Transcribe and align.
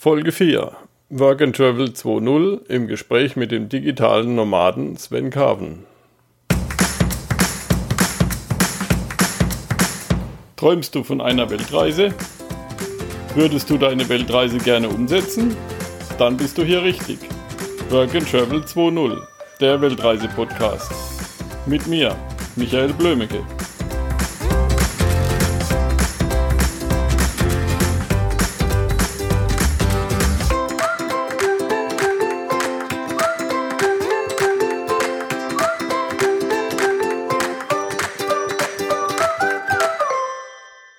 Folge 0.00 0.30
4 0.30 0.76
Work 1.10 1.42
and 1.42 1.56
Travel 1.56 1.86
2.0 1.86 2.66
im 2.68 2.86
Gespräch 2.86 3.34
mit 3.34 3.50
dem 3.50 3.68
digitalen 3.68 4.36
Nomaden 4.36 4.96
Sven 4.96 5.30
Carven. 5.30 5.86
Träumst 10.54 10.94
du 10.94 11.02
von 11.02 11.20
einer 11.20 11.50
Weltreise? 11.50 12.14
Würdest 13.34 13.68
du 13.70 13.76
deine 13.76 14.08
Weltreise 14.08 14.58
gerne 14.58 14.88
umsetzen? 14.88 15.56
Dann 16.16 16.36
bist 16.36 16.56
du 16.58 16.62
hier 16.62 16.84
richtig. 16.84 17.18
Work 17.90 18.14
and 18.14 18.30
Travel 18.30 18.60
2.0, 18.60 19.20
der 19.60 19.80
Weltreise-Podcast. 19.80 20.92
Mit 21.66 21.88
mir, 21.88 22.14
Michael 22.54 22.92
Blömecke. 22.92 23.44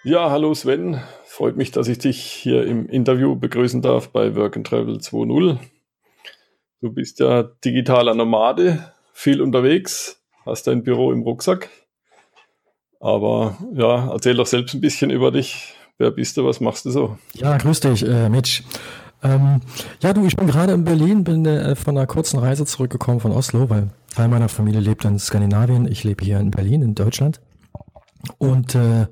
Ja, 0.10 0.32
hallo 0.32 0.56
Sven. 0.56 1.00
Freut 1.24 1.56
mich, 1.56 1.70
dass 1.70 1.88
ich 1.88 2.00
dich 2.00 2.20
hier 2.20 2.66
im 2.66 2.90
Interview 2.90 3.36
begrüßen 3.36 3.84
darf 3.84 4.10
bei 4.10 4.36
Work 4.36 4.58
and 4.58 4.66
Travel 4.66 4.96
2.0. 4.96 5.60
Du 6.82 6.92
bist 6.92 7.20
ja 7.20 7.44
digitaler 7.44 8.16
Nomade, 8.16 8.92
viel 9.14 9.40
unterwegs, 9.40 10.20
hast 10.48 10.66
dein 10.66 10.82
Büro 10.82 11.12
im 11.12 11.22
Rucksack. 11.22 11.70
Aber 13.00 13.56
ja, 13.76 14.12
erzähl 14.12 14.34
doch 14.34 14.48
selbst 14.48 14.74
ein 14.74 14.82
bisschen 14.82 15.12
über 15.12 15.30
dich. 15.30 15.76
Wer 16.00 16.10
bist 16.10 16.38
du? 16.38 16.44
Was 16.44 16.60
machst 16.60 16.86
du 16.86 16.90
so? 16.90 17.20
Ja, 17.36 17.56
grüß 17.58 17.80
dich, 17.82 18.04
äh, 18.04 18.30
Mitch. 18.30 18.64
Ähm, 19.22 19.62
ja, 20.02 20.14
du, 20.14 20.26
ich 20.26 20.36
bin 20.36 20.48
gerade 20.48 20.74
in 20.74 20.86
Berlin, 20.86 21.24
bin 21.24 21.46
äh, 21.46 21.76
von 21.76 21.96
einer 21.96 22.08
kurzen 22.08 22.40
Reise 22.40 22.66
zurückgekommen 22.66 23.20
von 23.20 23.32
Oslo, 23.32 23.70
weil 23.70 23.92
Teil 24.16 24.28
meiner 24.28 24.50
Familie 24.50 24.80
lebt 24.82 25.06
in 25.06 25.20
Skandinavien. 25.20 25.88
Ich 25.88 26.04
lebe 26.04 26.26
hier 26.26 26.40
in 26.40 26.50
Berlin, 26.50 26.82
in 26.82 26.96
Deutschland. 26.96 27.40
Und 28.38 28.76
äh, 28.76 29.08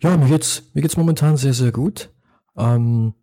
ja, 0.00 0.16
mir 0.16 0.28
geht's, 0.28 0.62
mir 0.74 0.82
geht's 0.82 0.96
momentan 0.96 1.36
sehr, 1.36 1.54
sehr 1.54 1.72
gut. 1.72 2.10
Ähm, 2.56 3.14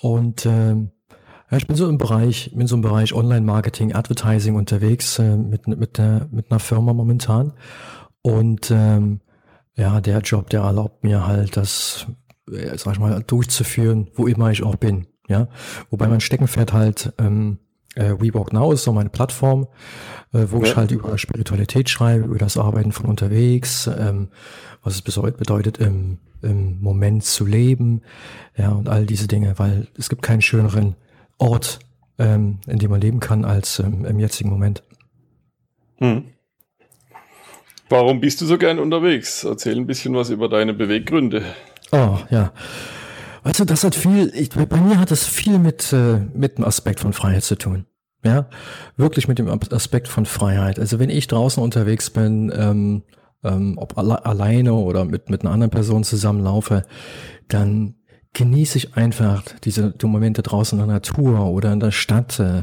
und 0.00 0.46
äh, 0.46 0.74
ja, 0.74 1.56
ich 1.56 1.66
bin 1.66 1.76
so 1.76 1.88
im 1.88 1.98
Bereich, 1.98 2.50
bin 2.54 2.66
so 2.66 2.76
im 2.76 2.82
Bereich 2.82 3.12
Online-Marketing, 3.12 3.94
Advertising 3.94 4.56
unterwegs 4.56 5.18
äh, 5.18 5.36
mit, 5.36 5.66
mit, 5.68 5.98
der, 5.98 6.28
mit 6.30 6.50
einer 6.50 6.60
Firma 6.60 6.92
momentan. 6.92 7.52
Und 8.22 8.70
ähm, 8.70 9.20
ja, 9.76 10.00
der 10.00 10.20
Job, 10.20 10.50
der 10.50 10.62
erlaubt 10.62 11.04
mir 11.04 11.26
halt, 11.26 11.56
das, 11.56 12.06
äh, 12.50 12.76
sag 12.78 12.94
ich 12.94 13.00
mal, 13.00 13.22
durchzuführen, 13.22 14.08
wo 14.14 14.26
immer 14.26 14.50
ich 14.50 14.62
auch 14.62 14.76
bin. 14.76 15.06
Ja, 15.28 15.48
wobei 15.90 16.06
mein 16.06 16.20
Steckenpferd 16.20 16.72
halt 16.74 17.12
ähm, 17.18 17.58
äh, 17.94 18.14
WeWalk 18.18 18.52
Now 18.52 18.72
ist 18.72 18.84
so 18.84 18.92
meine 18.92 19.10
Plattform, 19.10 19.66
äh, 20.32 20.46
wo 20.48 20.58
ja. 20.58 20.64
ich 20.64 20.76
halt 20.76 20.90
über 20.90 21.16
Spiritualität 21.18 21.88
schreibe, 21.88 22.24
über 22.24 22.38
das 22.38 22.56
Arbeiten 22.56 22.92
von 22.92 23.06
unterwegs, 23.06 23.86
ähm, 23.86 24.28
was 24.82 24.94
es 24.94 25.02
bedeutet, 25.02 25.78
im, 25.78 26.18
im 26.42 26.80
Moment 26.80 27.24
zu 27.24 27.46
leben, 27.46 28.02
ja, 28.56 28.70
und 28.70 28.88
all 28.88 29.06
diese 29.06 29.28
Dinge, 29.28 29.54
weil 29.58 29.88
es 29.96 30.08
gibt 30.08 30.22
keinen 30.22 30.42
schöneren 30.42 30.96
Ort, 31.38 31.78
ähm, 32.18 32.58
in 32.66 32.78
dem 32.78 32.90
man 32.90 33.00
leben 33.00 33.20
kann, 33.20 33.44
als 33.44 33.78
ähm, 33.78 34.04
im 34.04 34.20
jetzigen 34.20 34.50
Moment. 34.50 34.82
Hm. 35.98 36.24
Warum 37.88 38.20
bist 38.20 38.40
du 38.40 38.46
so 38.46 38.58
gern 38.58 38.78
unterwegs? 38.78 39.44
Erzähl 39.44 39.76
ein 39.76 39.86
bisschen 39.86 40.14
was 40.14 40.30
über 40.30 40.48
deine 40.48 40.74
Beweggründe. 40.74 41.44
Oh, 41.92 42.18
ja. 42.30 42.52
Weißt 43.44 43.60
du, 43.60 43.64
das 43.66 43.84
hat 43.84 43.94
viel, 43.94 44.32
ich, 44.34 44.50
bei 44.50 44.80
mir 44.80 44.98
hat 44.98 45.10
das 45.10 45.26
viel 45.26 45.58
mit, 45.58 45.92
äh, 45.92 46.18
mit 46.34 46.58
dem 46.58 46.64
Aspekt 46.64 47.00
von 47.00 47.12
Freiheit 47.12 47.44
zu 47.44 47.56
tun. 47.56 47.86
Ja, 48.24 48.48
wirklich 48.96 49.28
mit 49.28 49.38
dem 49.38 49.48
Aspekt 49.48 50.08
von 50.08 50.24
Freiheit. 50.24 50.78
Also 50.80 50.98
wenn 50.98 51.10
ich 51.10 51.26
draußen 51.26 51.62
unterwegs 51.62 52.08
bin, 52.08 52.50
ähm, 52.56 53.02
ähm, 53.42 53.74
ob 53.76 53.98
alle, 53.98 54.24
alleine 54.24 54.72
oder 54.72 55.04
mit, 55.04 55.28
mit 55.28 55.42
einer 55.42 55.52
anderen 55.52 55.70
Person 55.70 56.04
zusammenlaufe, 56.04 56.84
dann 57.48 57.96
genieße 58.32 58.78
ich 58.78 58.96
einfach 58.96 59.42
diese 59.62 59.92
die 59.92 60.06
Momente 60.06 60.42
draußen 60.42 60.78
in 60.78 60.86
der 60.86 60.94
Natur 60.94 61.46
oder 61.46 61.72
in 61.72 61.80
der 61.80 61.92
Stadt, 61.92 62.40
äh, 62.40 62.62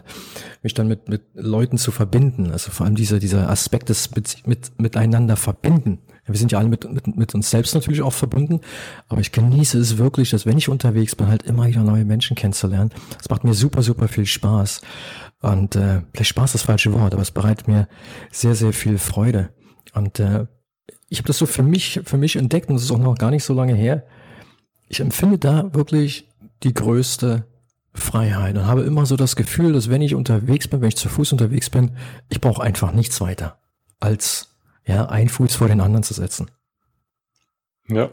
mich 0.63 0.73
dann 0.73 0.87
mit, 0.87 1.07
mit 1.07 1.21
Leuten 1.35 1.77
zu 1.77 1.91
verbinden. 1.91 2.51
Also 2.51 2.71
vor 2.71 2.87
allem 2.87 2.95
dieser, 2.95 3.19
dieser 3.19 3.47
Aspekt 3.49 3.89
des 3.89 4.13
mit, 4.15 4.47
mit, 4.47 4.79
miteinander 4.79 5.37
verbinden. 5.37 5.99
Wir 6.31 6.39
sind 6.39 6.51
ja 6.51 6.59
alle 6.59 6.69
mit, 6.69 6.91
mit, 6.91 7.15
mit 7.15 7.35
uns 7.35 7.49
selbst 7.49 7.73
natürlich 7.73 8.01
auch 8.01 8.13
verbunden, 8.13 8.61
aber 9.07 9.21
ich 9.21 9.31
genieße 9.31 9.77
es 9.79 9.97
wirklich, 9.97 10.29
dass 10.29 10.45
wenn 10.45 10.57
ich 10.57 10.69
unterwegs 10.69 11.15
bin, 11.15 11.27
halt 11.27 11.43
immer 11.43 11.67
wieder 11.67 11.83
neue 11.83 12.05
Menschen 12.05 12.35
kennenzulernen. 12.35 12.91
Das 13.17 13.29
macht 13.29 13.43
mir 13.43 13.53
super, 13.53 13.81
super 13.81 14.07
viel 14.07 14.25
Spaß. 14.25 14.81
Und 15.41 15.75
äh, 15.75 16.01
vielleicht 16.13 16.29
Spaß 16.29 16.51
ist 16.51 16.53
das 16.53 16.61
falsche 16.63 16.93
Wort, 16.93 17.13
aber 17.13 17.21
es 17.21 17.31
bereitet 17.31 17.67
mir 17.67 17.87
sehr, 18.31 18.55
sehr 18.55 18.73
viel 18.73 18.97
Freude. 18.97 19.49
Und 19.93 20.19
äh, 20.19 20.45
ich 21.09 21.17
habe 21.17 21.27
das 21.27 21.37
so 21.37 21.45
für 21.45 21.63
mich, 21.63 22.01
für 22.05 22.17
mich 22.17 22.35
entdeckt 22.35 22.69
und 22.69 22.75
es 22.75 22.83
ist 22.83 22.91
auch 22.91 22.99
noch 22.99 23.17
gar 23.17 23.31
nicht 23.31 23.43
so 23.43 23.53
lange 23.53 23.75
her. 23.75 24.05
Ich 24.87 24.99
empfinde 24.99 25.37
da 25.37 25.73
wirklich 25.73 26.29
die 26.63 26.73
größte 26.73 27.45
Freiheit 27.93 28.55
und 28.55 28.67
habe 28.67 28.83
immer 28.83 29.05
so 29.05 29.17
das 29.17 29.35
Gefühl, 29.35 29.73
dass 29.73 29.89
wenn 29.89 30.01
ich 30.01 30.15
unterwegs 30.15 30.67
bin, 30.67 30.81
wenn 30.81 30.87
ich 30.87 30.95
zu 30.95 31.09
Fuß 31.09 31.33
unterwegs 31.33 31.69
bin, 31.69 31.91
ich 32.29 32.39
brauche 32.39 32.63
einfach 32.63 32.93
nichts 32.93 33.19
weiter 33.19 33.57
als 33.99 34.50
ja, 34.85 35.05
ein 35.05 35.29
Fuß 35.29 35.55
vor 35.55 35.67
den 35.67 35.81
anderen 35.81 36.03
zu 36.03 36.13
setzen. 36.13 36.49
Ja. 37.87 38.11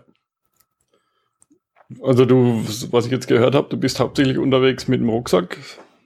Also 2.02 2.26
du, 2.26 2.62
was 2.90 3.06
ich 3.06 3.12
jetzt 3.12 3.28
gehört 3.28 3.54
habe, 3.54 3.68
du 3.70 3.76
bist 3.78 3.98
hauptsächlich 3.98 4.38
unterwegs 4.38 4.88
mit 4.88 5.00
dem 5.00 5.08
Rucksack, 5.08 5.56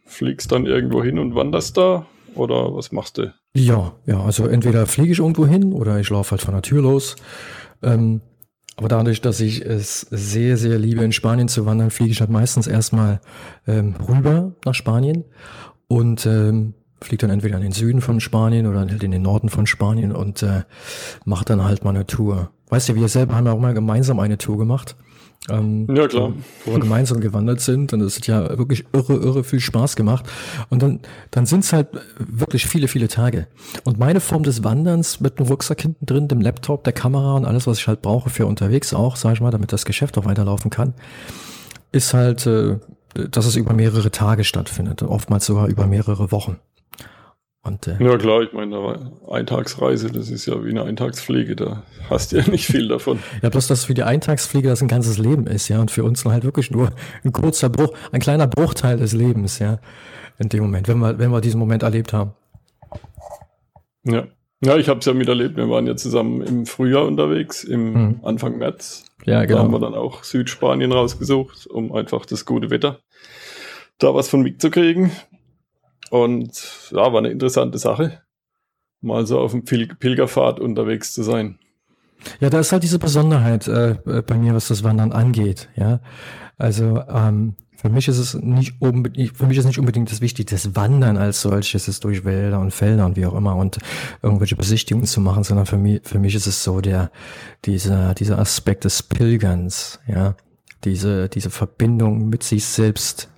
fliegst 0.06 0.52
dann 0.52 0.66
irgendwo 0.66 1.02
hin 1.02 1.18
und 1.18 1.34
wanderst 1.34 1.76
da 1.76 2.06
oder 2.34 2.74
was 2.74 2.92
machst 2.92 3.18
du? 3.18 3.34
Ja, 3.54 3.92
ja, 4.06 4.20
also 4.20 4.46
entweder 4.46 4.86
fliege 4.86 5.12
ich 5.12 5.18
irgendwo 5.18 5.46
hin 5.46 5.72
oder 5.72 5.98
ich 5.98 6.08
laufe 6.08 6.32
halt 6.32 6.40
von 6.40 6.54
der 6.54 6.62
Tür 6.62 6.82
los. 6.82 7.16
Ähm, 7.82 8.20
aber 8.76 8.88
dadurch, 8.88 9.20
dass 9.20 9.40
ich 9.40 9.62
es 9.62 10.00
sehr, 10.10 10.56
sehr 10.56 10.78
liebe, 10.78 11.04
in 11.04 11.12
Spanien 11.12 11.48
zu 11.48 11.66
wandern, 11.66 11.90
fliege 11.90 12.12
ich 12.12 12.20
halt 12.20 12.30
meistens 12.30 12.66
erstmal 12.66 13.20
ähm, 13.66 13.94
rüber 14.08 14.54
nach 14.64 14.74
Spanien 14.74 15.24
und 15.88 16.24
ähm, 16.26 16.74
fliegt 17.02 17.22
dann 17.22 17.30
entweder 17.30 17.56
in 17.56 17.62
den 17.62 17.72
Süden 17.72 18.00
von 18.00 18.20
Spanien 18.20 18.66
oder 18.66 18.80
halt 18.80 19.02
in 19.02 19.10
den 19.10 19.22
Norden 19.22 19.48
von 19.48 19.66
Spanien 19.66 20.12
und 20.12 20.42
äh, 20.42 20.62
macht 21.24 21.50
dann 21.50 21.64
halt 21.64 21.84
mal 21.84 21.90
eine 21.90 22.06
Tour. 22.06 22.50
Weißt 22.68 22.88
du, 22.88 22.94
wir 22.94 23.08
selber 23.08 23.34
haben 23.34 23.46
ja 23.46 23.52
auch 23.52 23.60
mal 23.60 23.74
gemeinsam 23.74 24.18
eine 24.20 24.38
Tour 24.38 24.58
gemacht. 24.58 24.96
Ähm, 25.50 25.88
ja, 25.92 26.06
klar. 26.06 26.32
Wo 26.64 26.72
wir 26.72 26.78
gemeinsam 26.78 27.20
gewandert 27.20 27.60
sind 27.60 27.92
und 27.92 28.00
es 28.00 28.16
hat 28.16 28.26
ja 28.28 28.56
wirklich 28.58 28.84
irre, 28.92 29.14
irre 29.14 29.42
viel 29.42 29.58
Spaß 29.58 29.96
gemacht. 29.96 30.24
Und 30.70 30.82
dann, 30.82 31.00
dann 31.32 31.46
sind 31.46 31.64
es 31.64 31.72
halt 31.72 31.88
wirklich 32.18 32.66
viele, 32.66 32.86
viele 32.86 33.08
Tage. 33.08 33.48
Und 33.82 33.98
meine 33.98 34.20
Form 34.20 34.44
des 34.44 34.62
Wanderns 34.62 35.20
mit 35.20 35.38
dem 35.38 35.46
Rucksack 35.46 35.80
hinten 35.82 36.06
drin, 36.06 36.28
dem 36.28 36.40
Laptop, 36.40 36.84
der 36.84 36.92
Kamera 36.92 37.34
und 37.34 37.44
alles, 37.44 37.66
was 37.66 37.78
ich 37.78 37.88
halt 37.88 38.02
brauche 38.02 38.30
für 38.30 38.46
unterwegs 38.46 38.94
auch, 38.94 39.16
sag 39.16 39.34
ich 39.34 39.40
mal, 39.40 39.50
damit 39.50 39.72
das 39.72 39.84
Geschäft 39.84 40.16
auch 40.16 40.24
weiterlaufen 40.24 40.70
kann, 40.70 40.94
ist 41.90 42.14
halt, 42.14 42.46
äh, 42.46 42.78
dass 43.14 43.46
es 43.46 43.56
über 43.56 43.74
mehrere 43.74 44.12
Tage 44.12 44.44
stattfindet, 44.44 45.02
oftmals 45.02 45.44
sogar 45.44 45.66
über 45.66 45.86
mehrere 45.86 46.30
Wochen. 46.30 46.58
Und, 47.64 47.86
äh, 47.86 47.96
ja 48.02 48.18
klar, 48.18 48.42
ich 48.42 48.52
meine, 48.52 49.12
Eintagsreise, 49.30 50.10
das 50.10 50.30
ist 50.30 50.46
ja 50.46 50.64
wie 50.64 50.70
eine 50.70 50.82
Eintagspflege, 50.82 51.54
da 51.54 51.84
hast 52.10 52.32
du 52.32 52.38
ja 52.38 52.48
nicht 52.48 52.66
viel 52.66 52.88
davon. 52.88 53.20
ja, 53.40 53.50
bloß, 53.50 53.68
dass 53.68 53.84
für 53.84 53.94
die 53.94 54.02
Eintagspflege 54.02 54.68
das 54.68 54.82
ein 54.82 54.88
ganzes 54.88 55.18
Leben 55.18 55.46
ist, 55.46 55.68
ja, 55.68 55.80
und 55.80 55.90
für 55.90 56.02
uns 56.02 56.24
halt 56.24 56.42
wirklich 56.42 56.72
nur 56.72 56.90
ein 57.24 57.30
kurzer 57.30 57.68
Bruch, 57.68 57.92
ein 58.10 58.20
kleiner 58.20 58.48
Bruchteil 58.48 58.96
des 58.96 59.12
Lebens, 59.12 59.60
ja, 59.60 59.78
in 60.38 60.48
dem 60.48 60.64
Moment, 60.64 60.88
wenn 60.88 60.98
wir, 60.98 61.18
wenn 61.20 61.30
wir 61.30 61.40
diesen 61.40 61.60
Moment 61.60 61.84
erlebt 61.84 62.12
haben. 62.12 62.32
Ja, 64.04 64.26
ja, 64.64 64.76
ich 64.76 64.88
habe 64.88 64.98
es 64.98 65.06
ja 65.06 65.12
miterlebt. 65.12 65.56
Wir 65.56 65.68
waren 65.68 65.86
ja 65.86 65.96
zusammen 65.96 66.40
im 66.42 66.66
Frühjahr 66.66 67.06
unterwegs, 67.06 67.62
im 67.62 67.92
mhm. 67.92 68.20
Anfang 68.22 68.58
März. 68.58 69.04
Ja, 69.24 69.44
genau. 69.44 69.58
Da 69.58 69.64
haben 69.64 69.72
wir 69.72 69.80
dann 69.80 69.94
auch 69.94 70.24
Südspanien 70.24 70.90
rausgesucht, 70.90 71.66
um 71.68 71.92
einfach 71.92 72.26
das 72.26 72.44
gute 72.44 72.70
Wetter 72.70 72.98
da 74.02 74.14
was 74.14 74.28
von 74.28 74.42
mitzukriegen. 74.42 75.12
Und 76.12 76.90
ja, 76.90 77.10
war 77.10 77.16
eine 77.16 77.30
interessante 77.30 77.78
Sache, 77.78 78.20
mal 79.00 79.26
so 79.26 79.38
auf 79.38 79.52
dem 79.52 79.64
Pil 79.64 79.86
Pilgerfahrt 79.86 80.60
unterwegs 80.60 81.14
zu 81.14 81.22
sein. 81.22 81.58
Ja, 82.38 82.50
da 82.50 82.60
ist 82.60 82.70
halt 82.70 82.82
diese 82.82 82.98
Besonderheit 82.98 83.66
äh, 83.66 83.96
bei 84.04 84.36
mir, 84.36 84.54
was 84.54 84.68
das 84.68 84.84
Wandern 84.84 85.12
angeht. 85.12 85.70
Ja, 85.74 86.00
also 86.58 87.02
ähm, 87.08 87.56
für 87.76 87.88
mich 87.88 88.08
ist 88.08 88.18
es 88.18 88.34
nicht 88.34 88.74
unbedingt, 88.82 89.38
für 89.38 89.46
mich 89.46 89.56
ist 89.56 89.64
nicht 89.64 89.78
unbedingt 89.78 90.12
das 90.12 90.20
Wichtige, 90.20 90.50
das 90.50 90.76
Wandern 90.76 91.16
als 91.16 91.40
solches 91.40 91.88
ist 91.88 92.04
durch 92.04 92.26
Wälder 92.26 92.60
und 92.60 92.72
Felder 92.72 93.06
und 93.06 93.16
wie 93.16 93.24
auch 93.24 93.34
immer 93.34 93.56
und 93.56 93.78
irgendwelche 94.20 94.56
Besichtigungen 94.56 95.06
zu 95.06 95.22
machen, 95.22 95.44
sondern 95.44 95.64
für 95.64 95.78
mich, 95.78 96.02
für 96.04 96.18
mich 96.18 96.34
ist 96.34 96.46
es 96.46 96.62
so 96.62 96.82
der, 96.82 97.10
dieser, 97.64 98.12
dieser 98.12 98.38
Aspekt 98.38 98.84
des 98.84 99.02
Pilgerns, 99.02 99.98
ja, 100.06 100.36
diese, 100.84 101.30
diese 101.30 101.48
Verbindung 101.48 102.28
mit 102.28 102.42
sich 102.42 102.66
selbst 102.66 103.30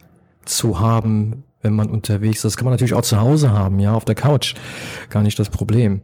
zu 0.44 0.80
haben, 0.80 1.44
wenn 1.64 1.74
man 1.74 1.90
unterwegs 1.90 2.38
ist. 2.38 2.44
Das 2.44 2.56
kann 2.56 2.66
man 2.66 2.72
natürlich 2.72 2.94
auch 2.94 3.02
zu 3.02 3.20
Hause 3.20 3.52
haben, 3.52 3.80
ja, 3.80 3.94
auf 3.94 4.04
der 4.04 4.14
Couch. 4.14 4.54
Gar 5.10 5.22
nicht 5.22 5.38
das 5.38 5.50
Problem. 5.50 6.02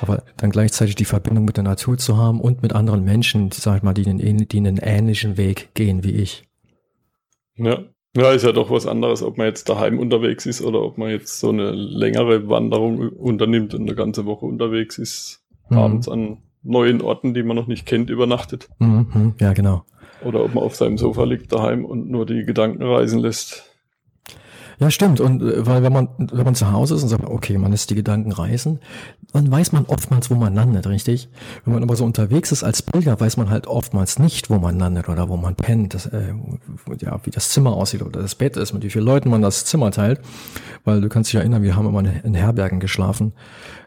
Aber 0.00 0.24
dann 0.36 0.50
gleichzeitig 0.50 0.94
die 0.94 1.04
Verbindung 1.04 1.44
mit 1.44 1.56
der 1.56 1.64
Natur 1.64 1.96
zu 1.96 2.16
haben 2.16 2.40
und 2.40 2.62
mit 2.62 2.74
anderen 2.74 3.04
Menschen, 3.04 3.50
sag 3.52 3.78
ich 3.78 3.82
mal, 3.82 3.94
die 3.94 4.06
einen, 4.06 4.48
die 4.48 4.58
einen 4.58 4.78
ähnlichen 4.78 5.36
Weg 5.36 5.70
gehen 5.74 6.04
wie 6.04 6.12
ich. 6.12 6.44
Ja, 7.56 7.78
Ja, 8.16 8.32
ist 8.32 8.44
ja 8.44 8.52
doch 8.52 8.70
was 8.70 8.86
anderes, 8.86 9.22
ob 9.22 9.38
man 9.38 9.46
jetzt 9.46 9.68
daheim 9.68 9.98
unterwegs 9.98 10.46
ist 10.46 10.62
oder 10.62 10.82
ob 10.82 10.98
man 10.98 11.10
jetzt 11.10 11.38
so 11.40 11.50
eine 11.50 11.70
längere 11.70 12.48
Wanderung 12.48 13.10
unternimmt 13.10 13.74
und 13.74 13.82
eine 13.82 13.94
ganze 13.94 14.24
Woche 14.24 14.46
unterwegs 14.46 14.98
ist, 14.98 15.44
mhm. 15.68 15.78
abends 15.78 16.08
an 16.08 16.38
neuen 16.62 17.00
Orten, 17.02 17.34
die 17.34 17.42
man 17.42 17.56
noch 17.56 17.66
nicht 17.66 17.86
kennt, 17.86 18.10
übernachtet. 18.10 18.68
Mhm, 18.78 19.34
ja, 19.40 19.52
genau. 19.52 19.84
Oder 20.24 20.44
ob 20.44 20.54
man 20.54 20.64
auf 20.64 20.74
seinem 20.74 20.98
Sofa 20.98 21.24
liegt 21.24 21.52
daheim 21.52 21.84
und 21.84 22.10
nur 22.10 22.26
die 22.26 22.44
Gedanken 22.44 22.82
reisen 22.82 23.20
lässt. 23.20 23.67
Ja, 24.78 24.90
stimmt. 24.90 25.20
Und 25.20 25.42
äh, 25.42 25.66
weil 25.66 25.82
wenn 25.82 25.92
man, 25.92 26.08
wenn 26.18 26.44
man 26.44 26.54
zu 26.54 26.70
Hause 26.70 26.94
ist 26.94 27.02
und 27.02 27.08
sagt, 27.08 27.24
okay, 27.24 27.58
man 27.58 27.72
lässt 27.72 27.90
die 27.90 27.94
Gedanken 27.94 28.30
reisen, 28.32 28.80
dann 29.32 29.50
weiß 29.50 29.72
man 29.72 29.86
oftmals, 29.86 30.30
wo 30.30 30.36
man 30.36 30.54
landet, 30.54 30.86
richtig? 30.86 31.28
Wenn 31.64 31.74
man 31.74 31.82
aber 31.82 31.96
so 31.96 32.04
unterwegs 32.04 32.52
ist 32.52 32.62
als 32.62 32.82
Pilger, 32.82 33.18
weiß 33.18 33.36
man 33.36 33.50
halt 33.50 33.66
oftmals 33.66 34.18
nicht, 34.18 34.50
wo 34.50 34.58
man 34.58 34.78
landet 34.78 35.08
oder 35.08 35.28
wo 35.28 35.36
man 35.36 35.56
pennt, 35.56 35.94
das, 35.94 36.06
äh, 36.06 36.32
ja, 37.00 37.18
wie 37.24 37.30
das 37.30 37.50
Zimmer 37.50 37.72
aussieht 37.72 38.02
oder 38.02 38.22
das 38.22 38.36
Bett 38.36 38.56
ist, 38.56 38.72
mit 38.72 38.84
wie 38.84 38.90
vielen 38.90 39.04
Leuten 39.04 39.30
man 39.30 39.42
das 39.42 39.64
Zimmer 39.64 39.90
teilt. 39.90 40.20
Weil 40.84 41.00
du 41.00 41.08
kannst 41.08 41.32
dich 41.32 41.40
erinnern, 41.40 41.62
wir 41.62 41.74
haben 41.74 41.86
immer 41.86 42.04
in 42.24 42.34
Herbergen 42.34 42.78
geschlafen, 42.78 43.32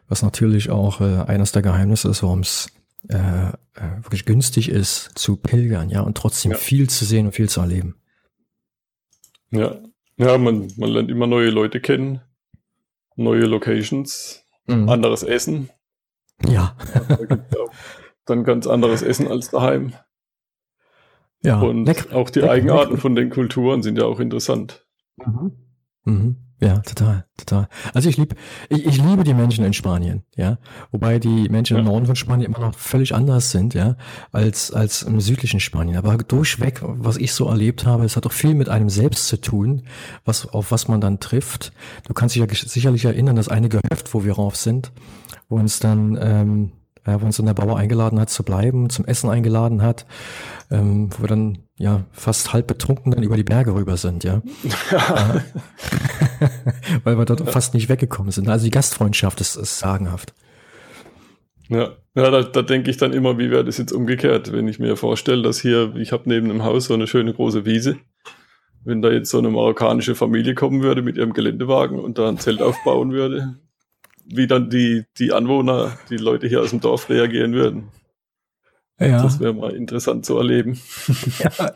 was 0.10 0.24
natürlich 0.24 0.70
auch 0.70 1.00
äh, 1.00 1.24
eines 1.26 1.54
der 1.54 1.62
Geheimnisse 1.62 2.10
ist, 2.10 2.22
warum 2.22 2.42
es 2.42 2.68
äh, 3.08 3.16
äh, 3.16 4.04
wirklich 4.04 4.26
günstig 4.26 4.70
ist 4.70 5.12
zu 5.16 5.38
pilgern, 5.38 5.90
ja, 5.90 6.02
und 6.02 6.18
trotzdem 6.18 6.52
ja. 6.52 6.58
viel 6.58 6.90
zu 6.90 7.06
sehen 7.06 7.28
und 7.28 7.32
viel 7.32 7.50
zu 7.50 7.62
erleben. 7.62 7.96
Ja, 9.52 9.80
ja, 10.22 10.38
man, 10.38 10.72
man 10.78 10.90
lernt 10.90 11.10
immer 11.10 11.28
neue 11.28 11.50
Leute 11.50 11.82
kennen, 11.82 12.22
neue 13.16 13.46
Locations, 13.46 14.46
mhm. 14.68 14.88
anderes 14.88 15.24
Essen. 15.24 15.70
Ja. 16.48 16.76
dann 18.26 18.44
ganz 18.44 18.68
anderes 18.68 19.02
Essen 19.02 19.28
als 19.28 19.50
daheim. 19.50 19.94
Ja. 21.44 21.60
Und 21.60 21.86
leck, 21.86 22.14
auch 22.14 22.30
die 22.30 22.42
leck, 22.42 22.50
Eigenarten 22.52 22.94
leck. 22.94 23.02
von 23.02 23.16
den 23.16 23.30
Kulturen 23.32 23.82
sind 23.82 23.98
ja 23.98 24.06
auch 24.06 24.20
interessant. 24.20 24.86
Mhm. 25.18 25.52
Mhm. 26.06 26.36
Ja, 26.64 26.78
total, 26.82 27.26
total. 27.38 27.68
Also 27.92 28.08
ich 28.08 28.18
liebe, 28.18 28.36
ich, 28.70 28.86
ich 28.86 29.02
liebe 29.02 29.24
die 29.24 29.34
Menschen 29.34 29.66
in 29.66 29.74
Spanien, 29.74 30.24
ja. 30.36 30.60
Wobei 30.92 31.18
die 31.18 31.50
Menschen 31.50 31.76
im 31.76 31.86
Norden 31.86 32.06
von 32.06 32.16
Spanien 32.16 32.46
immer 32.46 32.60
noch 32.60 32.76
völlig 32.76 33.16
anders 33.16 33.50
sind, 33.50 33.74
ja, 33.74 33.98
als, 34.32 34.72
als 34.72 35.02
im 35.02 35.20
südlichen 35.20 35.60
Spanien. 35.60 35.98
Aber 35.98 36.18
durchweg, 36.18 36.82
was 36.84 37.18
ich 37.18 37.34
so 37.34 37.48
erlebt 37.48 37.88
habe, 37.88 38.06
es 38.06 38.16
hat 38.16 38.28
auch 38.28 38.32
viel 38.32 38.54
mit 38.54 38.70
einem 38.70 38.90
selbst 38.90 39.28
zu 39.28 39.42
tun, 39.42 39.88
was, 40.24 40.46
auf 40.46 40.72
was 40.72 40.88
man 40.88 41.02
dann 41.02 41.20
trifft. 41.20 41.74
Du 42.08 42.14
kannst 42.14 42.36
dich 42.36 42.42
ja 42.42 42.48
sicherlich 42.54 43.06
erinnern, 43.06 43.38
dass 43.38 43.50
eine 43.50 43.68
Gehöft, 43.68 44.14
wo 44.14 44.24
wir 44.24 44.34
rauf 44.34 44.56
sind, 44.56 44.92
wo 45.50 45.56
uns 45.56 45.80
dann, 45.80 46.16
ähm, 46.22 46.72
ja, 47.06 47.22
wo 47.22 47.26
uns 47.26 47.38
dann 47.38 47.48
der 47.48 47.54
Bauer 47.54 47.78
eingeladen 47.78 48.20
hat 48.20 48.30
zu 48.30 48.44
bleiben, 48.44 48.90
zum 48.90 49.06
Essen 49.06 49.30
eingeladen 49.30 49.82
hat, 49.82 50.06
ähm, 50.70 51.10
wo 51.12 51.24
wir 51.24 51.28
dann 51.28 51.60
ja 51.78 52.06
fast 52.12 52.54
halb 52.54 52.68
betrunken 52.68 53.12
dann 53.12 53.24
über 53.24 53.38
die 53.38 53.44
Berge 53.44 53.74
rüber 53.74 53.98
sind, 53.98 54.24
ja. 54.24 54.42
ja. 54.92 55.44
Weil 57.04 57.18
wir 57.18 57.26
dort 57.26 57.50
fast 57.50 57.74
nicht 57.74 57.90
weggekommen 57.90 58.32
sind. 58.32 58.48
Also 58.48 58.66
die 58.66 58.72
Gastfreundschaft 58.72 59.42
ist, 59.42 59.56
ist 59.56 59.80
sagenhaft. 59.80 60.34
Ja, 61.70 61.96
ja 62.16 62.30
da, 62.30 62.44
da 62.44 62.62
denke 62.62 62.92
ich 62.92 62.98
dann 62.98 63.14
immer, 63.14 63.40
wie 63.40 63.50
wäre 63.50 63.66
das 63.66 63.78
jetzt 63.78 63.94
umgekehrt, 63.94 64.52
wenn 64.52 64.68
ich 64.68 64.78
mir 64.78 64.96
vorstelle, 64.96 65.42
dass 65.42 65.60
hier, 65.60 65.96
ich 65.96 66.12
habe 66.12 66.30
neben 66.30 66.50
dem 66.50 66.64
Haus 66.64 66.86
so 66.86 66.94
eine 66.94 67.08
schöne 67.08 67.34
große 67.34 67.66
Wiese. 67.66 67.98
Wenn 68.84 69.02
da 69.02 69.12
jetzt 69.12 69.30
so 69.30 69.38
eine 69.38 69.50
marokkanische 69.50 70.16
Familie 70.16 70.54
kommen 70.54 70.82
würde 70.82 71.02
mit 71.02 71.16
ihrem 71.16 71.34
Geländewagen 71.34 72.00
und 72.00 72.18
da 72.18 72.28
ein 72.28 72.40
Zelt 72.40 72.62
aufbauen 72.62 73.12
würde, 73.12 73.60
wie 74.36 74.48
dann 74.48 74.70
die, 74.70 75.06
die 75.18 75.32
Anwohner, 75.32 75.98
die 76.10 76.18
Leute 76.18 76.48
hier 76.48 76.62
aus 76.62 76.72
dem 76.72 76.80
Dorf 76.80 77.10
reagieren 77.10 77.54
würden. 77.54 77.90
Ja. 79.00 79.24
Das 79.24 79.40
wäre 79.40 79.54
mal 79.54 79.76
interessant 79.76 80.26
zu 80.26 80.38
erleben. 80.38 80.80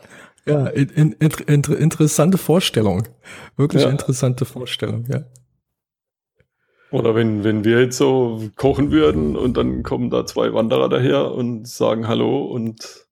Ja, 0.48 0.64
ja 0.64 0.66
in, 0.68 1.12
in, 1.12 1.30
in, 1.46 1.62
interessante 1.64 2.38
Vorstellung. 2.38 3.08
Wirklich 3.56 3.82
ja. 3.82 3.90
interessante 3.90 4.44
Vorstellung, 4.44 5.04
ja. 5.10 5.24
Oder 6.92 7.16
wenn, 7.16 7.42
wenn 7.42 7.64
wir 7.64 7.80
jetzt 7.80 7.96
so 7.96 8.48
kochen 8.54 8.92
würden 8.92 9.36
und 9.36 9.56
dann 9.56 9.82
kommen 9.82 10.08
da 10.08 10.24
zwei 10.24 10.52
Wanderer 10.54 10.88
daher 10.88 11.32
und 11.32 11.66
sagen 11.66 12.06
Hallo 12.06 12.44
und 12.44 13.06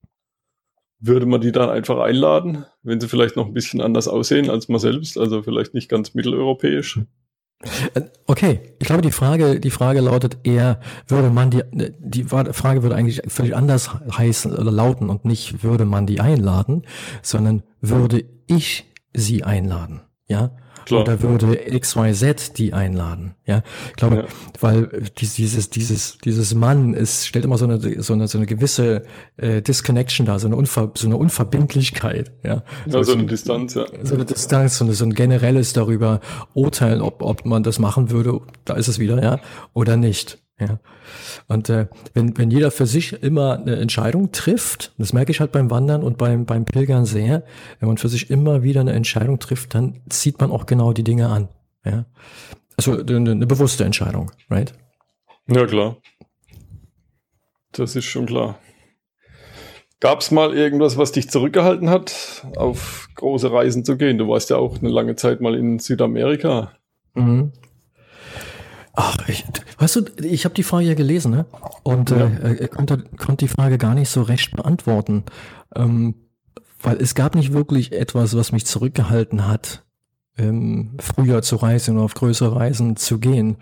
würde 1.00 1.26
man 1.26 1.40
die 1.40 1.52
dann 1.52 1.70
einfach 1.70 1.98
einladen, 1.98 2.64
wenn 2.82 3.00
sie 3.00 3.08
vielleicht 3.08 3.36
noch 3.36 3.46
ein 3.46 3.52
bisschen 3.52 3.80
anders 3.80 4.06
aussehen 4.08 4.48
als 4.48 4.68
man 4.68 4.78
selbst, 4.78 5.18
also 5.18 5.42
vielleicht 5.42 5.74
nicht 5.74 5.88
ganz 5.88 6.14
mitteleuropäisch. 6.14 7.00
Äh, 7.94 8.02
okay, 8.26 8.60
ich 8.78 8.86
glaube, 8.86 9.02
die 9.02 9.10
Frage, 9.10 9.60
die 9.60 9.70
Frage 9.70 10.00
lautet 10.00 10.38
eher, 10.44 10.80
würde 11.06 11.30
man 11.30 11.50
die, 11.50 11.62
die 11.98 12.24
Frage 12.24 12.82
würde 12.82 12.94
eigentlich 12.94 13.22
völlig 13.28 13.56
anders 13.56 13.90
heißen 14.16 14.54
oder 14.54 14.70
lauten 14.70 15.10
und 15.10 15.24
nicht 15.24 15.62
würde 15.62 15.84
man 15.84 16.06
die 16.06 16.20
einladen, 16.20 16.82
sondern 17.22 17.62
würde 17.80 18.24
ich 18.46 18.92
sie 19.12 19.44
einladen, 19.44 20.02
ja? 20.26 20.56
Klar. 20.84 21.02
Oder 21.02 21.22
würde 21.22 21.56
XYZ 21.78 22.52
die 22.54 22.72
einladen, 22.72 23.34
ja? 23.46 23.62
Ich 23.90 23.96
glaube, 23.96 24.16
ja. 24.16 24.24
weil 24.60 25.02
dieses, 25.18 25.70
dieses, 25.70 26.18
dieses 26.18 26.54
Mann 26.54 26.94
ist, 26.94 27.26
stellt 27.26 27.44
immer 27.44 27.58
so 27.58 27.64
eine, 27.64 28.02
so 28.02 28.12
eine, 28.12 28.28
so 28.28 28.38
eine 28.38 28.46
gewisse 28.46 29.04
äh, 29.36 29.62
Disconnection 29.62 30.26
da, 30.26 30.38
so 30.38 30.46
eine, 30.46 30.56
Unver, 30.56 30.92
so 30.94 31.06
eine 31.06 31.16
Unverbindlichkeit, 31.16 32.32
ja? 32.42 32.62
So, 32.86 32.98
ja, 32.98 33.04
so 33.04 33.12
eine 33.12 33.26
Distanz, 33.26 33.74
ja. 33.74 33.86
So 34.02 34.14
eine 34.14 34.24
Distanz, 34.24 34.78
so, 34.78 34.84
eine, 34.84 34.94
so 34.94 35.04
ein 35.04 35.14
generelles 35.14 35.72
darüber 35.72 36.20
urteilen, 36.54 37.00
ob, 37.00 37.22
ob 37.22 37.44
man 37.44 37.62
das 37.62 37.78
machen 37.78 38.10
würde, 38.10 38.40
da 38.64 38.74
ist 38.74 38.88
es 38.88 38.98
wieder, 38.98 39.22
ja, 39.22 39.40
oder 39.72 39.96
nicht. 39.96 40.38
Ja. 40.68 40.78
Und 41.48 41.68
äh, 41.68 41.86
wenn, 42.12 42.36
wenn 42.38 42.50
jeder 42.50 42.70
für 42.70 42.86
sich 42.86 43.12
immer 43.22 43.58
eine 43.58 43.76
Entscheidung 43.76 44.32
trifft, 44.32 44.92
das 44.98 45.12
merke 45.12 45.30
ich 45.30 45.40
halt 45.40 45.52
beim 45.52 45.70
Wandern 45.70 46.02
und 46.02 46.18
beim, 46.18 46.46
beim 46.46 46.64
Pilgern 46.64 47.04
sehr, 47.04 47.44
wenn 47.80 47.88
man 47.88 47.98
für 47.98 48.08
sich 48.08 48.30
immer 48.30 48.62
wieder 48.62 48.80
eine 48.80 48.92
Entscheidung 48.92 49.38
trifft, 49.38 49.74
dann 49.74 50.00
zieht 50.08 50.40
man 50.40 50.50
auch 50.50 50.66
genau 50.66 50.92
die 50.92 51.04
Dinge 51.04 51.28
an. 51.28 51.48
Ja. 51.84 52.06
Also 52.76 52.98
eine, 52.98 53.30
eine 53.30 53.46
bewusste 53.46 53.84
Entscheidung, 53.84 54.30
right? 54.50 54.74
Ja, 55.46 55.66
klar. 55.66 55.96
Das 57.72 57.96
ist 57.96 58.04
schon 58.04 58.26
klar. 58.26 58.58
Gab 60.00 60.20
es 60.20 60.30
mal 60.30 60.54
irgendwas, 60.54 60.98
was 60.98 61.12
dich 61.12 61.30
zurückgehalten 61.30 61.88
hat, 61.88 62.46
auf 62.56 63.08
große 63.14 63.50
Reisen 63.50 63.84
zu 63.84 63.96
gehen? 63.96 64.18
Du 64.18 64.28
warst 64.28 64.50
ja 64.50 64.56
auch 64.56 64.78
eine 64.78 64.90
lange 64.90 65.16
Zeit 65.16 65.40
mal 65.40 65.54
in 65.54 65.78
Südamerika. 65.78 66.72
Mhm. 67.14 67.52
Ach, 68.96 69.16
ich, 69.28 69.44
weißt 69.78 69.96
du, 69.96 70.04
ich 70.22 70.44
habe 70.44 70.54
die 70.54 70.62
Frage 70.62 70.86
ja 70.86 70.94
gelesen, 70.94 71.32
ne? 71.32 71.46
Und 71.82 72.10
ja. 72.10 72.26
äh, 72.26 72.56
er 72.60 72.68
konnte, 72.68 73.04
konnte 73.18 73.44
die 73.44 73.48
Frage 73.48 73.76
gar 73.76 73.94
nicht 73.94 74.08
so 74.08 74.22
recht 74.22 74.54
beantworten. 74.54 75.24
Ähm, 75.74 76.14
weil 76.80 76.98
es 76.98 77.14
gab 77.14 77.34
nicht 77.34 77.52
wirklich 77.52 77.92
etwas, 77.92 78.36
was 78.36 78.52
mich 78.52 78.66
zurückgehalten 78.66 79.48
hat, 79.48 79.84
ähm, 80.36 80.96
früher 81.00 81.42
zu 81.42 81.56
reisen 81.56 81.96
oder 81.96 82.04
auf 82.04 82.14
größere 82.14 82.54
Reisen 82.54 82.96
zu 82.96 83.18
gehen. 83.18 83.56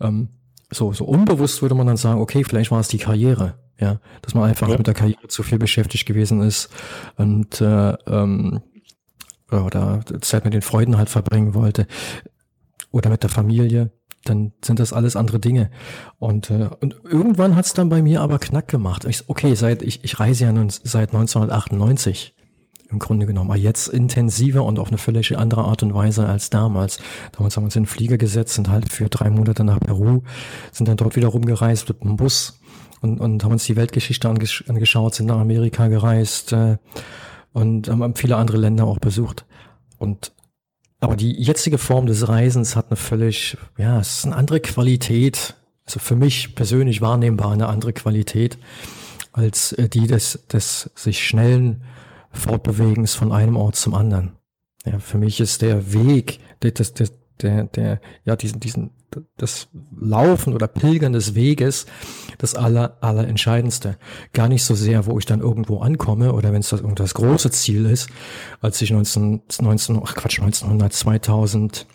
Ähm, 0.00 0.28
so, 0.70 0.92
so 0.92 1.04
unbewusst 1.04 1.62
würde 1.62 1.74
man 1.74 1.86
dann 1.86 1.96
sagen, 1.96 2.20
okay, 2.20 2.44
vielleicht 2.44 2.70
war 2.70 2.80
es 2.80 2.88
die 2.88 2.98
Karriere, 2.98 3.54
ja, 3.80 4.00
dass 4.22 4.34
man 4.34 4.44
einfach 4.44 4.68
ja. 4.68 4.76
mit 4.76 4.86
der 4.86 4.94
Karriere 4.94 5.28
zu 5.28 5.42
viel 5.42 5.58
beschäftigt 5.58 6.04
gewesen 6.04 6.42
ist 6.42 6.68
und 7.16 7.60
äh, 7.60 7.92
ähm, 8.06 8.60
oder 9.50 10.00
Zeit 10.20 10.44
mit 10.44 10.52
den 10.52 10.60
Freuden 10.60 10.98
halt 10.98 11.08
verbringen 11.08 11.54
wollte 11.54 11.86
oder 12.90 13.08
mit 13.08 13.22
der 13.22 13.30
Familie 13.30 13.92
dann 14.24 14.52
sind 14.62 14.78
das 14.78 14.92
alles 14.92 15.16
andere 15.16 15.38
Dinge. 15.38 15.70
Und, 16.18 16.50
äh, 16.50 16.68
und 16.80 16.96
irgendwann 17.04 17.56
hat 17.56 17.66
es 17.66 17.74
dann 17.74 17.88
bei 17.88 18.02
mir 18.02 18.20
aber 18.20 18.38
knack 18.38 18.68
gemacht. 18.68 19.04
Ich, 19.04 19.28
okay, 19.28 19.54
seit 19.54 19.82
ich, 19.82 20.04
ich 20.04 20.18
reise 20.20 20.44
ja 20.44 20.52
nun 20.52 20.68
seit 20.70 21.14
1998 21.14 22.34
im 22.90 22.98
Grunde 22.98 23.26
genommen, 23.26 23.50
aber 23.50 23.58
jetzt 23.58 23.88
intensiver 23.88 24.64
und 24.64 24.78
auf 24.78 24.88
eine 24.88 24.98
völlig 24.98 25.36
andere 25.36 25.64
Art 25.64 25.82
und 25.82 25.92
Weise 25.92 26.26
als 26.26 26.48
damals. 26.48 26.98
Damals 27.32 27.56
haben 27.56 27.64
wir 27.64 27.66
uns 27.66 27.76
in 27.76 27.82
den 27.82 27.88
Flieger 27.88 28.16
gesetzt, 28.16 28.54
sind 28.54 28.70
halt 28.70 28.90
für 28.90 29.08
drei 29.08 29.28
Monate 29.28 29.62
nach 29.62 29.78
Peru, 29.78 30.22
sind 30.72 30.88
dann 30.88 30.96
dort 30.96 31.14
wieder 31.14 31.28
rumgereist 31.28 31.88
mit 31.88 32.02
einem 32.02 32.16
Bus 32.16 32.60
und, 33.00 33.20
und 33.20 33.44
haben 33.44 33.52
uns 33.52 33.64
die 33.64 33.76
Weltgeschichte 33.76 34.28
angesch 34.28 34.64
angeschaut, 34.68 35.14
sind 35.14 35.26
nach 35.26 35.38
Amerika 35.38 35.88
gereist 35.88 36.52
äh, 36.52 36.78
und 37.52 37.88
haben 37.88 38.14
viele 38.14 38.36
andere 38.36 38.56
Länder 38.56 38.84
auch 38.84 38.98
besucht. 38.98 39.44
Und 39.98 40.32
aber 41.00 41.16
die 41.16 41.32
jetzige 41.32 41.78
Form 41.78 42.06
des 42.06 42.28
Reisens 42.28 42.74
hat 42.74 42.88
eine 42.88 42.96
völlig, 42.96 43.56
ja, 43.76 44.00
es 44.00 44.18
ist 44.18 44.26
eine 44.26 44.36
andere 44.36 44.60
Qualität. 44.60 45.54
Also 45.86 46.00
für 46.00 46.16
mich 46.16 46.54
persönlich 46.54 47.00
wahrnehmbar 47.00 47.52
eine 47.52 47.68
andere 47.68 47.92
Qualität 47.92 48.58
als 49.32 49.72
äh, 49.72 49.88
die 49.88 50.06
des, 50.06 50.46
des 50.52 50.90
sich 50.94 51.26
schnellen 51.26 51.84
Fortbewegens 52.32 53.14
von 53.14 53.32
einem 53.32 53.56
Ort 53.56 53.76
zum 53.76 53.94
anderen. 53.94 54.32
Ja, 54.84 54.98
für 54.98 55.18
mich 55.18 55.40
ist 55.40 55.62
der 55.62 55.92
Weg, 55.92 56.40
der, 56.62 56.72
der, 56.72 57.08
der, 57.40 57.64
der 57.64 58.00
ja, 58.24 58.36
diesen, 58.36 58.60
diesen, 58.60 58.90
das 59.36 59.68
Laufen 59.98 60.52
oder 60.54 60.66
Pilgern 60.66 61.12
des 61.12 61.34
Weges 61.34 61.86
das 62.38 62.54
aller, 62.54 62.96
aller 63.00 63.26
Entscheidendste. 63.28 63.98
Gar 64.32 64.48
nicht 64.48 64.64
so 64.64 64.74
sehr, 64.74 65.06
wo 65.06 65.18
ich 65.18 65.26
dann 65.26 65.40
irgendwo 65.40 65.80
ankomme 65.80 66.32
oder 66.32 66.52
wenn 66.52 66.60
es 66.60 66.70
das, 66.70 66.82
das 66.94 67.14
große 67.14 67.50
Ziel 67.50 67.86
ist, 67.86 68.08
als 68.60 68.80
ich 68.80 68.90
19, 68.90 69.42
19 69.60 70.00
ach 70.02 70.14
Quatsch, 70.14 70.40
1900, 70.40 70.92
2000, 70.92 71.86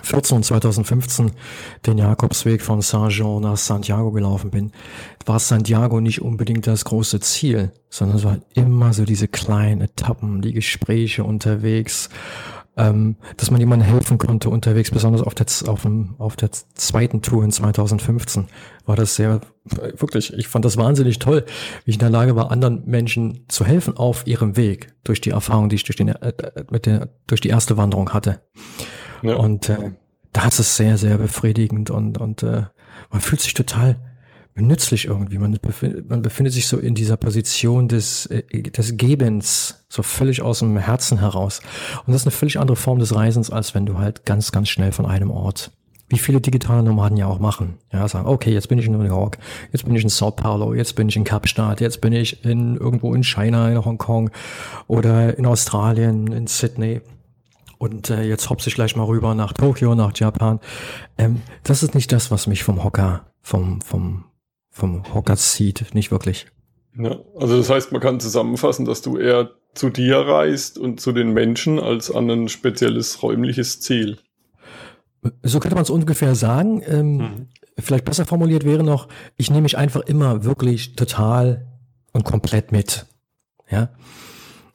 2014 0.00 0.36
und 0.36 0.44
2015 0.44 1.30
den 1.86 1.98
Jakobsweg 1.98 2.62
von 2.62 2.80
Saint-Jean 2.80 3.42
nach 3.42 3.56
Santiago 3.56 4.10
gelaufen 4.10 4.50
bin, 4.50 4.72
war 5.26 5.38
Santiago 5.38 6.00
nicht 6.00 6.22
unbedingt 6.22 6.66
das 6.66 6.84
große 6.84 7.20
Ziel, 7.20 7.72
sondern 7.90 8.16
es 8.16 8.24
war 8.24 8.38
immer 8.54 8.92
so 8.94 9.04
diese 9.04 9.28
kleinen 9.28 9.82
Etappen, 9.82 10.40
die 10.40 10.54
Gespräche 10.54 11.24
unterwegs, 11.24 12.08
ähm, 12.76 13.16
dass 13.36 13.50
man 13.50 13.60
jemandem 13.60 13.88
helfen 13.88 14.18
konnte 14.18 14.48
unterwegs, 14.48 14.90
besonders 14.90 15.22
auf 15.22 15.34
der, 15.34 15.46
auf, 15.68 15.82
dem, 15.82 16.14
auf 16.18 16.36
der 16.36 16.50
zweiten 16.52 17.20
Tour 17.20 17.44
in 17.44 17.50
2015 17.50 18.46
war 18.86 18.96
das 18.96 19.14
sehr, 19.14 19.40
wirklich, 19.64 20.32
ich 20.32 20.48
fand 20.48 20.64
das 20.64 20.76
wahnsinnig 20.76 21.18
toll, 21.18 21.44
wie 21.84 21.90
ich 21.90 21.96
in 21.96 22.00
der 22.00 22.10
Lage 22.10 22.34
war, 22.34 22.50
anderen 22.50 22.82
Menschen 22.86 23.44
zu 23.48 23.64
helfen 23.64 23.96
auf 23.96 24.26
ihrem 24.26 24.56
Weg 24.56 24.94
durch 25.04 25.20
die 25.20 25.30
Erfahrung, 25.30 25.68
die 25.68 25.76
ich 25.76 25.84
durch, 25.84 25.96
den, 25.96 26.08
äh, 26.08 26.32
mit 26.70 26.86
der, 26.86 27.10
durch 27.26 27.40
die 27.40 27.48
erste 27.48 27.76
Wanderung 27.76 28.10
hatte. 28.14 28.40
Ja. 29.22 29.36
Und 29.36 29.68
äh, 29.68 29.92
das 30.32 30.58
ist 30.58 30.76
sehr, 30.76 30.96
sehr 30.96 31.18
befriedigend 31.18 31.90
und, 31.90 32.18
und 32.18 32.42
äh, 32.42 32.64
man 33.10 33.20
fühlt 33.20 33.42
sich 33.42 33.54
total 33.54 33.98
nützlich 34.54 35.06
irgendwie. 35.06 35.38
Man, 35.38 35.52
befindet, 35.60 36.08
man 36.10 36.22
befindet 36.22 36.52
sich 36.52 36.66
so 36.66 36.78
in 36.78 36.94
dieser 36.94 37.16
Position 37.16 37.88
des, 37.88 38.26
äh, 38.26 38.42
des 38.62 38.96
Gebens, 38.96 39.84
so 39.88 40.02
völlig 40.02 40.42
aus 40.42 40.60
dem 40.60 40.76
Herzen 40.76 41.18
heraus. 41.18 41.60
Und 42.06 42.12
das 42.12 42.22
ist 42.22 42.26
eine 42.26 42.32
völlig 42.32 42.58
andere 42.58 42.76
Form 42.76 42.98
des 42.98 43.14
Reisens, 43.14 43.50
als 43.50 43.74
wenn 43.74 43.86
du 43.86 43.98
halt 43.98 44.24
ganz, 44.24 44.52
ganz 44.52 44.68
schnell 44.68 44.92
von 44.92 45.06
einem 45.06 45.30
Ort, 45.30 45.70
wie 46.08 46.18
viele 46.18 46.40
digitale 46.40 46.82
Nomaden 46.82 47.16
ja 47.16 47.26
auch 47.26 47.38
machen. 47.38 47.78
Ja, 47.92 48.06
sagen, 48.06 48.26
okay, 48.26 48.52
jetzt 48.52 48.68
bin 48.68 48.78
ich 48.78 48.86
in 48.86 48.92
New 48.92 49.02
York, 49.02 49.38
jetzt 49.72 49.84
bin 49.84 49.94
ich 49.94 50.02
in 50.02 50.10
Sao 50.10 50.30
Paulo, 50.30 50.74
jetzt 50.74 50.94
bin 50.94 51.08
ich 51.08 51.16
in 51.16 51.24
Kapstadt, 51.24 51.80
jetzt 51.80 52.00
bin 52.02 52.12
ich 52.12 52.44
in 52.44 52.76
irgendwo 52.76 53.14
in 53.14 53.24
China, 53.24 53.70
in 53.70 53.82
Hongkong 53.82 54.30
oder 54.86 55.38
in 55.38 55.46
Australien, 55.46 56.26
in 56.30 56.46
Sydney 56.46 57.00
und 57.82 58.10
äh, 58.10 58.22
jetzt 58.22 58.48
hopse 58.48 58.68
ich 58.68 58.76
gleich 58.76 58.94
mal 58.94 59.06
rüber 59.06 59.34
nach 59.34 59.52
Tokio, 59.54 59.96
nach 59.96 60.12
Japan. 60.14 60.60
Ähm, 61.18 61.42
das 61.64 61.82
ist 61.82 61.96
nicht 61.96 62.12
das, 62.12 62.30
was 62.30 62.46
mich 62.46 62.62
vom 62.62 62.84
Hocker, 62.84 63.24
vom, 63.40 63.80
vom, 63.80 64.24
vom 64.72 65.14
Hocker 65.14 65.36
zieht, 65.36 65.94
nicht 65.94 66.10
wirklich. 66.10 66.46
Ja, 66.98 67.20
also 67.38 67.56
das 67.56 67.70
heißt, 67.70 67.92
man 67.92 68.00
kann 68.00 68.18
zusammenfassen, 68.18 68.84
dass 68.84 69.02
du 69.02 69.16
eher 69.16 69.50
zu 69.74 69.88
dir 69.88 70.16
reist 70.16 70.78
und 70.78 71.00
zu 71.00 71.12
den 71.12 71.32
Menschen 71.32 71.78
als 71.78 72.10
an 72.10 72.28
ein 72.30 72.48
spezielles 72.48 73.22
räumliches 73.22 73.80
Ziel. 73.80 74.18
So 75.42 75.60
könnte 75.60 75.76
man 75.76 75.84
es 75.84 75.90
ungefähr 75.90 76.34
sagen. 76.34 76.82
Ähm, 76.86 77.16
mhm. 77.16 77.48
Vielleicht 77.78 78.04
besser 78.04 78.26
formuliert 78.26 78.64
wäre 78.64 78.82
noch, 78.82 79.08
ich 79.36 79.50
nehme 79.50 79.62
mich 79.62 79.78
einfach 79.78 80.02
immer 80.02 80.44
wirklich 80.44 80.96
total 80.96 81.68
und 82.12 82.24
komplett 82.24 82.72
mit. 82.72 83.06
Ja. 83.70 83.90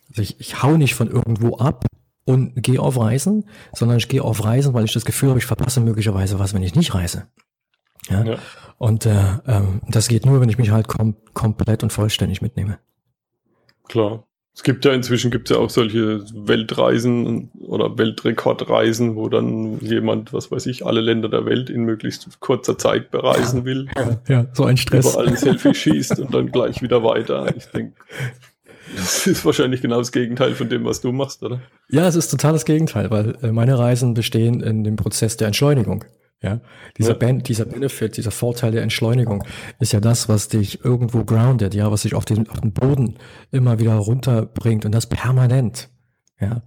Also 0.09 0.21
ich, 0.21 0.39
ich 0.39 0.63
hau 0.63 0.77
nicht 0.77 0.95
von 0.95 1.09
irgendwo 1.09 1.57
ab, 1.57 1.85
und 2.27 2.61
gehe 2.61 2.81
auf 2.81 2.99
Reisen, 2.99 3.45
sondern 3.73 3.97
ich 3.97 4.09
gehe 4.09 4.21
auf 4.21 4.43
Reisen, 4.43 4.73
weil 4.73 4.83
ich 4.83 4.91
das 4.91 5.05
Gefühl 5.05 5.29
habe, 5.29 5.39
ich 5.39 5.45
verpasse 5.45 5.79
möglicherweise 5.79 6.37
was, 6.39 6.53
wenn 6.53 6.61
ich 6.61 6.75
nicht 6.75 6.93
reise. 6.93 7.27
Ja. 8.09 8.23
ja. 8.23 8.37
Und 8.77 9.05
äh, 9.05 9.15
ähm, 9.47 9.81
das 9.87 10.07
geht 10.07 10.25
nur, 10.25 10.39
wenn 10.39 10.49
ich 10.49 10.57
mich 10.57 10.71
halt 10.71 10.87
kom 10.87 11.15
komplett 11.33 11.83
und 11.83 11.91
vollständig 11.91 12.41
mitnehme. 12.41 12.79
Klar. 13.87 14.23
Es 14.53 14.63
gibt 14.63 14.85
ja 14.85 14.91
inzwischen 14.91 15.29
gibt 15.29 15.51
ja 15.51 15.57
auch 15.57 15.69
solche 15.69 16.25
Weltreisen 16.33 17.51
oder 17.59 17.95
Weltrekordreisen, 17.95 19.15
wo 19.15 19.29
dann 19.29 19.79
jemand, 19.81 20.33
was 20.33 20.49
weiß 20.51 20.65
ich, 20.65 20.83
alle 20.83 20.99
Länder 20.99 21.29
der 21.29 21.45
Welt 21.45 21.69
in 21.69 21.83
möglichst 21.83 22.39
kurzer 22.39 22.75
Zeit 22.75 23.11
bereisen 23.11 23.65
will. 23.65 23.87
Ja, 23.95 24.19
ja 24.27 24.45
so 24.53 24.65
ein 24.65 24.77
Stress. 24.77 25.13
Über 25.13 25.27
ein 25.27 25.35
Selfie 25.35 25.75
schießt 25.75 26.19
und 26.19 26.33
dann 26.33 26.51
gleich 26.51 26.81
wieder 26.81 27.03
weiter. 27.03 27.55
Ich 27.55 27.67
denke, 27.67 27.93
das 28.95 29.27
ist 29.27 29.45
wahrscheinlich 29.45 29.81
genau 29.81 29.99
das 29.99 30.11
Gegenteil 30.11 30.55
von 30.55 30.69
dem, 30.69 30.85
was 30.85 31.01
du 31.01 31.11
machst, 31.11 31.43
oder? 31.43 31.61
Ja, 31.89 32.07
es 32.07 32.15
ist 32.15 32.29
total 32.29 32.53
das 32.53 32.65
Gegenteil, 32.65 33.11
weil 33.11 33.37
äh, 33.43 33.51
meine 33.51 33.77
Reisen 33.77 34.15
bestehen 34.15 34.61
in 34.61 34.83
dem 34.83 34.95
Prozess 34.95 35.37
der 35.37 35.47
Entschleunigung. 35.47 36.03
Ja, 36.41 36.61
dieser, 36.97 37.13
ja. 37.13 37.17
Ben, 37.17 37.41
dieser 37.41 37.65
Benefit, 37.65 38.17
dieser 38.17 38.29
Vorteil 38.29 38.71
der 38.71 38.83
Entschleunigung 38.83 39.43
ist 39.79 39.91
ja 39.91 39.99
das, 39.99 40.29
was 40.29 40.49
dich 40.49 40.85
irgendwo 40.85 41.23
grounded, 41.23 41.73
ja, 41.73 41.91
was 41.91 42.03
dich 42.03 42.13
auf 42.13 42.25
den, 42.25 42.47
auf 42.49 42.61
den 42.61 42.73
Boden 42.73 43.15
immer 43.51 43.79
wieder 43.79 43.95
runterbringt 43.95 44.85
und 44.85 44.91
das 44.91 45.07
permanent. 45.07 45.89
Ja, 46.39 46.61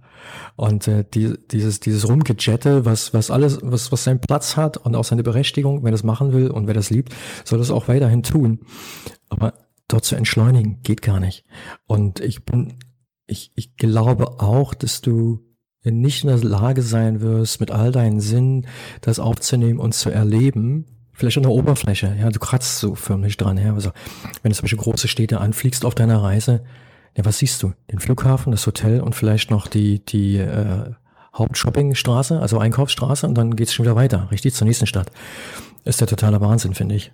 und 0.57 0.89
äh, 0.89 1.05
die, 1.13 1.35
dieses 1.49 1.79
dieses 1.79 2.09
Rumgejette, 2.09 2.83
was 2.83 3.13
was 3.13 3.31
alles 3.31 3.59
was 3.61 3.93
was 3.93 4.03
seinen 4.03 4.19
Platz 4.19 4.57
hat 4.57 4.75
und 4.75 4.95
auch 4.95 5.05
seine 5.05 5.23
Berechtigung, 5.23 5.85
wer 5.85 5.91
das 5.91 6.03
machen 6.03 6.33
will 6.33 6.51
und 6.51 6.67
wer 6.67 6.73
das 6.73 6.89
liebt, 6.89 7.15
soll 7.45 7.57
das 7.57 7.71
auch 7.71 7.87
weiterhin 7.87 8.23
tun. 8.23 8.59
Aber 9.29 9.53
dort 9.87 10.03
zu 10.03 10.15
entschleunigen, 10.15 10.81
geht 10.83 11.01
gar 11.01 11.19
nicht. 11.19 11.45
Und 11.85 12.19
ich 12.19 12.43
bin, 12.45 12.79
ich, 13.27 13.51
ich 13.55 13.77
glaube 13.77 14.41
auch, 14.41 14.73
dass 14.73 15.01
du 15.01 15.50
nicht 15.83 16.23
in 16.23 16.29
der 16.29 16.37
Lage 16.37 16.81
sein 16.81 17.21
wirst, 17.21 17.59
mit 17.59 17.71
all 17.71 17.91
deinen 17.91 18.19
Sinnen 18.19 18.67
das 19.01 19.19
aufzunehmen 19.19 19.79
und 19.79 19.93
zu 19.93 20.09
erleben, 20.09 20.85
vielleicht 21.13 21.37
an 21.37 21.43
der 21.43 21.51
Oberfläche, 21.51 22.15
ja, 22.19 22.29
du 22.29 22.39
kratzt 22.39 22.79
so 22.79 22.95
förmlich 22.95 23.37
dran, 23.37 23.57
ja, 23.57 23.73
also, 23.73 23.91
wenn 24.41 24.51
du 24.51 24.55
zum 24.55 24.63
Beispiel 24.63 24.79
große 24.79 25.07
Städte 25.07 25.39
anfliegst 25.39 25.85
auf 25.85 25.95
deiner 25.95 26.21
Reise, 26.21 26.63
ja, 27.17 27.25
was 27.25 27.39
siehst 27.39 27.61
du? 27.63 27.73
Den 27.91 27.99
Flughafen, 27.99 28.51
das 28.51 28.65
Hotel 28.65 29.01
und 29.01 29.15
vielleicht 29.15 29.51
noch 29.51 29.67
die, 29.67 30.05
die, 30.05 30.37
äh, 30.37 30.91
Hauptshoppingstraße, 31.33 32.39
also 32.39 32.59
Einkaufsstraße 32.59 33.25
und 33.27 33.35
dann 33.35 33.55
geht's 33.55 33.73
schon 33.73 33.85
wieder 33.85 33.95
weiter, 33.95 34.29
richtig 34.31 34.53
zur 34.53 34.67
nächsten 34.67 34.85
Stadt. 34.85 35.11
Ist 35.83 36.01
der 36.01 36.07
totale 36.07 36.41
Wahnsinn, 36.41 36.75
finde 36.75 36.95
ich. 36.95 37.11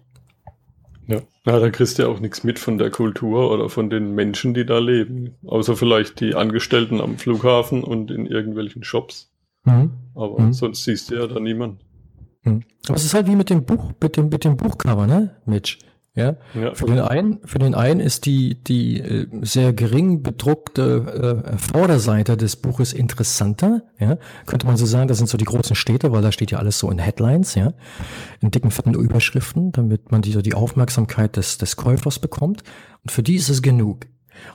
Ja. 1.07 1.21
ja, 1.45 1.59
da 1.59 1.69
kriegst 1.69 1.97
du 1.97 2.03
ja 2.03 2.09
auch 2.09 2.19
nichts 2.19 2.43
mit 2.43 2.59
von 2.59 2.77
der 2.77 2.89
Kultur 2.89 3.49
oder 3.51 3.69
von 3.69 3.89
den 3.89 4.13
Menschen, 4.13 4.53
die 4.53 4.65
da 4.65 4.79
leben. 4.79 5.35
Außer 5.45 5.75
vielleicht 5.75 6.19
die 6.19 6.35
Angestellten 6.35 6.99
am 6.99 7.17
Flughafen 7.17 7.83
und 7.83 8.11
in 8.11 8.25
irgendwelchen 8.25 8.83
Shops. 8.83 9.31
Mhm. 9.63 9.91
Aber 10.15 10.41
mhm. 10.41 10.53
sonst 10.53 10.83
siehst 10.83 11.09
du 11.09 11.15
ja 11.15 11.27
da 11.27 11.39
niemanden. 11.39 11.79
Mhm. 12.43 12.63
Aber 12.87 12.97
es 12.97 13.05
ist 13.05 13.13
halt 13.13 13.27
wie 13.27 13.35
mit 13.35 13.49
dem 13.49 13.65
Buch, 13.65 13.93
mit 14.01 14.17
dem, 14.17 14.29
mit 14.29 14.43
dem 14.43 14.57
Buchcover, 14.57 15.07
ne, 15.07 15.35
Mitch? 15.45 15.77
Ja? 16.17 16.35
ja? 16.55 16.73
Für 16.73 16.87
den 16.87 16.99
einen, 16.99 17.39
für 17.45 17.59
den 17.59 17.75
einen 17.75 17.99
ist 17.99 18.25
die, 18.25 18.55
die 18.63 18.99
äh, 18.99 19.27
sehr 19.43 19.71
gering 19.71 20.23
bedruckte 20.23 21.43
äh, 21.45 21.57
Vorderseite 21.57 22.35
des 22.35 22.55
Buches 22.55 22.91
interessanter, 22.91 23.83
ja? 23.99 24.17
Könnte 24.47 24.65
man 24.65 24.77
so 24.77 24.87
sagen, 24.87 25.07
das 25.07 25.19
sind 25.19 25.29
so 25.29 25.37
die 25.37 25.45
großen 25.45 25.75
Städte, 25.75 26.11
weil 26.11 26.23
da 26.23 26.31
steht 26.31 26.49
ja 26.49 26.57
alles 26.57 26.79
so 26.79 26.89
in 26.89 26.97
Headlines, 26.97 27.53
ja, 27.53 27.73
in 28.41 28.49
dicken, 28.49 28.71
fetten 28.71 28.95
Überschriften, 28.95 29.71
damit 29.71 30.11
man 30.11 30.23
die, 30.23 30.31
so 30.31 30.41
die 30.41 30.55
Aufmerksamkeit 30.55 31.37
des, 31.37 31.59
des 31.59 31.75
Käufers 31.75 32.17
bekommt. 32.17 32.63
Und 33.03 33.11
für 33.11 33.21
die 33.21 33.35
ist 33.35 33.49
es 33.49 33.61
genug. 33.61 34.07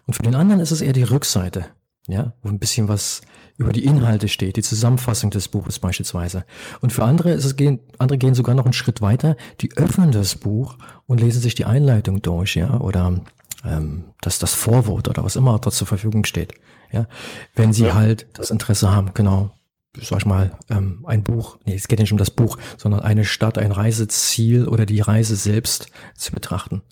Und 0.08 0.14
für 0.14 0.22
den 0.22 0.34
anderen 0.34 0.60
ist 0.60 0.72
es 0.72 0.80
eher 0.80 0.92
die 0.92 1.04
Rückseite, 1.04 1.66
ja, 2.08 2.34
wo 2.42 2.48
ein 2.48 2.58
bisschen 2.58 2.88
was 2.88 3.22
über 3.56 3.72
die 3.72 3.84
Inhalte 3.84 4.28
steht, 4.28 4.56
die 4.56 4.62
Zusammenfassung 4.62 5.30
des 5.30 5.48
Buches 5.48 5.78
beispielsweise. 5.78 6.44
Und 6.80 6.92
für 6.92 7.04
andere 7.04 7.32
ist 7.32 7.44
es 7.44 7.56
gehen, 7.56 7.80
andere 7.98 8.18
gehen 8.18 8.34
sogar 8.34 8.54
noch 8.54 8.64
einen 8.64 8.72
Schritt 8.72 9.00
weiter, 9.00 9.36
die 9.60 9.76
öffnen 9.76 10.10
das 10.10 10.34
Buch 10.36 10.76
und 11.06 11.20
lesen 11.20 11.40
sich 11.40 11.54
die 11.54 11.64
Einleitung 11.64 12.22
durch, 12.22 12.56
ja, 12.56 12.80
oder 12.80 13.20
ähm, 13.64 14.04
das, 14.20 14.38
das 14.38 14.54
Vorwort 14.54 15.08
oder 15.08 15.24
was 15.24 15.36
immer 15.36 15.58
dort 15.58 15.74
zur 15.74 15.86
Verfügung 15.86 16.24
steht. 16.24 16.54
Ja, 16.90 17.06
wenn 17.54 17.72
sie 17.72 17.86
ja. 17.86 17.94
halt 17.94 18.26
das 18.34 18.50
Interesse 18.50 18.90
haben, 18.90 19.14
genau, 19.14 19.50
sag 19.94 20.18
ich 20.18 20.26
mal, 20.26 20.58
ähm, 20.68 21.04
ein 21.06 21.22
Buch, 21.22 21.58
nee, 21.64 21.74
es 21.74 21.88
geht 21.88 21.98
nicht 21.98 22.12
um 22.12 22.18
das 22.18 22.30
Buch, 22.30 22.58
sondern 22.76 23.00
eine 23.00 23.24
Stadt, 23.24 23.56
ein 23.58 23.72
Reiseziel 23.72 24.68
oder 24.68 24.84
die 24.84 25.00
Reise 25.00 25.36
selbst 25.36 25.86
zu 26.14 26.32
betrachten. 26.32 26.82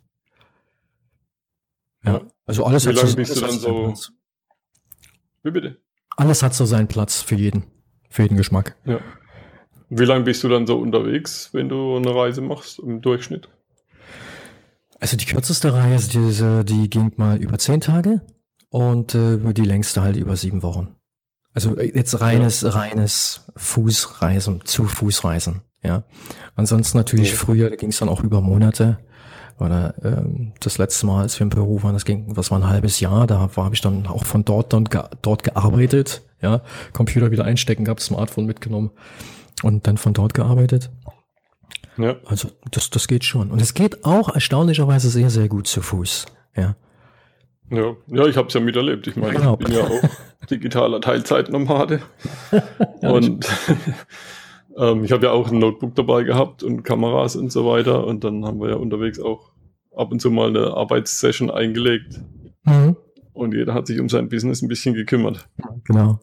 Ja, 2.04 2.22
also 2.46 2.64
alles 2.64 2.86
Wie 2.86 2.92
lange 2.92 3.12
bist 3.12 3.36
du 3.36 3.40
dann 3.40 3.58
so? 3.58 3.94
Wie 5.42 5.50
bitte? 5.50 5.78
Alles 6.20 6.42
hat 6.42 6.54
so 6.54 6.64
seinen 6.64 6.86
Platz 6.86 7.22
für 7.22 7.34
jeden, 7.34 7.64
für 8.08 8.22
jeden 8.22 8.36
Geschmack. 8.36 8.76
Ja. 8.84 9.00
Wie 9.88 10.04
lange 10.04 10.24
bist 10.24 10.44
du 10.44 10.48
dann 10.48 10.66
so 10.66 10.78
unterwegs, 10.78 11.50
wenn 11.52 11.68
du 11.68 11.96
eine 11.96 12.14
Reise 12.14 12.42
machst 12.42 12.78
im 12.78 13.00
Durchschnitt? 13.00 13.48
Also 15.00 15.16
die 15.16 15.24
kürzeste 15.24 15.72
Reise, 15.72 16.10
diese, 16.10 16.64
die 16.64 16.90
ging 16.90 17.12
mal 17.16 17.38
über 17.38 17.58
zehn 17.58 17.80
Tage 17.80 18.20
und 18.68 19.14
äh, 19.14 19.38
die 19.54 19.64
längste 19.64 20.02
halt 20.02 20.16
über 20.16 20.36
sieben 20.36 20.62
Wochen. 20.62 20.94
Also 21.54 21.76
äh, 21.76 21.90
jetzt 21.96 22.20
reines, 22.20 22.60
ja. 22.60 22.70
reines 22.70 23.46
Fußreisen, 23.56 24.64
zu 24.64 24.84
Fußreisen, 24.84 25.62
ja. 25.82 26.04
Ansonsten 26.54 26.98
natürlich 26.98 27.30
ja. 27.30 27.36
früher, 27.36 27.70
da 27.70 27.76
ging 27.76 27.88
es 27.88 27.98
dann 27.98 28.10
auch 28.10 28.22
über 28.22 28.40
Monate. 28.42 28.98
Oder 29.60 29.94
ähm, 30.02 30.52
das 30.60 30.78
letzte 30.78 31.06
Mal, 31.06 31.22
als 31.22 31.38
wir 31.38 31.44
in 31.44 31.50
Peru 31.50 31.82
waren, 31.82 31.92
das 31.92 32.04
ging, 32.04 32.24
was 32.36 32.50
war 32.50 32.58
ein 32.58 32.68
halbes 32.68 33.00
Jahr, 33.00 33.26
da 33.26 33.38
habe 33.38 33.74
ich 33.74 33.80
dann 33.80 34.06
auch 34.06 34.24
von 34.24 34.44
dort 34.44 34.72
dann 34.72 34.84
ge 34.84 35.02
dort 35.22 35.42
gearbeitet, 35.42 36.22
ja, 36.40 36.62
Computer 36.92 37.30
wieder 37.30 37.44
einstecken 37.44 37.84
gehabt, 37.84 38.00
Smartphone 38.00 38.46
mitgenommen 38.46 38.90
und 39.62 39.86
dann 39.86 39.98
von 39.98 40.14
dort 40.14 40.32
gearbeitet. 40.34 40.90
Ja. 41.98 42.16
Also 42.24 42.48
das, 42.70 42.90
das 42.90 43.08
geht 43.08 43.24
schon. 43.24 43.50
Und 43.50 43.60
es 43.60 43.74
geht 43.74 44.04
auch 44.04 44.34
erstaunlicherweise 44.34 45.10
sehr, 45.10 45.28
sehr 45.28 45.48
gut 45.48 45.66
zu 45.66 45.82
Fuß. 45.82 46.26
Ja. 46.56 46.76
Ja, 47.70 47.94
ja 48.06 48.26
ich 48.26 48.36
habe 48.36 48.48
es 48.48 48.54
ja 48.54 48.60
miterlebt. 48.60 49.06
Ich 49.06 49.16
meine, 49.16 49.34
genau. 49.34 49.58
ich 49.60 49.66
bin 49.66 49.74
ja 49.74 49.84
auch 49.84 50.46
digitaler 50.50 51.00
Teilzeitnomade. 51.00 52.00
und 53.02 53.46
ähm, 54.76 55.04
ich 55.04 55.12
habe 55.12 55.26
ja 55.26 55.32
auch 55.32 55.50
ein 55.50 55.58
Notebook 55.58 55.94
dabei 55.94 56.22
gehabt 56.22 56.62
und 56.62 56.82
Kameras 56.82 57.36
und 57.36 57.52
so 57.52 57.66
weiter. 57.66 58.06
Und 58.06 58.24
dann 58.24 58.44
haben 58.44 58.60
wir 58.60 58.70
ja 58.70 58.76
unterwegs 58.76 59.20
auch 59.20 59.49
ab 59.94 60.12
und 60.12 60.20
zu 60.20 60.30
mal 60.30 60.48
eine 60.48 60.74
Arbeitssession 60.74 61.50
eingelegt. 61.50 62.20
Mhm. 62.64 62.96
Und 63.32 63.54
jeder 63.54 63.74
hat 63.74 63.86
sich 63.86 64.00
um 64.00 64.08
sein 64.08 64.28
Business 64.28 64.62
ein 64.62 64.68
bisschen 64.68 64.94
gekümmert. 64.94 65.48
Genau. 65.84 66.20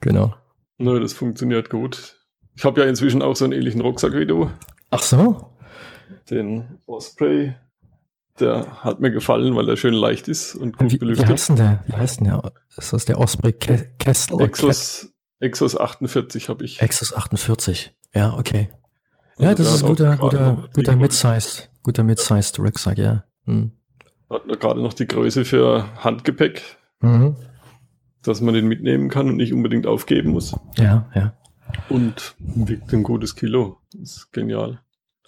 Genau. 0.00 0.34
Nö, 0.78 1.00
das 1.00 1.12
funktioniert 1.12 1.70
gut. 1.70 2.16
Ich 2.54 2.64
habe 2.64 2.80
ja 2.80 2.86
inzwischen 2.86 3.22
auch 3.22 3.36
so 3.36 3.44
einen 3.44 3.52
ähnlichen 3.52 3.80
Rucksack 3.80 4.14
wie 4.14 4.26
du. 4.26 4.50
Ach 4.90 5.02
so? 5.02 5.52
Den 6.30 6.78
Osprey. 6.86 7.54
Der 8.40 8.84
hat 8.84 9.00
mir 9.00 9.10
gefallen, 9.10 9.56
weil 9.56 9.68
er 9.68 9.76
schön 9.76 9.94
leicht 9.94 10.28
ist 10.28 10.54
und 10.54 10.78
gut 10.78 10.92
wie, 10.92 10.98
belüftet. 10.98 11.28
Wie 11.28 11.32
heißt 11.32 11.48
denn 11.48 11.56
der? 11.56 11.84
Wie 11.86 11.92
heißt 11.94 12.20
denn 12.20 12.28
der? 12.28 12.52
Ist 12.76 12.92
das 12.92 13.04
der 13.04 13.18
Osprey 13.18 13.52
Kessel? 13.52 14.40
Exos, 14.40 15.12
Exos 15.40 15.76
48 15.76 16.48
habe 16.48 16.64
ich. 16.64 16.80
Exos 16.80 17.12
48. 17.12 17.92
Ja, 18.14 18.34
okay. 18.34 18.70
Ja, 19.38 19.50
also 19.50 19.62
das 19.62 19.74
ist 19.74 19.84
guter, 19.84 20.16
guter, 20.16 20.68
guter 20.72 20.96
Mid-Sized, 20.96 21.70
guter 21.88 22.04
Mid-Sized 22.04 22.58
Rucksack, 22.58 22.98
ja. 22.98 23.24
Hm. 23.46 23.72
Hat 24.28 24.42
gerade 24.60 24.82
noch 24.82 24.92
die 24.92 25.06
Größe 25.06 25.46
für 25.46 25.86
Handgepäck, 26.04 26.60
mhm. 27.00 27.34
dass 28.22 28.42
man 28.42 28.52
den 28.52 28.66
mitnehmen 28.66 29.08
kann 29.08 29.26
und 29.28 29.36
nicht 29.36 29.54
unbedingt 29.54 29.86
aufgeben 29.86 30.32
muss. 30.32 30.54
Ja, 30.76 31.08
ja. 31.14 31.32
Und 31.88 32.34
wiegt 32.38 32.92
ein 32.92 33.02
gutes 33.02 33.36
Kilo. 33.36 33.78
Das 33.94 34.16
ist 34.18 34.32
genial. 34.32 34.80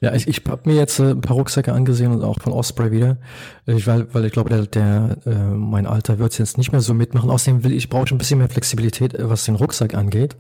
Ja, 0.03 0.15
ich, 0.15 0.29
ich 0.29 0.43
habe 0.47 0.69
mir 0.69 0.77
jetzt 0.77 0.99
äh, 0.99 1.13
ein 1.13 1.23
paar 1.23 1.37
Rucksäcke 1.37 1.73
angesehen 1.73 2.13
und 2.13 2.23
auch 2.23 2.39
von 2.39 2.53
Osprey 2.53 2.91
wieder. 2.91 3.17
Ich, 3.65 3.87
weil, 3.87 4.13
weil 4.13 4.27
ich 4.27 4.33
glaube, 4.33 4.51
der, 4.51 4.67
der 4.67 5.17
äh, 5.25 5.55
mein 5.55 5.87
Alter 5.87 6.19
wird 6.19 6.39
jetzt 6.39 6.59
nicht 6.59 6.73
mehr 6.73 6.83
so 6.83 6.93
mitmachen. 6.93 7.31
Außerdem 7.31 7.65
will 7.65 7.73
ich 7.73 7.89
brauche 7.89 8.05
ich 8.05 8.13
ein 8.13 8.19
bisschen 8.19 8.39
mehr 8.39 8.51
Flexibilität, 8.51 9.15
äh, 9.15 9.31
was 9.31 9.47
den 9.47 9.55
Rucksack 9.55 9.95
angeht. 9.95 10.37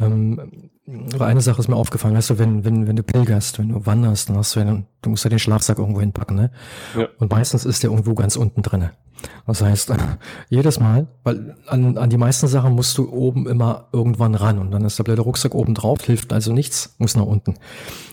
Ähm, 0.00 0.70
aber 1.14 1.26
eine 1.26 1.40
Sache 1.40 1.60
ist 1.60 1.68
mir 1.68 1.76
aufgefallen, 1.76 2.14
weißt 2.14 2.30
du, 2.30 2.38
wenn, 2.38 2.64
wenn, 2.64 2.86
wenn 2.86 2.96
du 2.96 3.02
pilgerst, 3.02 3.58
wenn 3.58 3.70
du 3.70 3.86
wanderst, 3.86 4.28
dann 4.28 4.36
hast 4.36 4.54
du 4.54 4.60
ja, 4.60 4.82
du 5.02 5.10
musst 5.10 5.24
ja 5.24 5.30
den 5.30 5.38
Schlafsack 5.38 5.78
irgendwo 5.78 6.00
hinpacken, 6.00 6.36
ne? 6.36 6.50
Ja. 6.96 7.08
Und 7.18 7.30
meistens 7.30 7.64
ist 7.64 7.82
der 7.82 7.90
irgendwo 7.90 8.14
ganz 8.14 8.36
unten 8.36 8.62
drinne. 8.62 8.92
Das 9.46 9.62
heißt, 9.62 9.92
jedes 10.50 10.80
Mal, 10.80 11.06
weil 11.22 11.56
an, 11.66 11.96
an 11.96 12.10
die 12.10 12.18
meisten 12.18 12.48
Sachen 12.48 12.74
musst 12.74 12.98
du 12.98 13.10
oben 13.10 13.46
immer 13.46 13.88
irgendwann 13.92 14.34
ran 14.34 14.58
und 14.58 14.70
dann 14.70 14.84
ist 14.84 14.98
der 14.98 15.04
blöde 15.04 15.22
Rucksack 15.22 15.54
oben 15.54 15.74
drauf, 15.74 16.02
hilft 16.04 16.32
also 16.32 16.52
nichts, 16.52 16.94
muss 16.98 17.16
nach 17.16 17.24
unten. 17.24 17.54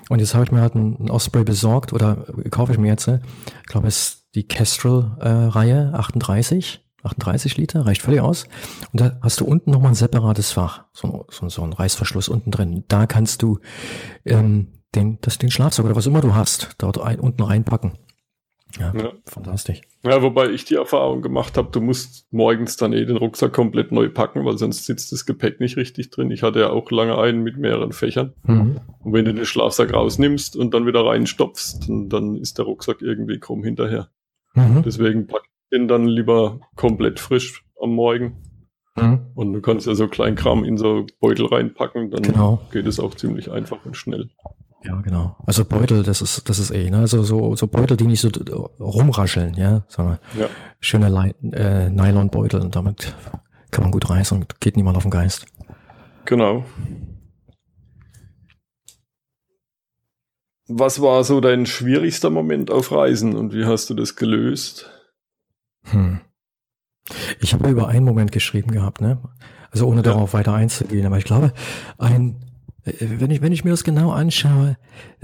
Und 0.10 0.20
jetzt 0.20 0.34
habe 0.34 0.46
ich 0.46 0.52
mir 0.52 0.62
halt 0.62 0.76
einen, 0.76 1.10
Osprey 1.10 1.44
besorgt 1.44 1.94
oder 1.94 2.26
kaufe 2.50 2.72
ich 2.72 2.78
mir 2.78 2.88
jetzt, 2.88 3.08
ne? 3.08 3.22
ich 3.64 3.68
glaube, 3.68 3.88
es 3.88 3.98
ist 3.98 4.22
die 4.36 4.48
Kestrel-Reihe 4.48 5.92
äh, 5.94 5.98
38 5.98 6.82
38 7.04 7.58
Liter, 7.58 7.86
reicht 7.86 8.02
völlig 8.02 8.22
aus. 8.22 8.46
Und 8.92 9.02
da 9.02 9.18
hast 9.22 9.40
du 9.40 9.46
unten 9.46 9.72
nochmal 9.72 9.92
ein 9.92 9.96
separates 9.96 10.52
Fach, 10.52 10.86
so, 10.94 11.26
so, 11.30 11.50
so 11.50 11.64
ein 11.64 11.74
Reißverschluss 11.74 12.30
unten 12.30 12.52
drin. 12.52 12.84
Da 12.88 13.08
kannst 13.08 13.42
du 13.42 13.60
ähm, 14.26 14.68
den, 14.96 15.20
das, 15.22 15.38
den 15.38 15.52
Schlafsack 15.52 15.86
oder 15.86 15.96
was 15.96 16.06
immer 16.06 16.22
du 16.22 16.36
hast, 16.36 16.76
dort 16.78 17.00
ein, 17.00 17.20
unten 17.20 17.44
reinpacken. 17.44 17.94
Ja, 18.80 18.94
ja, 18.96 19.12
fantastisch. 19.26 19.82
Ja, 20.04 20.22
wobei 20.22 20.50
ich 20.50 20.66
die 20.66 20.76
Erfahrung 20.76 21.22
gemacht 21.22 21.58
habe, 21.58 21.70
du 21.72 21.82
musst 21.82 22.32
morgens 22.32 22.78
dann 22.78 22.94
eh 22.94 23.06
den 23.06 23.18
Rucksack 23.18 23.54
komplett 23.54 23.92
neu 23.92 24.10
packen, 24.10 24.46
weil 24.46 24.58
sonst 24.58 24.86
sitzt 24.86 25.12
das 25.12 25.26
Gepäck 25.26 25.60
nicht 25.60 25.78
richtig 25.78 26.10
drin. 26.10 26.32
Ich 26.32 26.44
hatte 26.44 26.62
ja 26.62 26.70
auch 26.70 26.90
lange 26.92 27.18
einen 27.18 27.44
mit 27.44 27.58
mehreren 27.58 27.92
Fächern. 27.92 28.34
Mhm. 28.44 28.80
Und 29.00 29.14
wenn 29.14 29.26
du 29.26 29.34
den 29.34 29.46
Schlafsack 29.46 29.94
rausnimmst 29.94 30.56
und 30.56 30.74
dann 30.74 30.86
wieder 30.86 31.06
reinstopfst, 31.06 31.88
dann, 31.88 32.10
dann 32.10 32.36
ist 32.36 32.58
der 32.58 32.66
Rucksack 32.66 33.02
irgendwie 33.02 33.40
krumm 33.40 33.64
hinterher. 33.64 34.10
Mhm. 34.54 34.84
Deswegen 34.84 35.28
pack 35.28 35.44
den 35.72 35.88
dann 35.88 36.06
lieber 36.06 36.60
komplett 36.76 37.20
frisch 37.20 37.66
am 37.82 37.96
Morgen. 37.96 38.44
Mhm. 38.96 39.28
Und 39.36 39.54
du 39.54 39.62
kannst 39.62 39.88
ja 39.88 39.96
so 39.96 40.08
Kleinkram 40.08 40.64
in 40.64 40.78
so 40.78 41.06
Beutel 41.20 41.46
reinpacken, 41.46 42.12
dann 42.12 42.24
genau. 42.24 42.62
geht 42.72 42.88
es 42.88 43.00
auch 43.00 43.16
ziemlich 43.16 43.52
einfach 43.52 43.86
und 43.86 43.96
schnell. 43.96 44.30
Ja, 44.84 45.00
genau. 45.02 45.38
Also 45.46 45.64
Beutel, 45.64 46.04
das 46.04 46.22
ist, 46.22 46.50
das 46.50 46.58
ist 46.58 46.72
eh, 46.72 46.90
ne? 46.90 46.98
Also 46.98 47.24
so, 47.24 47.56
so 47.56 47.68
Beutel, 47.68 47.98
die 47.98 48.08
nicht 48.08 48.20
so 48.20 48.30
rumrascheln, 48.80 49.54
ja, 49.54 49.84
sondern 49.88 50.18
ja. 50.38 50.48
schöne 50.80 51.34
äh, 51.54 51.90
Nylonbeutel 51.90 52.62
und 52.62 52.76
damit 52.76 53.16
kann 53.70 53.84
man 53.84 53.92
gut 53.92 54.10
reißen 54.10 54.38
und 54.38 54.60
geht 54.60 54.76
niemand 54.76 54.98
auf 54.98 55.04
den 55.04 55.12
Geist. 55.12 55.46
Genau. 56.26 56.66
Was 60.68 61.02
war 61.02 61.24
so 61.24 61.42
dein 61.42 61.66
schwierigster 61.66 62.30
Moment 62.30 62.72
auf 62.72 62.92
Reisen 62.92 63.36
und 63.36 63.54
wie 63.54 63.66
hast 63.66 63.90
du 63.90 63.94
das 63.94 64.16
gelöst? 64.16 64.90
Hm. 65.84 66.22
Ich 67.40 67.54
habe 67.54 67.70
über 67.70 67.88
einen 67.88 68.06
Moment 68.06 68.32
geschrieben 68.32 68.72
gehabt, 68.72 69.02
ne? 69.02 69.20
Also 69.72 69.88
ohne 69.88 69.98
ja. 69.98 70.04
darauf 70.04 70.34
weiter 70.34 70.54
einzugehen, 70.54 71.06
aber 71.06 71.18
ich 71.18 71.24
glaube, 71.24 71.54
ein, 71.98 72.44
äh, 72.84 72.94
wenn 73.00 73.32
ich, 73.32 73.42
wenn 73.42 73.54
ich 73.54 73.64
mir 73.64 73.72
das 73.72 73.84
genau 73.84 74.12
anschaue, 74.12 74.78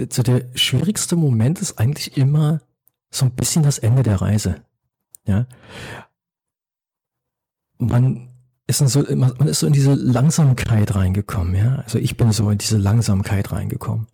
so 0.09 0.23
der 0.23 0.45
schwierigste 0.55 1.15
Moment 1.15 1.59
ist 1.61 1.79
eigentlich 1.79 2.17
immer 2.17 2.61
so 3.09 3.25
ein 3.25 3.31
bisschen 3.31 3.63
das 3.63 3.77
Ende 3.77 4.03
der 4.03 4.21
Reise. 4.21 4.61
Ja. 5.25 5.45
Man 7.77 8.29
ist 8.67 8.79
so, 8.79 9.03
man 9.15 9.47
ist 9.47 9.59
so 9.59 9.67
in 9.67 9.73
diese 9.73 9.93
Langsamkeit 9.93 10.95
reingekommen, 10.95 11.55
ja. 11.55 11.75
Also 11.75 11.99
ich 11.99 12.17
bin 12.17 12.31
so 12.31 12.49
in 12.49 12.57
diese 12.57 12.77
Langsamkeit 12.77 13.51
reingekommen. 13.51 14.07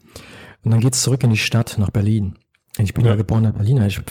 Und 0.64 0.72
dann 0.72 0.80
geht's 0.80 1.02
zurück 1.02 1.24
in 1.24 1.32
die 1.32 1.38
Stadt 1.38 1.78
nach 1.78 1.90
Berlin. 1.90 2.36
Ich 2.78 2.94
bin 2.94 3.06
ja, 3.06 3.12
ja 3.12 3.18
geborener 3.18 3.52
Berliner. 3.52 3.88
Ich 3.88 4.02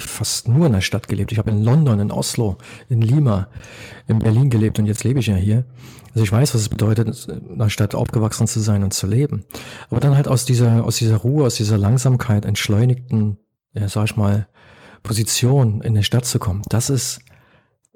habe 0.00 0.08
fast 0.08 0.48
nur 0.48 0.66
in 0.66 0.72
der 0.72 0.80
Stadt 0.80 1.08
gelebt. 1.08 1.32
Ich 1.32 1.38
habe 1.38 1.50
in 1.50 1.62
London, 1.62 2.00
in 2.00 2.10
Oslo, 2.10 2.56
in 2.88 3.02
Lima, 3.02 3.48
in 4.06 4.18
Berlin 4.18 4.50
gelebt 4.50 4.78
und 4.78 4.86
jetzt 4.86 5.04
lebe 5.04 5.20
ich 5.20 5.26
ja 5.26 5.36
hier. 5.36 5.64
Also 6.14 6.24
ich 6.24 6.32
weiß, 6.32 6.54
was 6.54 6.62
es 6.62 6.68
bedeutet, 6.68 7.28
in 7.28 7.54
einer 7.54 7.70
Stadt 7.70 7.94
aufgewachsen 7.94 8.46
zu 8.46 8.60
sein 8.60 8.82
und 8.82 8.92
zu 8.92 9.06
leben. 9.06 9.44
Aber 9.90 10.00
dann 10.00 10.16
halt 10.16 10.28
aus 10.28 10.44
dieser, 10.44 10.84
aus 10.84 10.96
dieser 10.96 11.16
Ruhe, 11.16 11.46
aus 11.46 11.56
dieser 11.56 11.78
Langsamkeit, 11.78 12.44
entschleunigten, 12.44 13.38
ja, 13.74 13.88
sag 13.88 14.04
ich 14.04 14.16
mal, 14.16 14.46
Position 15.02 15.80
in 15.80 15.94
der 15.94 16.02
Stadt 16.02 16.24
zu 16.24 16.38
kommen. 16.38 16.62
Das 16.68 16.90
ist, 16.90 17.20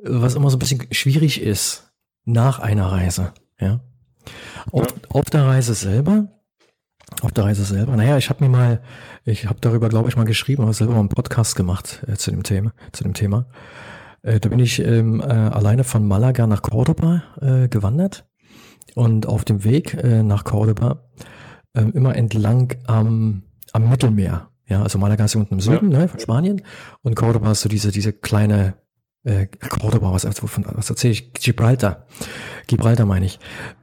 was 0.02 0.34
immer 0.34 0.50
so 0.50 0.56
ein 0.56 0.60
bisschen 0.60 0.86
schwierig 0.90 1.40
ist 1.40 1.92
nach 2.24 2.58
einer 2.58 2.90
Reise. 2.90 3.32
Ja. 3.60 3.80
Auf, 4.72 4.86
ja. 4.86 4.96
auf 5.10 5.30
der 5.30 5.44
Reise 5.44 5.74
selber 5.74 6.28
auf 7.26 7.32
der 7.32 7.44
Reise 7.44 7.64
selber. 7.64 7.96
Naja, 7.96 8.16
ich 8.16 8.30
habe 8.30 8.42
mir 8.42 8.48
mal, 8.48 8.80
ich 9.24 9.46
habe 9.46 9.58
darüber, 9.60 9.88
glaube 9.88 10.08
ich, 10.08 10.16
mal 10.16 10.24
geschrieben, 10.24 10.62
aber 10.62 10.72
selber 10.72 10.94
mal 10.94 11.00
einen 11.00 11.08
Podcast 11.08 11.56
gemacht 11.56 12.04
äh, 12.06 12.14
zu 12.14 12.30
dem 12.30 12.44
Thema. 12.44 12.72
Zu 12.92 13.02
dem 13.02 13.14
Thema. 13.14 13.46
Äh, 14.22 14.38
da 14.38 14.48
bin 14.48 14.60
ich 14.60 14.78
ähm, 14.78 15.20
äh, 15.20 15.24
alleine 15.24 15.82
von 15.82 16.06
Malaga 16.06 16.46
nach 16.46 16.62
Cordoba 16.62 17.24
äh, 17.40 17.68
gewandert 17.68 18.26
und 18.94 19.26
auf 19.26 19.44
dem 19.44 19.64
Weg 19.64 19.94
äh, 19.94 20.22
nach 20.22 20.44
Cordoba 20.44 21.02
äh, 21.74 21.82
immer 21.82 22.14
entlang 22.16 22.74
am, 22.86 23.42
am 23.72 23.90
Mittelmeer. 23.90 24.48
Ja, 24.68 24.82
also 24.82 24.98
Malaga 24.98 25.24
ist 25.24 25.34
unten 25.34 25.54
im 25.54 25.60
Süden 25.60 25.90
ja. 25.90 25.98
ne, 25.98 26.08
von 26.08 26.20
Spanien 26.20 26.62
und 27.02 27.16
Cordoba 27.16 27.52
ist 27.52 27.62
so 27.62 27.68
diese 27.68 27.90
diese 27.90 28.12
kleine 28.12 28.74
äh, 29.26 29.46
Cordoba, 29.68 30.12
was, 30.12 30.24
was 30.24 30.90
erzähle 30.90 31.12
ich? 31.12 31.32
Gibraltar. 31.32 32.06
Gibraltar 32.68 33.06
meine 33.06 33.26
ich. 33.26 33.38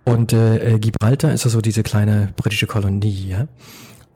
Und 0.06 0.34
äh, 0.34 0.76
äh, 0.76 0.80
Gibraltar 0.80 1.34
ist 1.34 1.46
also 1.46 1.60
diese 1.62 1.84
kleine 1.84 2.34
britische 2.38 2.66
Kolonie, 2.66 3.28
ja. 3.28 3.48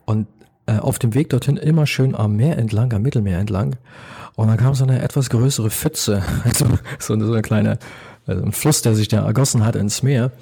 Und 0.06 0.26
äh, 0.66 0.78
auf 0.78 0.98
dem 0.98 1.14
Weg 1.14 1.28
dorthin 1.28 1.58
immer 1.58 1.86
schön 1.86 2.14
am 2.14 2.36
Meer 2.36 2.58
entlang, 2.58 2.92
am 2.94 3.02
Mittelmeer 3.02 3.38
entlang. 3.38 3.76
Und 4.36 4.48
dann 4.48 4.56
kam 4.56 4.74
so 4.74 4.84
eine 4.84 5.02
etwas 5.02 5.28
größere 5.28 5.70
Pfütze, 5.70 6.22
also 6.44 6.66
so 6.98 7.12
eine, 7.12 7.26
so 7.26 7.32
eine 7.32 7.42
kleine, 7.42 7.78
also 8.26 8.42
ein 8.42 8.52
Fluss, 8.52 8.80
der 8.80 8.94
sich 8.94 9.08
da 9.08 9.24
ergossen 9.24 9.66
hat 9.66 9.76
ins 9.76 10.02
Meer. 10.02 10.32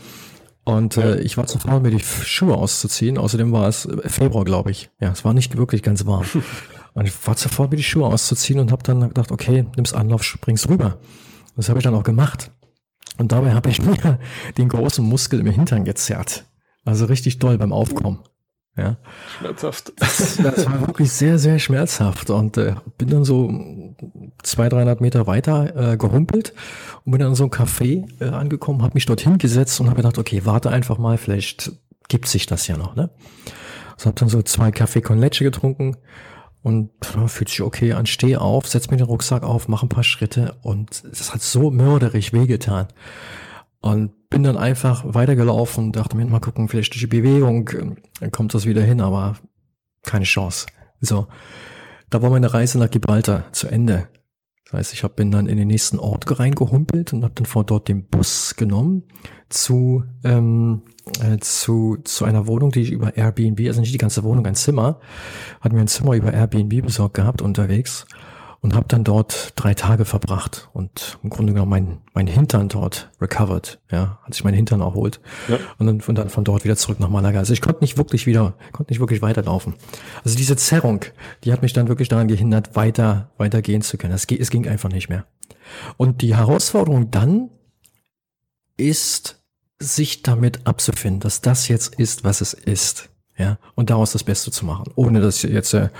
Und 0.64 0.96
äh, 0.96 1.18
ich 1.20 1.36
war 1.36 1.46
zu 1.46 1.58
faul, 1.58 1.80
mir 1.80 1.90
die 1.90 2.00
Schuhe 2.00 2.54
auszuziehen. 2.54 3.18
Außerdem 3.18 3.52
war 3.52 3.68
es 3.68 3.88
Februar, 4.04 4.44
glaube 4.44 4.70
ich. 4.70 4.90
Ja, 5.00 5.10
es 5.10 5.24
war 5.24 5.32
nicht 5.32 5.56
wirklich 5.56 5.82
ganz 5.82 6.06
warm. 6.06 6.26
Und 6.96 7.06
ich 7.06 7.26
war 7.26 7.36
faul, 7.36 7.68
mir 7.68 7.76
die 7.76 7.82
Schuhe 7.82 8.06
auszuziehen 8.06 8.58
und 8.58 8.72
habe 8.72 8.82
dann 8.82 9.00
gedacht, 9.00 9.30
okay, 9.30 9.66
nimm's 9.76 9.92
Anlauf, 9.92 10.24
springst 10.24 10.66
rüber. 10.70 10.98
Das 11.54 11.68
habe 11.68 11.78
ich 11.78 11.84
dann 11.84 11.94
auch 11.94 12.04
gemacht. 12.04 12.50
Und 13.18 13.32
dabei 13.32 13.52
habe 13.52 13.68
ich 13.68 13.82
mir 13.82 14.18
den 14.56 14.70
großen 14.70 15.04
Muskel 15.04 15.40
im 15.40 15.46
Hintern 15.46 15.84
gezerrt. 15.84 16.46
Also 16.86 17.04
richtig 17.04 17.38
doll 17.38 17.58
beim 17.58 17.70
Aufkommen. 17.70 18.20
Ja. 18.78 18.96
Schmerzhaft. 19.38 19.92
Das, 19.98 20.38
das 20.38 20.64
war 20.64 20.86
wirklich 20.86 21.12
sehr, 21.12 21.38
sehr 21.38 21.58
schmerzhaft. 21.58 22.30
Und 22.30 22.56
äh, 22.56 22.76
bin 22.96 23.10
dann 23.10 23.24
so 23.24 23.46
200, 24.42 24.72
300 24.72 25.00
Meter 25.02 25.26
weiter 25.26 25.92
äh, 25.92 25.96
gehumpelt 25.98 26.54
und 27.04 27.12
bin 27.12 27.20
dann 27.20 27.30
in 27.30 27.34
so 27.34 27.44
ein 27.44 27.50
Café 27.50 28.08
äh, 28.22 28.30
angekommen, 28.30 28.82
habe 28.82 28.94
mich 28.94 29.04
dort 29.04 29.20
hingesetzt 29.20 29.78
und 29.80 29.88
habe 29.88 29.96
gedacht, 29.96 30.16
okay, 30.16 30.46
warte 30.46 30.70
einfach 30.70 30.96
mal, 30.96 31.18
vielleicht 31.18 31.72
gibt 32.08 32.26
sich 32.26 32.46
das 32.46 32.66
ja 32.68 32.78
noch. 32.78 32.96
Ne? 32.96 33.10
Also 33.96 34.06
habe 34.06 34.18
dann 34.18 34.30
so 34.30 34.40
zwei 34.40 34.70
Kaffee 34.70 35.02
con 35.02 35.18
Leche 35.18 35.44
getrunken 35.44 35.98
und 36.66 36.90
fühlt 37.28 37.48
sich 37.48 37.62
okay 37.62 37.92
an, 37.92 38.06
steh 38.06 38.36
auf, 38.36 38.66
setz 38.66 38.90
mir 38.90 38.96
den 38.96 39.06
Rucksack 39.06 39.44
auf, 39.44 39.68
mach 39.68 39.84
ein 39.84 39.88
paar 39.88 40.02
Schritte 40.02 40.56
und 40.62 41.04
es 41.12 41.32
hat 41.32 41.40
so 41.40 41.70
mörderig 41.70 42.32
wehgetan. 42.32 42.88
Und 43.80 44.28
bin 44.30 44.42
dann 44.42 44.56
einfach 44.56 45.04
weitergelaufen 45.06 45.92
dachte 45.92 46.16
mir, 46.16 46.26
mal 46.26 46.40
gucken, 46.40 46.68
vielleicht 46.68 46.92
durch 46.92 47.02
die 47.02 47.06
Bewegung 47.06 47.70
dann 48.18 48.32
kommt 48.32 48.52
das 48.52 48.66
wieder 48.66 48.82
hin, 48.82 49.00
aber 49.00 49.36
keine 50.02 50.24
Chance. 50.24 50.66
So, 51.00 51.28
da 52.10 52.20
war 52.20 52.30
meine 52.30 52.52
Reise 52.52 52.80
nach 52.80 52.90
Gibraltar 52.90 53.44
zu 53.52 53.68
Ende. 53.68 54.08
Das 54.66 54.72
heißt, 54.74 54.94
ich 54.94 55.04
hab, 55.04 55.14
bin 55.14 55.30
dann 55.30 55.46
in 55.46 55.56
den 55.56 55.68
nächsten 55.68 55.98
Ort 56.00 56.38
reingehumpelt 56.40 57.12
und 57.12 57.22
habe 57.22 57.34
dann 57.34 57.46
vor 57.46 57.64
dort 57.64 57.86
den 57.88 58.04
Bus 58.04 58.56
genommen 58.56 59.04
zu, 59.48 60.02
ähm, 60.24 60.82
äh, 61.20 61.38
zu, 61.38 61.98
zu 62.02 62.24
einer 62.24 62.48
Wohnung, 62.48 62.72
die 62.72 62.80
ich 62.80 62.90
über 62.90 63.16
Airbnb, 63.16 63.60
also 63.68 63.80
nicht 63.80 63.94
die 63.94 63.98
ganze 63.98 64.24
Wohnung, 64.24 64.44
ein 64.44 64.56
Zimmer, 64.56 64.98
hatten 65.60 65.76
wir 65.76 65.82
ein 65.82 65.88
Zimmer 65.88 66.14
über 66.14 66.32
Airbnb 66.32 66.82
besorgt 66.82 67.14
gehabt 67.14 67.42
unterwegs. 67.42 68.06
Und 68.60 68.74
habe 68.74 68.86
dann 68.88 69.04
dort 69.04 69.52
drei 69.56 69.74
Tage 69.74 70.04
verbracht 70.04 70.68
und 70.72 71.18
im 71.22 71.30
Grunde 71.30 71.52
genommen 71.52 71.70
mein, 71.70 71.98
mein 72.14 72.26
Hintern 72.26 72.68
dort 72.68 73.10
recovered, 73.20 73.80
ja, 73.90 74.18
hat 74.22 74.34
sich 74.34 74.44
mein 74.44 74.54
Hintern 74.54 74.80
erholt 74.80 75.20
ja. 75.48 75.58
und 75.78 75.86
dann, 75.86 76.00
und 76.00 76.14
dann 76.16 76.28
von 76.28 76.44
dort 76.44 76.64
wieder 76.64 76.76
zurück 76.76 77.00
nach 77.00 77.08
Malaga. 77.08 77.38
Also 77.38 77.52
ich 77.52 77.60
konnte 77.60 77.82
nicht 77.82 77.96
wirklich 77.96 78.26
wieder, 78.26 78.54
konnte 78.72 78.92
nicht 78.92 79.00
wirklich 79.00 79.22
weiterlaufen. 79.22 79.74
Also 80.24 80.36
diese 80.36 80.56
Zerrung, 80.56 81.04
die 81.44 81.52
hat 81.52 81.62
mich 81.62 81.72
dann 81.72 81.88
wirklich 81.88 82.08
daran 82.08 82.28
gehindert, 82.28 82.76
weiter, 82.76 83.30
weiter 83.36 83.62
gehen 83.62 83.82
zu 83.82 83.98
können. 83.98 84.14
Es, 84.14 84.24
es 84.24 84.50
ging 84.50 84.66
einfach 84.66 84.90
nicht 84.90 85.08
mehr. 85.08 85.26
Und 85.96 86.22
die 86.22 86.36
Herausforderung 86.36 87.10
dann 87.10 87.50
ist, 88.76 89.42
sich 89.78 90.22
damit 90.22 90.66
abzufinden, 90.66 91.20
dass 91.20 91.42
das 91.42 91.68
jetzt 91.68 91.96
ist, 91.96 92.24
was 92.24 92.40
es 92.40 92.54
ist 92.54 93.10
ja, 93.38 93.58
und 93.74 93.90
daraus 93.90 94.12
das 94.12 94.24
Beste 94.24 94.50
zu 94.50 94.64
machen, 94.64 94.90
ohne 94.94 95.20
dass 95.20 95.42
jetzt, 95.42 95.74
äh, 95.74 95.90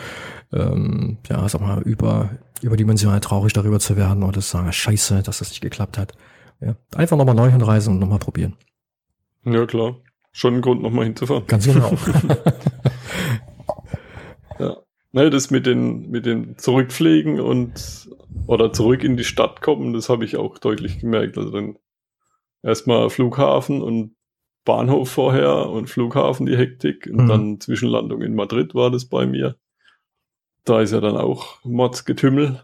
ähm, 0.52 1.18
ja, 1.28 1.46
sag 1.48 1.60
mal, 1.60 1.82
über, 1.82 2.30
überdimensional 2.62 3.20
traurig 3.20 3.52
darüber 3.52 3.80
zu 3.80 3.96
werden 3.96 4.22
oder 4.22 4.40
zu 4.40 4.48
sagen, 4.48 4.72
scheiße, 4.72 5.22
dass 5.22 5.38
das 5.38 5.50
nicht 5.50 5.60
geklappt 5.60 5.98
hat. 5.98 6.14
Ja, 6.60 6.76
einfach 6.94 7.16
nochmal 7.16 7.34
neu 7.34 7.50
hinreisen 7.50 7.94
und 7.94 8.00
nochmal 8.00 8.18
probieren. 8.18 8.56
Ja, 9.44 9.66
klar. 9.66 9.96
Schon 10.32 10.56
ein 10.56 10.60
Grund, 10.60 10.82
nochmal 10.82 11.04
hinzufahren. 11.04 11.46
Ganz 11.46 11.66
genau. 11.66 11.90
ja. 14.58 14.76
Ne, 15.12 15.30
das 15.30 15.50
mit 15.50 15.66
den, 15.66 16.10
mit 16.10 16.26
den 16.26 16.58
Zurückpflegen 16.58 17.40
und 17.40 18.08
oder 18.46 18.72
zurück 18.72 19.02
in 19.02 19.16
die 19.16 19.24
Stadt 19.24 19.62
kommen, 19.62 19.92
das 19.92 20.08
habe 20.08 20.24
ich 20.24 20.36
auch 20.36 20.58
deutlich 20.58 20.98
gemerkt. 20.98 21.38
Also 21.38 21.50
dann 21.50 21.78
erstmal 22.62 23.10
Flughafen 23.10 23.82
und 23.82 24.14
Bahnhof 24.64 25.10
vorher 25.10 25.70
und 25.70 25.88
Flughafen 25.88 26.46
die 26.46 26.56
Hektik 26.56 27.08
und 27.10 27.24
mhm. 27.24 27.28
dann 27.28 27.60
Zwischenlandung 27.60 28.22
in 28.22 28.34
Madrid 28.34 28.74
war 28.74 28.90
das 28.90 29.06
bei 29.06 29.26
mir. 29.26 29.56
Da 30.66 30.80
ist 30.82 30.92
ja 30.92 31.00
dann 31.00 31.16
auch 31.16 31.64
Mordsgetümmel. 31.64 32.62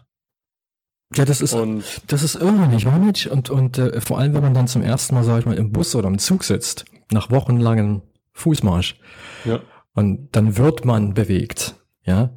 Ja, 1.15 1.25
das 1.25 1.41
ist, 1.41 1.53
und, 1.53 1.83
das 2.07 2.21
ist 2.21 2.35
irrsinnig, 2.35 2.85
nicht? 2.85 3.27
Und, 3.27 3.49
und 3.49 3.77
äh, 3.77 4.01
vor 4.01 4.19
allem, 4.19 4.33
wenn 4.33 4.41
man 4.41 4.53
dann 4.53 4.67
zum 4.67 4.81
ersten 4.81 5.15
Mal, 5.15 5.23
sag 5.23 5.39
ich 5.39 5.45
mal, 5.45 5.57
im 5.57 5.71
Bus 5.71 5.95
oder 5.95 6.07
im 6.07 6.19
Zug 6.19 6.43
sitzt, 6.43 6.85
nach 7.11 7.31
wochenlangen 7.31 8.01
Fußmarsch. 8.33 8.99
Ja. 9.45 9.61
Und 9.93 10.29
dann 10.35 10.57
wird 10.57 10.85
man 10.85 11.13
bewegt, 11.13 11.75
ja. 12.03 12.31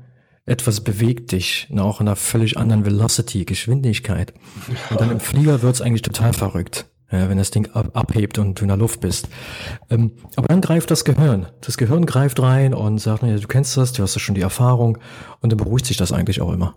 Etwas 0.49 0.83
bewegt 0.83 1.33
dich, 1.33 1.69
auch 1.77 2.01
in 2.01 2.07
einer 2.07 2.15
völlig 2.15 2.57
anderen 2.57 2.85
Velocity, 2.85 3.45
Geschwindigkeit. 3.45 4.33
Und 4.91 5.01
dann 5.01 5.11
im 5.11 5.19
Flieger 5.19 5.61
wird's 5.63 5.81
eigentlich 5.81 6.03
total 6.03 6.33
verrückt 6.33 6.87
ja, 7.11 7.29
wenn 7.29 7.39
das 7.39 7.51
Ding 7.51 7.71
ab, 7.73 7.91
abhebt 7.95 8.39
und 8.39 8.59
du 8.59 8.65
in 8.65 8.69
der 8.69 8.77
Luft 8.77 9.01
bist. 9.01 9.29
Ähm, 9.91 10.13
aber 10.35 10.49
dann 10.49 10.61
greift 10.61 10.91
das 10.91 11.05
Gehirn. 11.05 11.47
Das 11.61 11.77
Gehirn 11.77 12.07
greift 12.07 12.41
rein 12.41 12.75
und 12.75 12.99
sagt, 12.99 13.23
ja, 13.23 13.37
du 13.37 13.47
kennst 13.47 13.77
das, 13.77 13.93
du 13.93 14.03
hast 14.03 14.15
ja 14.15 14.21
schon 14.21 14.35
die 14.35 14.41
Erfahrung 14.41 14.99
und 15.41 15.53
dann 15.53 15.59
beruhigt 15.59 15.87
sich 15.87 15.97
das 15.97 16.13
eigentlich 16.13 16.41
auch 16.41 16.53
immer. 16.53 16.75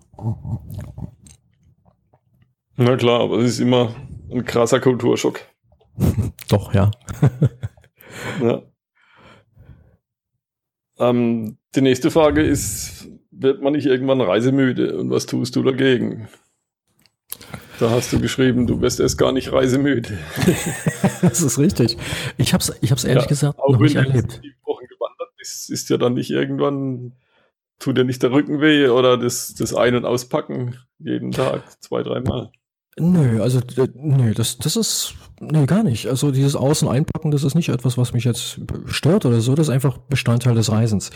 Na 2.75 2.95
klar, 2.95 3.21
aber 3.21 3.39
es 3.39 3.53
ist 3.53 3.59
immer 3.59 3.95
ein 4.31 4.45
krasser 4.45 4.79
Kulturschock. 4.79 5.41
Doch, 6.49 6.73
ja. 6.73 6.91
ja. 8.41 8.61
Ähm, 10.99 11.57
die 11.75 11.81
nächste 11.81 12.11
Frage 12.11 12.43
ist, 12.43 13.07
wird 13.31 13.61
man 13.61 13.73
nicht 13.73 13.85
irgendwann 13.85 14.21
reisemüde 14.21 14.97
und 14.97 15.09
was 15.09 15.25
tust 15.25 15.55
du 15.55 15.63
dagegen? 15.63 16.27
Da 17.79 17.89
hast 17.89 18.11
du 18.11 18.19
geschrieben, 18.19 18.67
du 18.67 18.77
bist 18.77 18.99
erst 18.99 19.17
gar 19.17 19.31
nicht 19.31 19.53
reisemüde. 19.53 20.17
das 21.21 21.41
ist 21.41 21.57
richtig. 21.57 21.97
Ich 22.37 22.53
habe 22.53 22.61
es 22.61 22.73
ich 22.81 22.91
hab's 22.91 23.05
ehrlich 23.05 23.23
ja, 23.23 23.29
gesagt 23.29 23.57
noch 23.57 23.79
nicht 23.79 23.95
erlebt. 23.95 24.41
Die 24.43 24.53
Wochen 24.65 24.85
gewandert 24.87 25.29
ist, 25.39 25.69
ist 25.69 25.89
ja 25.89 25.97
dann 25.97 26.13
nicht 26.13 26.29
irgendwann, 26.29 27.13
tut 27.79 27.97
dir 27.97 28.03
nicht 28.03 28.21
der 28.21 28.31
Rücken 28.31 28.59
weh 28.59 28.89
oder 28.89 29.17
das, 29.17 29.53
das 29.53 29.73
Ein- 29.73 29.95
und 29.95 30.05
Auspacken 30.05 30.75
jeden 30.99 31.31
Tag, 31.31 31.63
zwei, 31.81 32.03
dreimal. 32.03 32.51
Nö, 32.99 33.41
also 33.41 33.59
nö, 33.95 34.33
das, 34.33 34.57
das 34.57 34.75
ist 34.75 35.13
nö, 35.39 35.65
gar 35.65 35.83
nicht. 35.83 36.07
Also 36.07 36.31
dieses 36.31 36.55
Außen 36.55 36.87
einpacken, 36.87 37.31
das 37.31 37.43
ist 37.43 37.55
nicht 37.55 37.69
etwas, 37.69 37.97
was 37.97 38.13
mich 38.13 38.23
jetzt 38.23 38.59
stört 38.85 39.25
oder 39.25 39.41
so. 39.41 39.55
Das 39.55 39.67
ist 39.67 39.73
einfach 39.73 39.97
Bestandteil 39.97 40.55
des 40.55 40.71
Reisens. 40.71 41.09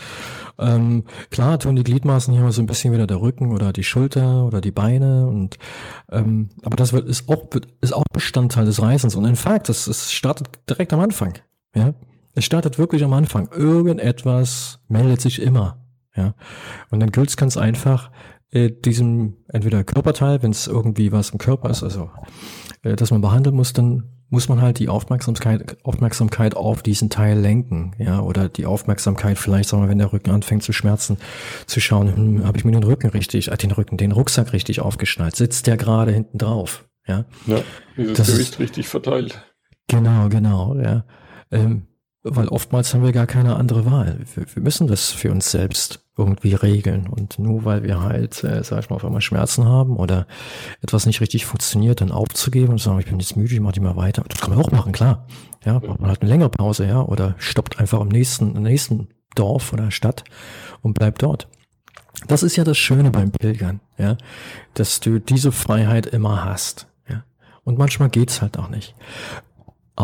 Ähm, 0.58 1.04
klar 1.30 1.58
tun 1.58 1.76
die 1.76 1.84
Gliedmaßen 1.84 2.32
hier 2.32 2.42
mal 2.42 2.52
so 2.52 2.62
ein 2.62 2.66
bisschen 2.66 2.92
wieder 2.92 3.06
der 3.06 3.20
Rücken 3.20 3.52
oder 3.52 3.72
die 3.72 3.84
Schulter 3.84 4.44
oder 4.44 4.60
die 4.60 4.70
Beine 4.70 5.26
und 5.26 5.58
ähm, 6.10 6.50
aber 6.62 6.76
das 6.76 6.92
wird, 6.92 7.08
ist 7.08 7.28
auch 7.28 7.48
ist 7.80 7.94
auch 7.94 8.04
Bestandteil 8.12 8.64
des 8.64 8.80
Reisens. 8.80 9.14
Und 9.14 9.24
in 9.24 9.36
Fakt, 9.36 9.68
das, 9.68 9.84
das 9.84 10.12
startet 10.12 10.48
direkt 10.68 10.92
am 10.92 11.00
Anfang. 11.00 11.34
Ja, 11.74 11.94
es 12.34 12.44
startet 12.44 12.78
wirklich 12.78 13.04
am 13.04 13.12
Anfang. 13.12 13.48
Irgendetwas 13.52 14.80
meldet 14.88 15.20
sich 15.20 15.40
immer. 15.40 15.78
Ja, 16.16 16.34
und 16.90 17.00
dann 17.00 17.10
gilt 17.10 17.28
es 17.28 17.36
ganz 17.36 17.56
einfach 17.56 18.10
äh, 18.54 18.70
diesem 18.70 19.34
entweder 19.48 19.84
Körperteil, 19.84 20.42
wenn 20.42 20.52
es 20.52 20.66
irgendwie 20.66 21.12
was 21.12 21.30
im 21.30 21.38
Körper 21.38 21.70
ist, 21.70 21.82
also 21.82 22.10
äh, 22.82 22.96
dass 22.96 23.10
man 23.10 23.20
behandeln 23.20 23.56
muss, 23.56 23.72
dann 23.72 24.04
muss 24.30 24.48
man 24.48 24.62
halt 24.62 24.78
die 24.78 24.88
Aufmerksamkeit, 24.88 25.76
Aufmerksamkeit 25.84 26.56
auf 26.56 26.82
diesen 26.82 27.10
Teil 27.10 27.38
lenken, 27.38 27.94
ja, 27.98 28.20
oder 28.20 28.48
die 28.48 28.66
Aufmerksamkeit 28.66 29.38
vielleicht, 29.38 29.68
sagen 29.68 29.82
wir, 29.82 29.88
wenn 29.88 29.98
der 29.98 30.12
Rücken 30.12 30.30
anfängt 30.30 30.62
zu 30.62 30.72
schmerzen, 30.72 31.18
zu 31.66 31.80
schauen, 31.80 32.14
hm, 32.14 32.46
habe 32.46 32.56
ich 32.56 32.64
mir 32.64 32.72
den 32.72 32.84
Rücken 32.84 33.08
richtig, 33.08 33.50
äh, 33.50 33.56
den 33.56 33.72
Rücken, 33.72 33.96
den 33.96 34.12
Rucksack 34.12 34.52
richtig 34.52 34.80
aufgeschnallt, 34.80 35.36
sitzt 35.36 35.66
der 35.66 35.76
gerade 35.76 36.12
hinten 36.12 36.38
drauf, 36.38 36.88
ja. 37.06 37.24
Ja, 37.46 37.60
dieses 37.96 38.16
das 38.16 38.32
Gewicht 38.32 38.52
ist, 38.54 38.60
richtig 38.60 38.88
verteilt. 38.88 39.42
Genau, 39.88 40.28
genau, 40.28 40.76
ja. 40.76 41.04
Ähm, 41.50 41.88
weil 42.22 42.48
oftmals 42.48 42.94
haben 42.94 43.04
wir 43.04 43.12
gar 43.12 43.26
keine 43.26 43.56
andere 43.56 43.84
Wahl. 43.84 44.20
Wir, 44.34 44.46
wir, 44.54 44.62
müssen 44.62 44.86
das 44.86 45.10
für 45.10 45.30
uns 45.30 45.50
selbst 45.50 46.03
irgendwie 46.16 46.54
regeln. 46.54 47.08
Und 47.08 47.38
nur 47.38 47.64
weil 47.64 47.82
wir 47.82 48.00
halt, 48.00 48.44
äh, 48.44 48.62
sag 48.62 48.80
ich 48.80 48.90
mal, 48.90 48.96
auf 48.96 49.04
einmal 49.04 49.20
Schmerzen 49.20 49.64
haben 49.64 49.96
oder 49.96 50.26
etwas 50.80 51.06
nicht 51.06 51.20
richtig 51.20 51.44
funktioniert, 51.44 52.00
dann 52.00 52.12
aufzugeben 52.12 52.72
und 52.72 52.80
sagen, 52.80 53.00
ich 53.00 53.06
bin 53.06 53.18
jetzt 53.18 53.36
müde, 53.36 53.54
ich 53.54 53.60
mach 53.60 53.72
die 53.72 53.80
mal 53.80 53.96
weiter. 53.96 54.24
Das 54.28 54.40
kann 54.40 54.50
man 54.50 54.64
auch 54.64 54.70
machen, 54.70 54.92
klar. 54.92 55.26
Ja, 55.64 55.80
man 55.80 56.10
hat 56.10 56.20
eine 56.20 56.30
längere 56.30 56.50
Pause, 56.50 56.86
ja, 56.86 57.02
oder 57.02 57.34
stoppt 57.38 57.80
einfach 57.80 58.00
im 58.00 58.08
nächsten, 58.08 58.54
im 58.54 58.62
nächsten 58.62 59.08
Dorf 59.34 59.72
oder 59.72 59.90
Stadt 59.90 60.24
und 60.82 60.94
bleibt 60.94 61.22
dort. 61.22 61.48
Das 62.28 62.42
ist 62.42 62.56
ja 62.56 62.64
das 62.64 62.78
Schöne 62.78 63.10
beim 63.10 63.32
Pilgern, 63.32 63.80
ja, 63.98 64.16
dass 64.74 65.00
du 65.00 65.18
diese 65.18 65.52
Freiheit 65.52 66.06
immer 66.06 66.44
hast. 66.44 66.86
Ja. 67.08 67.24
Und 67.64 67.76
manchmal 67.76 68.08
geht's 68.08 68.40
halt 68.40 68.58
auch 68.58 68.68
nicht. 68.68 68.94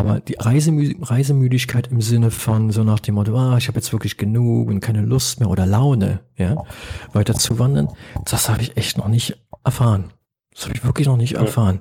Aber 0.01 0.21
die 0.21 0.37
Reisemü 0.39 0.97
Reisemüdigkeit 1.01 1.89
im 1.89 2.01
Sinne 2.01 2.31
von 2.31 2.71
so 2.71 2.85
nach 2.85 3.01
dem 3.01 3.17
Motto, 3.17 3.37
ah, 3.37 3.57
ich 3.59 3.69
habe 3.69 3.79
jetzt 3.79 3.93
wirklich 3.93 4.17
genug 4.17 4.69
und 4.69 4.81
keine 4.81 5.03
Lust 5.03 5.41
mehr 5.41 5.51
oder 5.51 5.67
Laune, 5.67 6.21
ja, 6.37 6.65
weiter 7.13 7.35
zu 7.35 7.59
wandern, 7.59 7.89
das 8.25 8.49
habe 8.49 8.63
ich 8.63 8.77
echt 8.77 8.99
noch 8.99 9.09
nicht 9.09 9.39
erfahren. 9.65 10.11
Das 10.55 10.65
habe 10.65 10.75
ich 10.75 10.85
wirklich 10.85 11.07
noch 11.07 11.17
nicht 11.17 11.35
erfahren. 11.35 11.81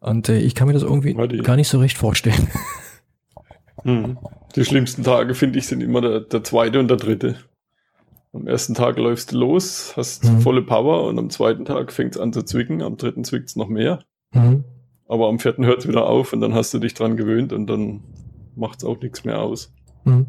Und 0.00 0.28
äh, 0.28 0.38
ich 0.38 0.54
kann 0.54 0.66
mir 0.66 0.74
das 0.74 0.82
irgendwie 0.82 1.14
gar 1.14 1.56
nicht 1.56 1.68
so 1.68 1.78
recht 1.78 1.98
vorstellen. 1.98 2.48
Hm. 3.82 4.16
Die 4.56 4.64
schlimmsten 4.64 5.02
Tage, 5.02 5.34
finde 5.34 5.58
ich, 5.58 5.66
sind 5.66 5.82
immer 5.82 6.00
der, 6.00 6.20
der 6.20 6.42
zweite 6.42 6.78
und 6.78 6.88
der 6.88 6.96
dritte. 6.96 7.36
Am 8.32 8.46
ersten 8.46 8.74
Tag 8.74 8.96
läufst 8.96 9.32
du 9.32 9.38
los, 9.38 9.92
hast 9.96 10.24
mhm. 10.24 10.40
volle 10.40 10.62
Power 10.62 11.04
und 11.04 11.18
am 11.18 11.28
zweiten 11.28 11.64
Tag 11.64 11.92
fängt 11.92 12.14
es 12.14 12.20
an 12.20 12.32
zu 12.32 12.42
zwicken, 12.44 12.82
am 12.82 12.96
dritten 12.96 13.24
zwickt 13.24 13.48
es 13.48 13.56
noch 13.56 13.68
mehr. 13.68 14.00
Mhm. 14.32 14.64
Aber 15.08 15.28
am 15.28 15.38
vierten 15.38 15.64
hört 15.64 15.80
es 15.80 15.88
wieder 15.88 16.06
auf 16.06 16.32
und 16.32 16.40
dann 16.40 16.54
hast 16.54 16.72
du 16.72 16.78
dich 16.78 16.94
dran 16.94 17.16
gewöhnt 17.16 17.52
und 17.52 17.66
dann 17.66 18.02
macht 18.56 18.78
es 18.78 18.84
auch 18.84 19.00
nichts 19.00 19.24
mehr 19.24 19.40
aus. 19.40 19.72
Mhm. 20.04 20.26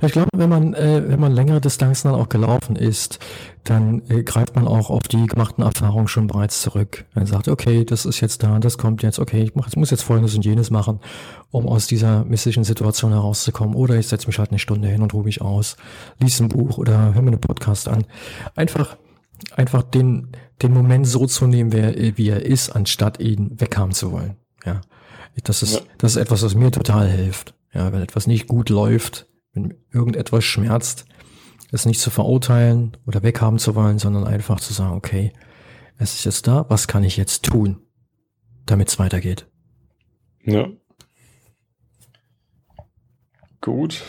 Ich 0.00 0.12
glaube, 0.12 0.28
wenn 0.32 0.48
man, 0.48 0.74
äh, 0.74 1.02
wenn 1.06 1.18
man 1.18 1.32
längere 1.32 1.60
Distanzen 1.60 2.10
dann 2.10 2.20
auch 2.20 2.28
gelaufen 2.28 2.76
ist, 2.76 3.18
dann 3.64 4.02
äh, 4.08 4.22
greift 4.22 4.54
man 4.54 4.68
auch 4.68 4.90
auf 4.90 5.02
die 5.08 5.26
gemachten 5.26 5.64
Erfahrungen 5.64 6.06
schon 6.06 6.28
bereits 6.28 6.62
zurück. 6.62 7.04
Man 7.14 7.26
sagt, 7.26 7.48
okay, 7.48 7.84
das 7.84 8.06
ist 8.06 8.20
jetzt 8.20 8.44
da, 8.44 8.60
das 8.60 8.78
kommt 8.78 9.02
jetzt, 9.02 9.18
okay, 9.18 9.42
ich 9.42 9.54
mach, 9.54 9.74
muss 9.74 9.90
jetzt 9.90 10.02
folgendes 10.02 10.36
und 10.36 10.44
jenes 10.44 10.70
machen, 10.70 11.00
um 11.50 11.66
aus 11.66 11.88
dieser 11.88 12.24
misslichen 12.24 12.64
Situation 12.64 13.12
herauszukommen. 13.12 13.74
Oder 13.74 13.96
ich 13.96 14.06
setze 14.06 14.28
mich 14.28 14.38
halt 14.38 14.50
eine 14.50 14.60
Stunde 14.60 14.88
hin 14.88 15.02
und 15.02 15.12
ruhe 15.12 15.24
mich 15.24 15.42
aus, 15.42 15.76
lies 16.20 16.40
ein 16.40 16.48
Buch 16.48 16.78
oder 16.78 17.14
höre 17.14 17.22
mir 17.22 17.32
einen 17.32 17.40
Podcast 17.40 17.88
an. 17.88 18.04
Einfach 18.54 18.96
einfach 19.54 19.82
den, 19.82 20.28
den 20.62 20.72
Moment 20.72 21.06
so 21.06 21.26
zu 21.26 21.46
nehmen, 21.46 21.72
wie, 21.72 22.16
wie 22.16 22.28
er 22.28 22.44
ist, 22.44 22.70
anstatt 22.70 23.20
ihn 23.20 23.60
weghaben 23.60 23.92
zu 23.92 24.12
wollen. 24.12 24.36
Ja. 24.64 24.80
Das 25.44 25.62
ist, 25.62 25.74
ja. 25.74 25.80
das 25.98 26.12
ist 26.12 26.16
etwas, 26.16 26.42
was 26.42 26.54
mir 26.54 26.70
total 26.70 27.08
hilft. 27.08 27.54
Ja, 27.72 27.92
wenn 27.92 28.00
etwas 28.00 28.26
nicht 28.26 28.46
gut 28.46 28.70
läuft, 28.70 29.26
wenn 29.52 29.74
irgendetwas 29.92 30.44
schmerzt, 30.44 31.04
es 31.72 31.84
nicht 31.84 32.00
zu 32.00 32.10
verurteilen 32.10 32.96
oder 33.06 33.22
weghaben 33.22 33.58
zu 33.58 33.74
wollen, 33.74 33.98
sondern 33.98 34.24
einfach 34.24 34.60
zu 34.60 34.72
sagen, 34.72 34.94
okay, 34.94 35.32
es 35.98 36.14
ist 36.14 36.24
jetzt 36.24 36.46
da, 36.46 36.64
was 36.68 36.88
kann 36.88 37.04
ich 37.04 37.16
jetzt 37.16 37.44
tun, 37.44 37.82
damit 38.64 38.88
es 38.88 38.98
weitergeht? 38.98 39.46
Ja. 40.44 40.68
Gut. 43.60 44.02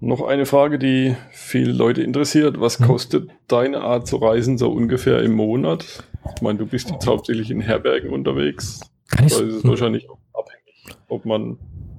Noch 0.00 0.22
eine 0.22 0.46
Frage, 0.46 0.78
die 0.78 1.16
viele 1.30 1.72
Leute 1.72 2.02
interessiert. 2.02 2.60
Was 2.60 2.78
hm. 2.78 2.86
kostet 2.86 3.30
deine 3.48 3.80
Art 3.80 4.06
zu 4.06 4.16
reisen 4.16 4.58
so 4.58 4.70
ungefähr 4.70 5.22
im 5.22 5.32
Monat? 5.32 6.04
Ich 6.36 6.42
meine, 6.42 6.58
du 6.58 6.66
bist 6.66 6.90
jetzt 6.90 7.06
hauptsächlich 7.06 7.50
in 7.50 7.60
Herbergen 7.60 8.10
unterwegs. 8.10 8.80
Kann 9.08 9.26
da 9.26 9.34
ist 9.34 9.40
es 9.40 9.62
hm. 9.62 9.70
wahrscheinlich 9.70 10.08
auch 10.08 10.18
abhängig, 10.34 10.96
ob 11.08 11.24
man 11.24 11.58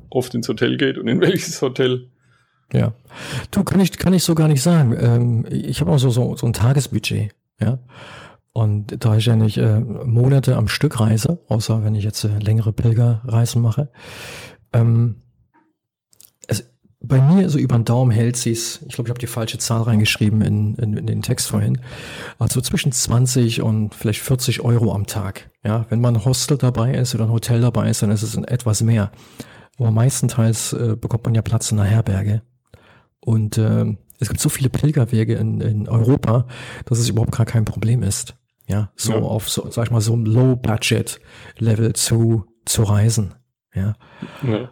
oft 0.09 0.33
ins 0.33 0.47
Hotel 0.47 0.77
geht 0.77 0.97
und 0.97 1.07
in 1.07 1.19
welches 1.21 1.61
Hotel. 1.61 2.07
Ja. 2.71 2.93
Du, 3.51 3.63
kann 3.63 3.79
ich, 3.81 3.97
kann 3.97 4.13
ich 4.13 4.23
so 4.23 4.35
gar 4.35 4.47
nicht 4.47 4.61
sagen. 4.61 4.95
Ähm, 4.99 5.45
ich 5.49 5.81
habe 5.81 5.91
auch 5.91 5.97
so, 5.97 6.09
so, 6.09 6.35
so 6.35 6.45
ein 6.45 6.53
Tagesbudget. 6.53 7.31
Ja. 7.59 7.79
Und 8.53 9.03
da 9.03 9.17
ich 9.17 9.25
ja 9.25 9.35
nicht 9.35 9.57
äh, 9.57 9.79
Monate 9.79 10.55
am 10.55 10.67
Stück 10.67 10.99
reise, 10.99 11.39
außer 11.47 11.83
wenn 11.83 11.95
ich 11.95 12.03
jetzt 12.03 12.23
äh, 12.23 12.39
längere 12.39 12.73
Pilgerreisen 12.73 13.61
mache, 13.61 13.89
ähm, 14.73 15.21
bei 17.01 17.21
mir 17.21 17.49
so 17.49 17.57
über 17.57 17.77
den 17.77 17.85
Daumen 17.85 18.11
hält 18.11 18.35
sich's, 18.35 18.81
ich 18.87 18.93
glaube, 18.93 19.07
ich 19.07 19.11
habe 19.11 19.19
die 19.19 19.27
falsche 19.27 19.57
Zahl 19.57 19.83
reingeschrieben 19.83 20.41
in, 20.41 20.75
in, 20.75 20.97
in 20.97 21.07
den 21.07 21.21
Text 21.21 21.47
vorhin, 21.47 21.79
also 22.39 22.59
zwischen 22.59 22.91
20 22.91 23.61
und 23.61 23.95
vielleicht 23.95 24.21
40 24.21 24.61
Euro 24.61 24.93
am 24.93 25.07
Tag. 25.07 25.49
Ja, 25.63 25.85
wenn 25.89 26.01
man 26.01 26.15
ein 26.15 26.25
Hostel 26.25 26.57
dabei 26.57 26.93
ist 26.93 27.15
oder 27.15 27.25
ein 27.25 27.31
Hotel 27.31 27.61
dabei 27.61 27.89
ist, 27.89 28.01
dann 28.01 28.11
ist 28.11 28.23
es 28.23 28.35
etwas 28.35 28.81
mehr. 28.81 29.11
Aber 29.77 29.91
meistenteils 29.91 30.73
äh, 30.73 30.97
bekommt 30.99 31.23
man 31.25 31.35
ja 31.35 31.41
Platz 31.41 31.71
in 31.71 31.77
der 31.77 31.85
Herberge. 31.85 32.41
Und 33.21 33.57
äh, 33.57 33.85
es 34.19 34.27
gibt 34.27 34.41
so 34.41 34.49
viele 34.49 34.69
Pilgerwege 34.69 35.35
in, 35.35 35.61
in 35.61 35.87
Europa, 35.87 36.47
dass 36.85 36.99
es 36.99 37.07
überhaupt 37.07 37.35
gar 37.35 37.45
kein 37.45 37.63
Problem 37.63 38.03
ist. 38.03 38.35
Ja, 38.67 38.91
so 38.95 39.13
ja. 39.13 39.19
auf 39.19 39.49
so, 39.49 39.69
sag 39.71 39.85
ich 39.85 39.91
mal, 39.91 40.01
so 40.01 40.13
einem 40.13 40.25
Low-Budget-Level 40.25 41.93
zu, 41.93 42.45
zu 42.65 42.83
reisen. 42.83 43.33
Ja. 43.73 43.95
ja. 44.43 44.69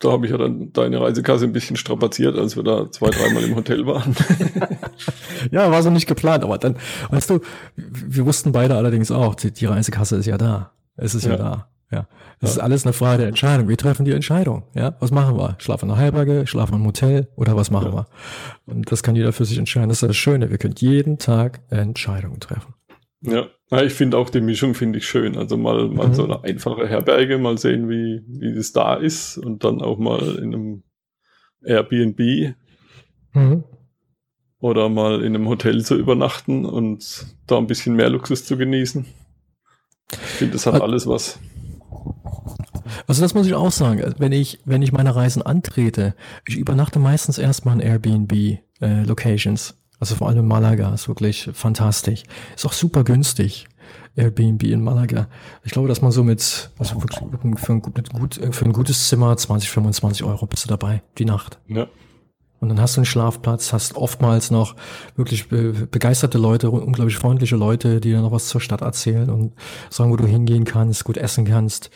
Da 0.00 0.12
habe 0.12 0.26
ich 0.26 0.32
ja 0.32 0.38
dann 0.38 0.72
deine 0.72 1.00
Reisekasse 1.00 1.44
ein 1.44 1.52
bisschen 1.52 1.76
strapaziert, 1.76 2.38
als 2.38 2.54
wir 2.54 2.62
da 2.62 2.90
zwei, 2.90 3.10
dreimal 3.10 3.42
im 3.42 3.56
Hotel 3.56 3.84
waren. 3.84 4.14
ja, 5.50 5.70
war 5.70 5.82
so 5.82 5.90
nicht 5.90 6.06
geplant, 6.06 6.44
aber 6.44 6.58
dann, 6.58 6.76
weißt 7.10 7.30
du, 7.30 7.40
wir 7.74 8.24
wussten 8.24 8.52
beide 8.52 8.76
allerdings 8.76 9.10
auch, 9.10 9.34
die, 9.34 9.50
die 9.50 9.66
Reisekasse 9.66 10.16
ist 10.16 10.26
ja 10.26 10.38
da. 10.38 10.72
Es 10.96 11.14
ist 11.14 11.24
ja, 11.24 11.32
ja 11.32 11.36
da. 11.36 11.68
Ja. 11.90 12.06
Das 12.40 12.50
ja. 12.50 12.56
ist 12.56 12.62
alles 12.62 12.84
eine 12.84 12.92
Frage 12.92 13.18
der 13.18 13.28
Entscheidung. 13.28 13.68
Wir 13.68 13.76
treffen 13.76 14.04
die 14.04 14.12
Entscheidung. 14.12 14.64
Ja, 14.74 14.94
was 15.00 15.10
machen 15.10 15.36
wir? 15.36 15.56
Schlafen 15.58 15.88
in 15.88 15.94
der 15.94 15.98
Herberge, 15.98 16.46
schlafen 16.46 16.74
im 16.76 16.86
Hotel 16.86 17.28
oder 17.34 17.56
was 17.56 17.70
machen 17.70 17.88
ja. 17.88 17.94
wir? 17.94 18.06
Und 18.66 18.92
das 18.92 19.02
kann 19.02 19.16
jeder 19.16 19.32
für 19.32 19.44
sich 19.44 19.58
entscheiden. 19.58 19.88
Das 19.88 20.02
ist 20.02 20.08
das 20.08 20.16
Schöne. 20.16 20.50
Wir 20.50 20.58
können 20.58 20.74
jeden 20.76 21.18
Tag 21.18 21.60
Entscheidungen 21.70 22.40
treffen. 22.40 22.74
Ja, 23.20 23.48
ja 23.70 23.82
ich 23.82 23.92
finde 23.92 24.18
auch 24.18 24.30
die 24.30 24.40
Mischung 24.40 24.74
finde 24.74 24.98
ich 24.98 25.06
schön. 25.06 25.36
Also 25.36 25.56
mal, 25.56 25.88
mal 25.88 26.08
mhm. 26.08 26.14
so 26.14 26.24
eine 26.24 26.44
einfache 26.44 26.88
Herberge, 26.88 27.38
mal 27.38 27.58
sehen, 27.58 27.88
wie, 27.88 28.22
wie 28.26 28.58
es 28.58 28.72
da 28.72 28.94
ist 28.94 29.38
und 29.38 29.64
dann 29.64 29.82
auch 29.82 29.98
mal 29.98 30.36
in 30.36 30.54
einem 30.54 30.82
Airbnb 31.64 32.54
mhm. 33.34 33.64
oder 34.60 34.88
mal 34.88 35.22
in 35.22 35.34
einem 35.34 35.48
Hotel 35.48 35.84
zu 35.84 35.96
übernachten 35.96 36.64
und 36.64 37.26
da 37.46 37.58
ein 37.58 37.66
bisschen 37.66 37.96
mehr 37.96 38.10
Luxus 38.10 38.44
zu 38.44 38.56
genießen. 38.56 39.04
Ich 40.12 40.18
finde, 40.18 40.52
das 40.54 40.66
hat 40.66 40.80
alles 40.80 41.06
was. 41.06 41.38
Also 43.06 43.22
das 43.22 43.34
muss 43.34 43.46
ich 43.46 43.54
auch 43.54 43.70
sagen. 43.70 44.14
Wenn 44.18 44.32
ich, 44.32 44.60
wenn 44.64 44.82
ich 44.82 44.92
meine 44.92 45.14
Reisen 45.14 45.42
antrete, 45.42 46.14
ich 46.46 46.56
übernachte 46.56 46.98
meistens 46.98 47.38
erstmal 47.38 47.74
in 47.74 47.80
Airbnb 47.80 48.32
äh, 48.80 49.02
Locations. 49.04 49.77
Also 50.00 50.14
vor 50.14 50.28
allem 50.28 50.38
in 50.38 50.46
Malaga 50.46 50.92
ist 50.94 51.08
wirklich 51.08 51.50
fantastisch. 51.52 52.22
Ist 52.54 52.66
auch 52.66 52.72
super 52.72 53.04
günstig. 53.04 53.66
Airbnb 54.16 54.64
in 54.64 54.82
Malaga. 54.82 55.28
Ich 55.64 55.72
glaube, 55.72 55.88
dass 55.88 56.02
man 56.02 56.10
so 56.10 56.24
mit, 56.24 56.70
also 56.78 57.02
wirklich 57.02 57.20
für 57.60 57.72
ein, 57.72 57.80
gut, 57.80 58.40
für 58.50 58.64
ein 58.64 58.72
gutes 58.72 59.08
Zimmer 59.08 59.36
20, 59.36 59.70
25 59.70 60.24
Euro 60.24 60.46
bist 60.46 60.64
du 60.64 60.68
dabei, 60.68 61.02
die 61.18 61.24
Nacht. 61.24 61.58
Ja. 61.68 61.86
Und 62.60 62.68
dann 62.68 62.80
hast 62.80 62.96
du 62.96 63.00
einen 63.00 63.06
Schlafplatz, 63.06 63.72
hast 63.72 63.96
oftmals 63.96 64.50
noch 64.50 64.74
wirklich 65.14 65.48
begeisterte 65.48 66.38
Leute, 66.38 66.70
unglaublich 66.70 67.16
freundliche 67.16 67.56
Leute, 67.56 68.00
die 68.00 68.10
dir 68.10 68.20
noch 68.20 68.32
was 68.32 68.48
zur 68.48 68.60
Stadt 68.60 68.80
erzählen 68.80 69.30
und 69.30 69.54
sagen, 69.90 70.10
wo 70.10 70.16
du 70.16 70.26
hingehen 70.26 70.64
kannst, 70.64 71.04
gut 71.04 71.16
essen 71.16 71.44
kannst. 71.44 71.90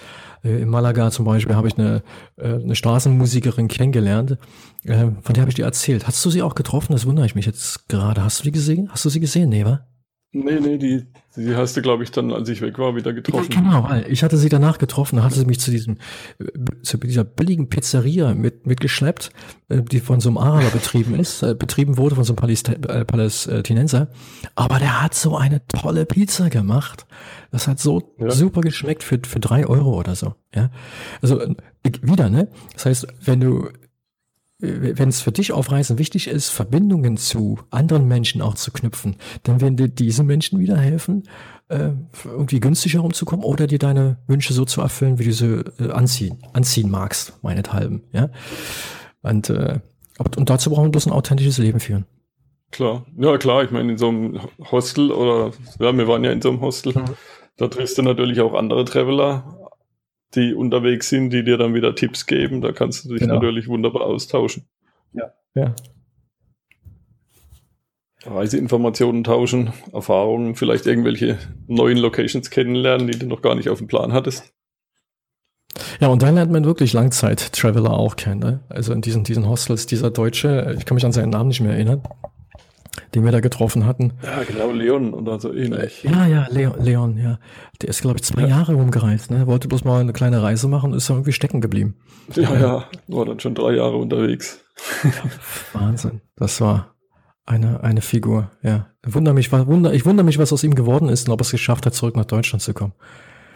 Äh, 0.44 0.62
in 0.62 0.68
Malaga 0.68 1.10
zum 1.10 1.24
Beispiel 1.24 1.56
habe 1.56 1.68
ich 1.68 1.78
eine, 1.78 2.02
äh, 2.36 2.54
eine 2.54 2.76
Straßenmusikerin 2.76 3.68
kennengelernt, 3.68 4.38
äh, 4.84 5.08
von 5.22 5.34
der 5.34 5.42
habe 5.42 5.50
ich 5.50 5.56
dir 5.56 5.64
erzählt. 5.64 6.06
Hast 6.06 6.24
du 6.24 6.30
sie 6.30 6.42
auch 6.42 6.54
getroffen? 6.54 6.92
Das 6.92 7.06
wundere 7.06 7.26
ich 7.26 7.34
mich 7.34 7.46
jetzt 7.46 7.88
gerade. 7.88 8.22
Hast 8.22 8.40
du 8.40 8.44
die 8.44 8.52
gesehen? 8.52 8.88
Hast 8.90 9.04
du 9.04 9.08
sie 9.08 9.20
gesehen, 9.20 9.48
Neva? 9.48 9.86
Nee, 10.32 10.60
nee, 10.60 10.78
die, 10.78 11.06
die 11.36 11.56
hast 11.56 11.76
du, 11.76 11.82
glaube 11.82 12.02
ich, 12.02 12.10
dann, 12.10 12.32
als 12.32 12.48
ich 12.48 12.60
weg 12.60 12.78
war, 12.78 12.94
wieder 12.94 13.12
getroffen. 13.12 13.50
Ja, 13.52 13.80
genau, 13.80 14.06
ich 14.08 14.22
hatte 14.22 14.36
sie 14.36 14.48
danach 14.48 14.78
getroffen, 14.78 15.16
da 15.16 15.24
hatte 15.24 15.36
sie 15.36 15.46
mich 15.46 15.60
zu 15.60 15.70
diesem, 15.70 15.96
zu 16.82 16.98
dieser 16.98 17.24
billigen 17.24 17.68
Pizzeria 17.68 18.34
mit, 18.34 18.66
mitgeschleppt, 18.66 19.30
die 19.68 20.00
von 20.00 20.20
so 20.20 20.28
einem 20.28 20.38
Araber 20.38 20.68
betrieben 20.70 21.14
ist, 21.14 21.40
betrieben 21.58 21.96
wurde 21.96 22.16
von 22.16 22.24
so 22.24 22.34
einem 22.36 23.06
Palästinenser. 23.06 24.08
Aber 24.54 24.78
der 24.78 25.02
hat 25.02 25.14
so 25.14 25.36
eine 25.36 25.66
tolle 25.66 26.04
Pizza 26.04 26.50
gemacht. 26.50 27.06
Das 27.50 27.66
hat 27.68 27.78
so 27.78 28.14
ja. 28.18 28.30
super 28.30 28.60
geschmeckt 28.60 29.02
für, 29.02 29.18
für 29.26 29.40
drei 29.40 29.66
Euro 29.66 29.98
oder 29.98 30.14
so. 30.14 30.34
Ja, 30.54 30.70
also 31.22 31.40
wieder, 32.02 32.28
ne? 32.28 32.48
Das 32.74 32.86
heißt, 32.86 33.06
wenn 33.24 33.40
du 33.40 33.68
wenn 34.62 35.08
es 35.08 35.20
für 35.20 35.32
dich 35.32 35.52
auf 35.52 35.72
Reisen 35.72 35.98
wichtig 35.98 36.28
ist, 36.28 36.50
Verbindungen 36.50 37.16
zu 37.16 37.58
anderen 37.70 38.06
Menschen 38.06 38.40
auch 38.40 38.54
zu 38.54 38.70
knüpfen, 38.70 39.16
dann 39.42 39.60
werden 39.60 39.76
dir 39.76 39.88
diese 39.88 40.22
Menschen 40.22 40.60
wieder 40.60 40.76
helfen, 40.76 41.24
äh, 41.68 41.90
irgendwie 42.24 42.60
günstig 42.60 42.94
herumzukommen 42.94 43.44
oder 43.44 43.66
dir 43.66 43.80
deine 43.80 44.18
Wünsche 44.28 44.52
so 44.52 44.64
zu 44.64 44.80
erfüllen, 44.80 45.18
wie 45.18 45.24
du 45.24 45.32
sie 45.32 45.64
äh, 45.80 45.90
anziehen, 45.90 46.38
anziehen 46.52 46.90
magst, 46.90 47.42
meinethalben. 47.42 48.04
Ja? 48.12 48.30
Und, 49.22 49.50
äh, 49.50 49.80
und 50.18 50.48
dazu 50.48 50.70
brauchen 50.70 50.84
wir 50.84 50.92
bloß 50.92 51.06
ein 51.06 51.12
authentisches 51.12 51.58
Leben 51.58 51.80
führen. 51.80 52.06
Klar, 52.70 53.04
ja 53.18 53.36
klar, 53.38 53.64
ich 53.64 53.72
meine, 53.72 53.92
in 53.92 53.98
so 53.98 54.08
einem 54.08 54.40
Hostel 54.70 55.10
oder 55.10 55.50
ja, 55.80 55.94
wir 55.96 56.06
waren 56.06 56.22
ja 56.22 56.30
in 56.30 56.40
so 56.40 56.50
einem 56.50 56.60
Hostel, 56.60 56.94
mhm. 56.94 57.04
da 57.56 57.66
triffst 57.66 57.98
du 57.98 58.02
natürlich 58.02 58.40
auch 58.40 58.54
andere 58.54 58.84
Traveler, 58.84 59.61
die 60.34 60.54
unterwegs 60.54 61.08
sind, 61.08 61.30
die 61.30 61.44
dir 61.44 61.58
dann 61.58 61.74
wieder 61.74 61.94
Tipps 61.94 62.26
geben. 62.26 62.60
Da 62.60 62.72
kannst 62.72 63.04
du 63.04 63.10
dich 63.10 63.20
genau. 63.20 63.34
natürlich 63.34 63.68
wunderbar 63.68 64.02
austauschen. 64.02 64.64
Ja. 65.12 65.32
ja. 65.54 65.74
Reiseinformationen 68.24 69.24
tauschen, 69.24 69.72
Erfahrungen, 69.92 70.54
vielleicht 70.54 70.86
irgendwelche 70.86 71.38
neuen 71.66 71.98
Locations 71.98 72.50
kennenlernen, 72.50 73.08
die 73.08 73.18
du 73.18 73.26
noch 73.26 73.42
gar 73.42 73.54
nicht 73.54 73.68
auf 73.68 73.78
dem 73.78 73.88
Plan 73.88 74.12
hattest. 74.12 74.52
Ja, 76.00 76.08
und 76.08 76.22
dann 76.22 76.34
lernt 76.34 76.52
man 76.52 76.64
wirklich 76.64 76.92
Langzeit-Traveler 76.92 77.90
auch 77.90 78.16
kennen. 78.16 78.40
Ne? 78.40 78.60
Also 78.68 78.92
in 78.92 79.00
diesen, 79.00 79.24
diesen 79.24 79.48
Hostels, 79.48 79.86
dieser 79.86 80.10
Deutsche, 80.10 80.76
ich 80.78 80.84
kann 80.84 80.94
mich 80.94 81.04
an 81.04 81.12
seinen 81.12 81.30
Namen 81.30 81.48
nicht 81.48 81.60
mehr 81.60 81.72
erinnern, 81.72 82.02
den 83.14 83.24
wir 83.24 83.32
da 83.32 83.40
getroffen 83.40 83.86
hatten. 83.86 84.12
Ja, 84.22 84.42
genau, 84.44 84.70
Leon 84.70 85.14
oder 85.14 85.40
so 85.40 85.52
ähnlich. 85.52 86.02
Ja, 86.02 86.26
ja, 86.26 86.46
Leon, 86.50 86.74
Leon 86.82 87.16
ja. 87.16 87.38
Der 87.80 87.88
ist, 87.88 88.02
glaube 88.02 88.18
ich, 88.18 88.24
zwei 88.24 88.42
ja. 88.42 88.48
Jahre 88.48 88.74
rumgereist, 88.74 89.30
ne? 89.30 89.46
Wollte 89.46 89.68
bloß 89.68 89.84
mal 89.84 90.00
eine 90.00 90.12
kleine 90.12 90.42
Reise 90.42 90.68
machen 90.68 90.92
und 90.92 90.98
ist 90.98 91.08
dann 91.08 91.16
irgendwie 91.16 91.32
stecken 91.32 91.60
geblieben. 91.60 91.96
Ja, 92.34 92.54
ja, 92.58 92.84
war 93.08 93.24
dann 93.24 93.40
schon 93.40 93.54
drei 93.54 93.74
Jahre 93.74 93.96
unterwegs. 93.96 94.64
Wahnsinn. 95.72 96.20
Das 96.36 96.60
war 96.60 96.94
eine, 97.46 97.82
eine 97.82 98.00
Figur, 98.00 98.50
ja. 98.62 98.88
Ich 99.06 99.14
wundere 99.14 99.34
mich, 99.34 99.50
wunder, 99.52 99.92
ich 99.92 100.06
wundere 100.06 100.24
mich, 100.24 100.38
was 100.38 100.52
aus 100.52 100.62
ihm 100.62 100.74
geworden 100.74 101.08
ist 101.08 101.28
und 101.28 101.34
ob 101.34 101.40
er 101.40 101.42
es 101.42 101.50
geschafft 101.50 101.86
hat, 101.86 101.94
zurück 101.94 102.16
nach 102.16 102.24
Deutschland 102.24 102.62
zu 102.62 102.72
kommen. 102.72 102.92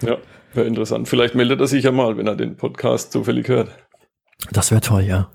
Ja, 0.02 0.18
wäre 0.54 0.66
interessant. 0.66 1.08
Vielleicht 1.08 1.34
meldet 1.34 1.60
er 1.60 1.66
sich 1.66 1.84
ja 1.84 1.92
mal, 1.92 2.16
wenn 2.16 2.26
er 2.26 2.36
den 2.36 2.56
Podcast 2.56 3.12
zufällig 3.12 3.48
hört. 3.48 3.70
Das 4.50 4.70
wäre 4.70 4.80
toll, 4.80 5.02
ja. 5.02 5.30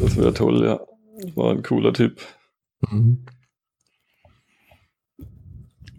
Das 0.00 0.16
wäre 0.16 0.32
toll, 0.32 0.64
ja. 0.64 0.80
War 1.34 1.52
ein 1.52 1.62
cooler 1.62 1.92
Tipp. 1.92 2.20
Mhm. 2.90 3.26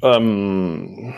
Ähm, 0.01 1.13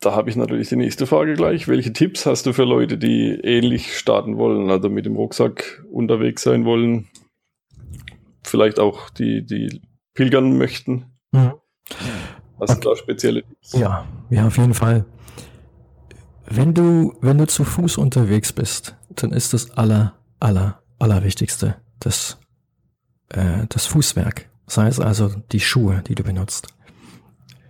da 0.00 0.14
habe 0.14 0.30
ich 0.30 0.36
natürlich 0.36 0.68
die 0.68 0.76
nächste 0.76 1.06
Frage 1.06 1.34
gleich. 1.34 1.68
Welche 1.68 1.92
Tipps 1.92 2.26
hast 2.26 2.46
du 2.46 2.52
für 2.52 2.64
Leute, 2.64 2.98
die 2.98 3.40
ähnlich 3.42 3.98
starten 3.98 4.36
wollen, 4.36 4.70
also 4.70 4.88
mit 4.88 5.06
dem 5.06 5.16
Rucksack 5.16 5.84
unterwegs 5.90 6.42
sein 6.42 6.64
wollen? 6.64 7.08
Vielleicht 8.44 8.78
auch 8.78 9.10
die, 9.10 9.44
die 9.44 9.80
pilgern 10.14 10.56
möchten? 10.56 11.06
Mhm. 11.32 11.54
Hast 12.60 12.84
du 12.84 12.88
da 12.88 12.96
spezielle 12.96 13.42
Tipps? 13.42 13.72
Ja, 13.72 14.06
ja, 14.30 14.46
auf 14.46 14.56
jeden 14.56 14.74
Fall. 14.74 15.04
Wenn 16.48 16.74
du, 16.74 17.14
wenn 17.20 17.38
du 17.38 17.46
zu 17.46 17.64
Fuß 17.64 17.98
unterwegs 17.98 18.52
bist, 18.52 18.96
dann 19.10 19.32
ist 19.32 19.52
das 19.52 19.72
aller, 19.72 20.14
aller, 20.38 20.80
allerwichtigste 20.98 21.76
das, 21.98 22.38
äh, 23.30 23.66
das 23.68 23.86
Fußwerk. 23.86 24.48
Sei 24.66 24.86
es 24.88 25.00
also 25.00 25.30
die 25.52 25.60
Schuhe, 25.60 26.02
die 26.06 26.14
du 26.14 26.22
benutzt. 26.22 26.75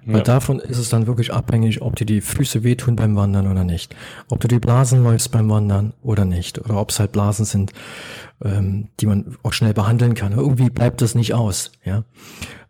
Weil 0.07 0.19
ja. 0.19 0.23
davon 0.23 0.61
ist 0.61 0.79
es 0.79 0.89
dann 0.89 1.09
wirklich 1.09 1.33
abhängig, 1.33 1.83
ob 1.83 1.97
dir 1.97 2.07
die 2.07 2.21
Füße 2.21 2.63
wehtun 2.63 2.95
beim 2.95 3.17
Wandern 3.17 3.51
oder 3.51 3.65
nicht. 3.65 3.95
Ob 4.29 4.39
du 4.39 4.47
die 4.47 4.61
Blasen 4.61 5.03
läufst 5.03 5.33
beim 5.33 5.51
Wandern 5.51 5.95
oder 6.01 6.25
nicht. 6.25 6.61
Oder 6.61 6.81
ob 6.81 6.91
es 6.91 7.01
halt 7.01 7.11
Blasen 7.11 7.45
sind, 7.45 7.73
ähm, 8.45 8.89
die 9.01 9.07
man 9.07 9.37
auch 9.43 9.53
schnell 9.53 9.75
behandeln 9.75 10.15
kann. 10.15 10.33
Irgendwie 10.33 10.71
bleibt 10.71 11.03
das 11.03 11.17
nicht 11.17 11.35
aus, 11.35 11.73
ja. 11.85 12.05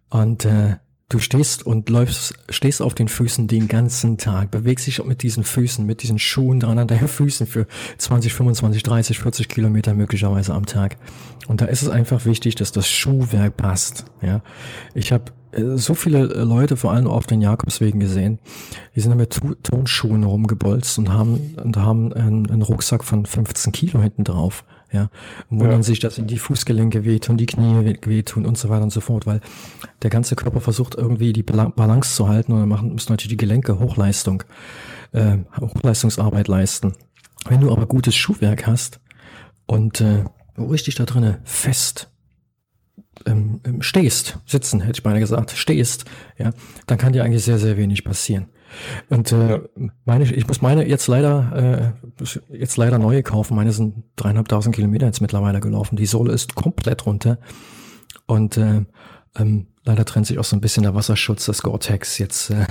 Und 0.09 0.46
äh, 0.46 0.77
du 1.09 1.19
stehst 1.21 1.64
und 1.64 1.88
läufst, 1.88 2.35
stehst 2.49 2.83
auf 2.83 2.95
den 2.95 3.09
Füßen 3.09 3.47
den 3.47 3.69
ganzen 3.69 4.19
Tag, 4.19 4.51
bewegst 4.51 4.87
dich 4.87 5.03
mit 5.05 5.23
diesen 5.23 5.45
Füßen, 5.45 5.87
mit 5.87 6.03
diesen 6.03 6.19
Schuhen 6.19 6.61
dran 6.61 6.79
an 6.79 6.88
deinen 6.88 7.09
Füßen 7.09 7.47
für 7.47 7.66
20, 7.99 8.33
25, 8.33 8.83
30, 8.83 9.19
40 9.19 9.49
Kilometer 9.49 9.95
möglicherweise 9.95 10.55
am 10.55 10.66
Tag. 10.66 10.97
Und 11.47 11.61
da 11.61 11.66
ist 11.66 11.83
es 11.83 11.88
einfach 11.88 12.25
wichtig, 12.25 12.57
dass 12.57 12.73
das 12.73 12.88
Schuhwerk 12.88 13.57
passt. 13.57 14.07
Ja, 14.21 14.42
ich 14.95 15.12
habe 15.12 15.33
äh, 15.53 15.77
so 15.77 15.95
viele 15.95 16.29
äh, 16.35 16.42
Leute, 16.42 16.77
vor 16.77 16.92
allem 16.92 17.07
auf 17.07 17.27
den 17.27 17.40
Jakobswegen 17.40 18.01
gesehen, 18.01 18.40
die 18.97 19.01
sind 19.01 19.16
mit 19.16 19.40
Turnschuhen 19.62 20.25
rumgebolzt 20.25 20.99
und 20.99 21.12
haben, 21.12 21.55
und 21.62 21.77
haben 21.77 22.12
einen, 22.12 22.51
einen 22.51 22.62
Rucksack 22.62 23.05
von 23.05 23.27
15 23.27 23.73
Kilo 23.73 24.03
hinten 24.03 24.25
drauf. 24.25 24.64
Ja, 24.92 25.11
und 25.51 25.61
wundern 25.61 25.81
ja. 25.81 25.83
sich, 25.83 25.99
dass 25.99 26.16
ihnen 26.16 26.29
die 26.29 26.38
Fußgelenke 26.38 27.05
wehtun, 27.05 27.37
die 27.37 27.46
Knie 27.46 27.99
wehtun 28.05 28.46
und 28.46 28.57
so 28.57 28.68
weiter 28.68 28.85
und 28.85 28.92
so 28.92 29.01
fort, 29.01 29.27
weil 29.27 29.40
der 30.03 30.11
ganze 30.11 30.37
Körper 30.37 30.61
versucht 30.61 30.94
irgendwie 30.94 31.33
die 31.33 31.42
Balance 31.42 32.14
zu 32.14 32.29
halten 32.29 32.53
und 32.53 32.61
dann 32.61 32.68
machen, 32.68 32.92
müssen 32.92 33.12
natürlich 33.12 33.31
die 33.31 33.37
Gelenke 33.37 33.81
Hochleistung, 33.81 34.44
äh, 35.12 35.38
Hochleistungsarbeit 35.61 36.46
leisten. 36.46 36.94
Wenn 37.49 37.61
du 37.61 37.72
aber 37.72 37.87
gutes 37.87 38.14
Schuhwerk 38.14 38.66
hast 38.66 39.01
und 39.66 40.01
äh, 40.01 40.25
richtig 40.57 40.94
da 40.94 41.05
drinnen 41.05 41.38
fest 41.44 42.09
ähm, 43.25 43.61
ähm, 43.64 43.83
stehst, 43.83 44.38
sitzen, 44.46 44.81
hätte 44.81 44.99
ich 44.99 45.03
beinahe 45.03 45.20
gesagt, 45.20 45.51
stehst, 45.53 46.05
ja, 46.38 46.53
dann 46.87 46.99
kann 46.99 47.12
dir 47.12 47.25
eigentlich 47.25 47.44
sehr, 47.44 47.59
sehr 47.59 47.77
wenig 47.77 48.05
passieren. 48.05 48.46
Und 49.09 49.33
äh, 49.33 49.51
ja. 49.51 49.61
meine, 50.05 50.25
ich 50.25 50.47
muss 50.47 50.62
meine 50.62 50.87
jetzt 50.87 51.07
leider 51.07 51.95
äh, 52.21 52.27
jetzt 52.57 52.77
leider 52.77 52.99
neue 52.99 53.23
kaufen. 53.23 53.57
Meine 53.57 53.73
sind 53.73 54.05
dreieinhalbtausend 54.17 54.75
Kilometer 54.75 55.07
jetzt 55.07 55.21
mittlerweile 55.21 55.61
gelaufen. 55.61 55.97
Die 55.97 56.07
Sohle 56.07 56.33
ist 56.33 56.55
komplett 56.55 57.07
runter 57.07 57.39
und 58.27 58.57
äh, 58.57 58.85
ähm, 59.39 59.67
leider 59.85 60.05
trennt 60.05 60.27
sich 60.27 60.39
auch 60.39 60.45
so 60.45 60.57
ein 60.57 60.61
bisschen 60.61 60.83
der 60.83 60.95
Wasserschutz, 60.95 61.47
das 61.47 61.62
Gore-Tex 61.62 62.19
jetzt 62.19 62.51
äh, 62.51 62.67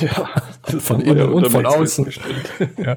ja, 0.00 0.30
von 0.78 1.00
innen 1.00 1.18
ja 1.18 1.24
und 1.24 1.50
von 1.50 1.66
außen. 1.66 2.10
ja, 2.78 2.96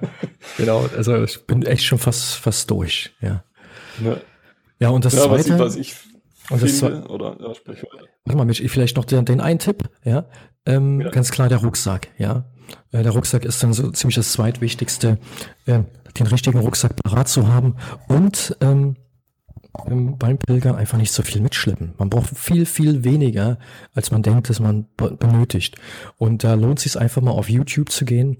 genau. 0.57 0.89
Also 0.95 1.23
ich 1.23 1.45
bin 1.45 1.63
echt 1.63 1.83
schon 1.83 1.99
fast 1.99 2.35
fast 2.35 2.71
durch. 2.71 3.11
Ja. 3.21 3.43
Ja, 4.03 4.17
ja 4.79 4.89
und 4.89 5.05
das 5.05 5.13
ja, 5.13 5.23
zweite. 5.23 5.59
Was 5.59 5.75
ich, 5.75 5.95
was 6.49 6.63
ich 6.63 6.63
und 6.63 6.63
das 6.63 6.79
finde, 6.79 7.07
oder 7.09 7.37
ja, 7.39 7.53
sprich 7.53 7.83
weiter. 7.83 8.05
Warte 8.25 8.37
mal, 8.37 8.45
Mitch, 8.45 8.67
vielleicht 8.69 8.95
noch 8.95 9.05
den, 9.05 9.25
den 9.25 9.41
einen 9.41 9.59
Tipp, 9.59 9.89
ja. 10.03 10.25
Ähm, 10.65 11.01
ja. 11.01 11.09
Ganz 11.09 11.31
klar 11.31 11.49
der 11.49 11.59
Rucksack, 11.59 12.09
ja. 12.17 12.45
Äh, 12.91 13.03
der 13.03 13.11
Rucksack 13.11 13.45
ist 13.45 13.61
dann 13.63 13.73
so 13.73 13.91
ziemlich 13.91 14.15
das 14.15 14.31
zweitwichtigste, 14.31 15.17
äh, 15.65 15.81
den 16.17 16.27
richtigen 16.27 16.59
Rucksack 16.59 16.95
parat 16.95 17.27
zu 17.27 17.47
haben 17.47 17.75
und 18.07 18.55
ähm, 18.61 18.95
beim 19.87 20.37
Pilgern 20.37 20.75
einfach 20.75 20.97
nicht 20.97 21.11
so 21.11 21.23
viel 21.23 21.41
mitschleppen. 21.41 21.93
Man 21.97 22.09
braucht 22.09 22.37
viel, 22.37 22.65
viel 22.65 23.03
weniger, 23.03 23.59
als 23.93 24.11
man 24.11 24.23
denkt, 24.23 24.49
dass 24.49 24.59
man 24.59 24.87
benötigt. 24.97 25.75
Und 26.17 26.43
da 26.43 26.55
lohnt 26.55 26.79
es 26.79 26.83
sich 26.83 26.99
einfach 26.99 27.21
mal 27.21 27.31
auf 27.31 27.49
YouTube 27.49 27.91
zu 27.91 28.05
gehen. 28.05 28.37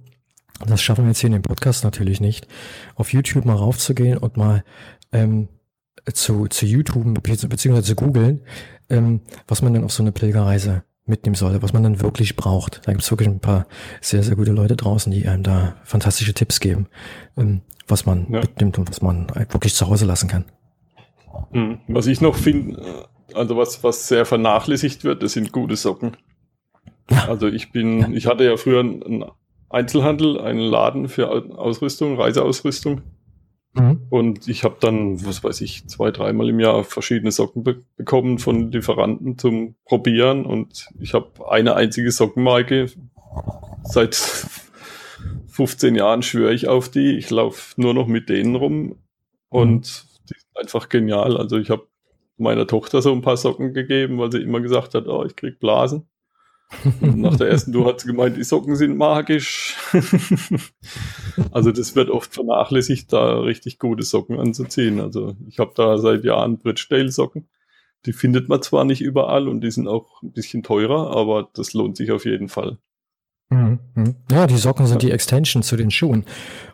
Das 0.66 0.82
schaffen 0.82 1.06
wir 1.06 1.10
jetzt 1.10 1.20
hier 1.20 1.28
in 1.28 1.34
dem 1.34 1.42
Podcast 1.42 1.84
natürlich 1.84 2.20
nicht. 2.20 2.48
Auf 2.96 3.14
YouTube 3.14 3.46
mal 3.46 3.56
raufzugehen 3.56 4.18
und 4.18 4.38
mal 4.38 4.64
ähm, 5.12 5.48
zu, 6.14 6.48
zu 6.48 6.66
YouTube 6.66 7.14
beziehungsweise 7.24 7.84
zu 7.84 7.96
googeln, 7.96 8.42
ähm, 8.90 9.22
was 9.48 9.62
man 9.62 9.74
dann 9.74 9.84
auf 9.84 9.94
so 9.94 10.04
eine 10.04 10.12
Pilgerreise 10.12 10.84
mitnehmen 11.10 11.36
sollte, 11.36 11.62
was 11.62 11.74
man 11.74 11.84
dann 11.84 12.02
wirklich 12.02 12.36
braucht. 12.36 12.82
Da 12.86 12.92
gibt 12.92 13.04
es 13.04 13.12
wirklich 13.12 13.28
ein 13.28 13.40
paar 13.40 13.68
sehr, 14.02 14.24
sehr 14.24 14.36
gute 14.36 14.52
Leute 14.52 14.76
draußen, 14.76 15.12
die 15.12 15.28
einem 15.28 15.44
da 15.44 15.76
fantastische 15.84 16.34
Tipps 16.34 16.60
geben, 16.60 16.88
ähm, 17.38 17.62
was 17.88 18.06
man 18.06 18.28
ja. 18.32 18.40
mitnimmt 18.40 18.78
und 18.78 18.90
was 18.90 19.02
man 19.02 19.28
wirklich 19.50 19.74
zu 19.74 19.88
Hause 19.88 20.06
lassen 20.06 20.30
kann. 20.30 20.46
Hm. 21.52 21.80
Was 21.88 22.08
ich 22.08 22.22
noch 22.22 22.36
finde, 22.36 22.82
äh, 22.82 23.34
also 23.34 23.58
was, 23.58 23.84
was 23.84 24.08
sehr 24.08 24.26
vernachlässigt 24.26 25.04
wird, 25.04 25.24
das 25.24 25.34
sind 25.34 25.52
gute 25.52 25.76
Socken. 25.76 26.16
Ja. 27.10 27.28
Also 27.28 27.48
ich 27.48 27.72
bin, 27.72 28.00
ja. 28.00 28.10
ich 28.10 28.28
hatte 28.28 28.44
ja 28.44 28.58
früher 28.58 28.82
einen 28.82 29.26
Einzelhandel, 29.70 30.40
einen 30.40 30.60
Laden 30.60 31.10
für 31.10 31.30
Ausrüstung, 31.30 32.20
Reiseausrüstung. 32.20 33.02
Mhm. 33.74 34.02
Und 34.10 34.48
ich 34.48 34.64
habe 34.64 34.78
dann, 34.80 35.24
was 35.26 35.44
weiß 35.44 35.62
ich, 35.62 35.88
zwei, 35.88 36.12
dreimal 36.12 36.50
im 36.50 36.60
Jahr 36.60 36.84
verschiedene 36.84 37.32
Socken 37.32 37.64
be 37.64 37.84
bekommen 37.98 38.40
von 38.40 38.72
Lieferanten 38.72 39.38
zum 39.38 39.76
Probieren. 39.86 40.46
Und 40.46 40.90
ich 41.00 41.14
habe 41.14 41.50
eine 41.50 41.76
einzige 41.76 42.12
Sockenmarke. 42.12 42.92
Seit 43.84 44.16
15 45.48 45.96
Jahren 45.96 46.24
schwöre 46.24 46.54
ich 46.54 46.68
auf 46.68 46.90
die. 46.90 47.18
Ich 47.18 47.30
laufe 47.30 47.80
nur 47.80 47.94
noch 47.94 48.08
mit 48.08 48.30
denen 48.30 48.56
rum. 48.56 48.96
Und 49.50 50.06
die 50.30 50.40
sind 50.40 50.58
einfach 50.58 50.90
genial. 50.90 51.38
Also 51.38 51.58
ich 51.58 51.70
habe 51.70 51.88
meiner 52.38 52.66
Tochter 52.66 53.02
so 53.02 53.12
ein 53.12 53.22
paar 53.22 53.38
Socken 53.38 53.74
gegeben, 53.74 54.18
weil 54.18 54.32
sie 54.32 54.42
immer 54.42 54.62
gesagt 54.62 54.96
hat, 54.96 55.08
oh, 55.08 55.26
ich 55.26 55.36
krieg 55.36 55.60
Blasen. 55.60 56.08
Nach 57.02 57.36
der 57.36 57.50
ersten 57.50 57.74
Tour 57.74 57.88
hat 57.88 58.00
sie 58.00 58.08
gemeint, 58.08 58.38
die 58.38 58.44
Socken 58.44 58.76
sind 58.76 58.96
magisch. 58.98 59.76
also 61.52 61.72
das 61.72 61.96
wird 61.96 62.10
oft 62.10 62.34
vernachlässigt, 62.34 63.12
da 63.12 63.40
richtig 63.40 63.80
gute 63.80 64.04
Socken 64.04 64.40
anzuziehen. 64.40 65.00
Also 65.00 65.36
ich 65.48 65.60
habe 65.60 65.72
da 65.76 65.98
seit 65.98 66.24
Jahren 66.24 66.60
Bridgedale 66.60 67.12
Socken. 67.12 67.50
Die 68.06 68.14
findet 68.14 68.48
man 68.48 68.62
zwar 68.62 68.86
nicht 68.86 69.02
überall 69.02 69.48
und 69.48 69.62
die 69.62 69.72
sind 69.72 69.88
auch 69.88 70.22
ein 70.22 70.32
bisschen 70.32 70.64
teurer, 70.64 71.16
aber 71.16 71.50
das 71.54 71.74
lohnt 71.74 71.98
sich 71.98 72.12
auf 72.12 72.26
jeden 72.26 72.48
Fall. 72.48 72.78
Mhm, 73.52 73.80
mhm. 73.96 74.16
Ja, 74.32 74.46
die 74.46 74.58
Socken 74.58 74.86
sind 74.86 75.02
die 75.02 75.10
Extension 75.10 75.64
zu 75.64 75.76
den 75.76 75.90
Schuhen. 75.90 76.24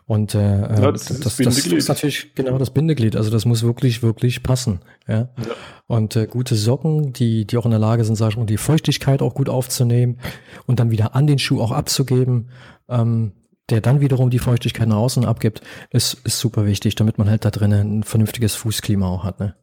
Und 0.04 0.34
äh, 0.34 0.60
ja, 0.60 0.92
das, 0.92 1.06
das, 1.06 1.20
das, 1.20 1.36
das, 1.36 1.66
ist 1.66 1.88
natürlich 1.88 2.34
genau 2.34 2.58
das 2.58 2.70
Bindeglied. 2.70 3.16
Also 3.16 3.30
das 3.30 3.46
muss 3.46 3.62
wirklich, 3.62 4.02
wirklich 4.02 4.42
passen. 4.42 4.80
Ja. 5.08 5.30
ja. 5.38 5.54
Und 5.86 6.16
äh, 6.16 6.26
gute 6.26 6.54
Socken, 6.54 7.14
die, 7.14 7.46
die 7.46 7.56
auch 7.56 7.64
in 7.64 7.70
der 7.70 7.80
Lage 7.80 8.04
sind, 8.04 8.16
sag 8.16 8.30
ich 8.30 8.36
mal, 8.36 8.44
die 8.44 8.58
Feuchtigkeit 8.58 9.22
auch 9.22 9.34
gut 9.34 9.48
aufzunehmen 9.48 10.18
und 10.66 10.78
dann 10.78 10.90
wieder 10.90 11.14
an 11.14 11.26
den 11.26 11.38
Schuh 11.38 11.62
auch 11.62 11.72
abzugeben, 11.72 12.50
ähm, 12.88 13.32
der 13.70 13.80
dann 13.80 14.00
wiederum 14.00 14.28
die 14.28 14.38
Feuchtigkeit 14.38 14.86
nach 14.86 14.96
außen 14.96 15.24
abgibt, 15.24 15.62
ist, 15.90 16.14
ist 16.24 16.38
super 16.38 16.66
wichtig, 16.66 16.94
damit 16.94 17.16
man 17.16 17.30
halt 17.30 17.44
da 17.44 17.50
drinnen 17.50 18.00
ein 18.00 18.02
vernünftiges 18.02 18.54
Fußklima 18.54 19.08
auch 19.08 19.24
hat. 19.24 19.40
Ne? 19.40 19.56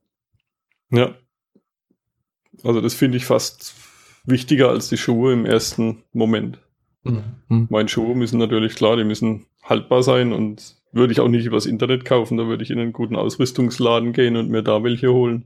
Ja. 0.89 1.15
Also 2.63 2.81
das 2.81 2.95
finde 2.95 3.17
ich 3.17 3.25
fast 3.25 3.75
wichtiger 4.25 4.69
als 4.69 4.89
die 4.89 4.97
Schuhe 4.97 5.31
im 5.33 5.45
ersten 5.45 6.03
Moment. 6.11 6.59
Mhm. 7.03 7.67
Meine 7.69 7.89
Schuhe 7.89 8.15
müssen 8.15 8.39
natürlich, 8.39 8.75
klar, 8.75 8.97
die 8.97 9.03
müssen 9.03 9.45
haltbar 9.63 10.03
sein 10.03 10.33
und 10.33 10.75
würde 10.91 11.11
ich 11.11 11.19
auch 11.19 11.27
nicht 11.27 11.45
übers 11.45 11.65
Internet 11.65 12.05
kaufen, 12.05 12.37
da 12.37 12.47
würde 12.47 12.63
ich 12.63 12.71
in 12.71 12.79
einen 12.79 12.93
guten 12.93 13.15
Ausrüstungsladen 13.15 14.13
gehen 14.13 14.35
und 14.35 14.49
mir 14.49 14.63
da 14.63 14.83
welche 14.83 15.11
holen. 15.11 15.45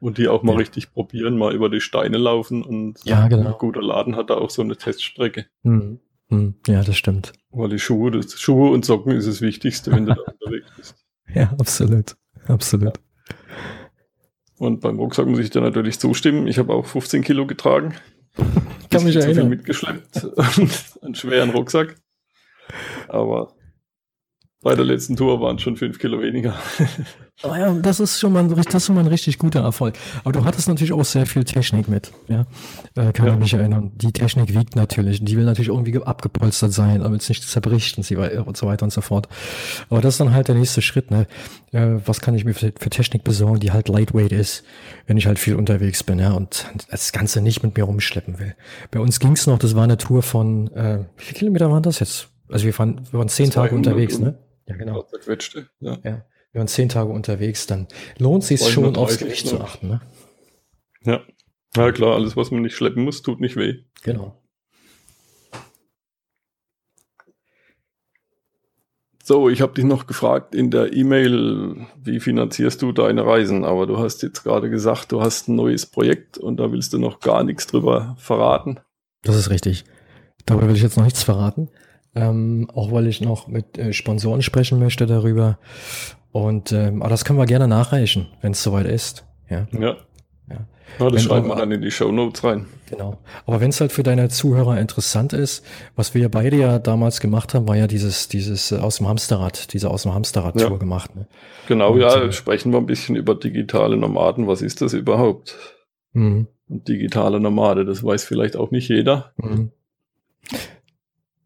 Und 0.00 0.18
die 0.18 0.28
auch 0.28 0.42
mal 0.42 0.52
ja. 0.52 0.58
richtig 0.58 0.92
probieren, 0.92 1.38
mal 1.38 1.54
über 1.54 1.70
die 1.70 1.80
Steine 1.80 2.18
laufen 2.18 2.62
und 2.62 2.98
ja, 3.04 3.26
genau. 3.26 3.52
ein 3.52 3.58
guter 3.58 3.80
Laden 3.80 4.16
hat 4.16 4.28
da 4.28 4.34
auch 4.34 4.50
so 4.50 4.60
eine 4.60 4.76
Teststrecke. 4.76 5.46
Mhm. 5.62 6.00
Mhm. 6.28 6.54
Ja, 6.66 6.82
das 6.82 6.96
stimmt. 6.96 7.32
Weil 7.50 7.70
die 7.70 7.78
Schuhe, 7.78 8.10
das, 8.10 8.38
Schuhe 8.38 8.70
und 8.70 8.84
Socken 8.84 9.12
ist 9.12 9.26
das 9.26 9.40
Wichtigste, 9.40 9.92
wenn 9.92 10.04
du 10.04 10.14
da 10.14 10.20
unterwegs 10.40 10.66
bist. 10.76 10.96
Ja, 11.34 11.54
absolut. 11.58 12.16
Absolut. 12.46 12.98
Ja. 12.98 13.36
Und 14.58 14.80
beim 14.80 14.98
Rucksack 14.98 15.26
muss 15.26 15.38
ich 15.38 15.50
dir 15.50 15.62
natürlich 15.62 15.98
zustimmen. 15.98 16.46
Ich 16.46 16.58
habe 16.58 16.74
auch 16.74 16.84
15 16.84 17.22
Kilo 17.22 17.46
getragen 17.46 17.94
kann 18.90 19.04
mich 19.04 19.16
erinnern. 19.16 19.34
Viel 19.34 19.44
mitgeschleppt 19.44 20.24
und 20.24 20.98
einen 21.02 21.14
schweren 21.14 21.50
Rucksack. 21.50 21.96
Aber 23.08 23.54
bei 24.64 24.74
der 24.74 24.84
letzten 24.84 25.14
Tour 25.14 25.40
waren 25.40 25.56
es 25.56 25.62
schon 25.62 25.76
fünf 25.76 25.98
Kilo 25.98 26.20
weniger. 26.20 26.54
Aber 27.42 27.58
ja, 27.58 27.74
das 27.74 28.00
ist 28.00 28.18
schon 28.18 28.32
mal, 28.32 28.48
das 28.48 28.74
ist 28.74 28.86
schon 28.86 28.94
mal 28.94 29.02
ein 29.02 29.08
richtig 29.08 29.38
guter 29.38 29.60
Erfolg. 29.60 29.94
Aber 30.22 30.32
du 30.32 30.44
hattest 30.44 30.68
natürlich 30.68 30.92
auch 30.92 31.04
sehr 31.04 31.26
viel 31.26 31.44
Technik 31.44 31.88
mit, 31.88 32.12
ja. 32.28 32.46
Äh, 32.94 33.12
kann 33.12 33.26
ja. 33.26 33.36
mich 33.36 33.52
erinnern. 33.52 33.92
Die 33.96 34.12
Technik 34.12 34.54
wiegt 34.54 34.74
natürlich. 34.76 35.22
Die 35.22 35.36
will 35.36 35.44
natürlich 35.44 35.68
irgendwie 35.68 36.00
abgepolstert 36.02 36.72
sein, 36.72 37.02
damit 37.02 37.20
es 37.20 37.28
nicht 37.28 37.46
zerbricht 37.46 37.98
und, 37.98 38.10
und 38.10 38.56
so 38.56 38.66
weiter 38.66 38.84
und 38.84 38.90
so 38.90 39.02
fort. 39.02 39.28
Aber 39.90 40.00
das 40.00 40.14
ist 40.14 40.20
dann 40.20 40.32
halt 40.32 40.48
der 40.48 40.54
nächste 40.54 40.80
Schritt, 40.80 41.10
ne? 41.10 41.26
Äh, 41.72 41.96
was 42.06 42.20
kann 42.20 42.34
ich 42.34 42.46
mir 42.46 42.54
für, 42.54 42.72
für, 42.78 42.90
Technik 42.90 43.22
besorgen, 43.22 43.60
die 43.60 43.72
halt 43.72 43.88
lightweight 43.88 44.32
ist, 44.32 44.64
wenn 45.06 45.18
ich 45.18 45.26
halt 45.26 45.38
viel 45.38 45.56
unterwegs 45.56 46.04
bin, 46.04 46.20
ja, 46.20 46.32
und 46.32 46.66
das 46.90 47.12
Ganze 47.12 47.42
nicht 47.42 47.62
mit 47.62 47.76
mir 47.76 47.84
rumschleppen 47.84 48.38
will. 48.38 48.54
Bei 48.90 49.00
uns 49.00 49.20
ging's 49.20 49.46
noch, 49.46 49.58
das 49.58 49.74
war 49.74 49.84
eine 49.84 49.98
Tour 49.98 50.22
von, 50.22 50.72
äh, 50.72 51.00
wie 51.18 51.24
viele 51.24 51.38
Kilometer 51.38 51.70
waren 51.70 51.82
das 51.82 51.98
jetzt? 51.98 52.28
Also 52.48 52.66
wir 52.66 52.78
waren, 52.78 53.00
wir 53.10 53.18
waren 53.18 53.28
zehn 53.28 53.50
Tage 53.50 53.74
unterwegs, 53.74 54.18
ne? 54.18 54.38
Ja, 54.66 54.76
genau. 54.76 55.06
Ja. 55.80 55.98
ja. 56.02 56.24
Wir 56.52 56.60
waren 56.60 56.68
zehn 56.68 56.88
Tage 56.88 57.10
unterwegs, 57.10 57.66
dann 57.66 57.88
lohnt 58.18 58.44
sich 58.44 58.60
schon 58.60 58.96
aufs 58.96 59.18
Gewicht 59.18 59.48
zu 59.48 59.60
achten. 59.60 59.88
Ne? 59.88 60.00
Ja. 61.02 61.22
Ja, 61.76 61.90
klar, 61.90 62.14
alles, 62.14 62.36
was 62.36 62.52
man 62.52 62.62
nicht 62.62 62.76
schleppen 62.76 63.02
muss, 63.02 63.22
tut 63.22 63.40
nicht 63.40 63.56
weh. 63.56 63.82
Genau. 64.04 64.40
So, 69.26 69.48
ich 69.48 69.62
habe 69.62 69.72
dich 69.72 69.84
noch 69.84 70.06
gefragt 70.06 70.54
in 70.54 70.70
der 70.70 70.92
E-Mail, 70.92 71.86
wie 71.96 72.20
finanzierst 72.20 72.82
du 72.82 72.92
deine 72.92 73.24
Reisen? 73.24 73.64
Aber 73.64 73.86
du 73.86 73.98
hast 73.98 74.22
jetzt 74.22 74.44
gerade 74.44 74.68
gesagt, 74.68 75.12
du 75.12 75.22
hast 75.22 75.48
ein 75.48 75.56
neues 75.56 75.86
Projekt 75.86 76.36
und 76.36 76.58
da 76.58 76.70
willst 76.70 76.92
du 76.92 76.98
noch 76.98 77.20
gar 77.20 77.42
nichts 77.42 77.66
drüber 77.66 78.16
verraten. 78.18 78.80
Das 79.22 79.34
ist 79.34 79.48
richtig. 79.48 79.86
Darüber 80.44 80.68
will 80.68 80.76
ich 80.76 80.82
jetzt 80.82 80.98
noch 80.98 81.04
nichts 81.04 81.22
verraten. 81.22 81.70
Ähm, 82.14 82.68
auch 82.72 82.92
weil 82.92 83.06
ich 83.08 83.20
noch 83.20 83.48
mit 83.48 83.76
äh, 83.76 83.92
Sponsoren 83.92 84.42
sprechen 84.42 84.78
möchte 84.78 85.06
darüber. 85.06 85.58
Und 86.30 86.72
ähm, 86.72 87.02
aber 87.02 87.10
das 87.10 87.24
können 87.24 87.38
wir 87.38 87.46
gerne 87.46 87.68
nachreichen, 87.68 88.28
wenn 88.40 88.52
es 88.52 88.62
soweit 88.62 88.86
ist. 88.86 89.24
Ja. 89.48 89.66
Ja. 89.72 89.96
ja. 90.48 90.66
ja 90.98 91.10
das 91.10 91.24
schreiben 91.24 91.48
wir 91.48 91.56
dann 91.56 91.70
in 91.70 91.82
die 91.82 91.90
Show 91.90 92.12
Notes 92.12 92.44
rein. 92.44 92.66
Genau. 92.90 93.18
Aber 93.46 93.60
wenn 93.60 93.70
es 93.70 93.80
halt 93.80 93.92
für 93.92 94.02
deine 94.02 94.28
Zuhörer 94.28 94.78
interessant 94.78 95.32
ist, 95.32 95.64
was 95.96 96.14
wir 96.14 96.28
beide 96.28 96.56
ja 96.56 96.78
damals 96.78 97.20
gemacht 97.20 97.54
haben, 97.54 97.66
war 97.66 97.76
ja 97.76 97.86
dieses, 97.86 98.28
dieses 98.28 98.72
äh, 98.72 98.76
aus 98.76 98.98
dem 98.98 99.08
Hamsterrad, 99.08 99.72
diese 99.72 99.90
aus 99.90 100.02
dem 100.02 100.14
Hamsterrad-Tour 100.14 100.70
ja. 100.70 100.76
gemacht. 100.76 101.14
Ne? 101.16 101.26
Genau, 101.66 101.92
Und, 101.92 102.00
ja, 102.00 102.22
äh, 102.22 102.32
sprechen 102.32 102.72
wir 102.72 102.78
ein 102.78 102.86
bisschen 102.86 103.16
über 103.16 103.34
digitale 103.34 103.96
Nomaden. 103.96 104.46
Was 104.46 104.62
ist 104.62 104.82
das 104.82 104.92
überhaupt? 104.92 105.56
Mhm. 106.12 106.48
Ein 106.70 106.84
digitaler 106.84 107.40
Nomade, 107.40 107.84
das 107.84 108.02
weiß 108.02 108.24
vielleicht 108.24 108.56
auch 108.56 108.70
nicht 108.70 108.88
jeder. 108.88 109.32
Mhm. 109.36 109.70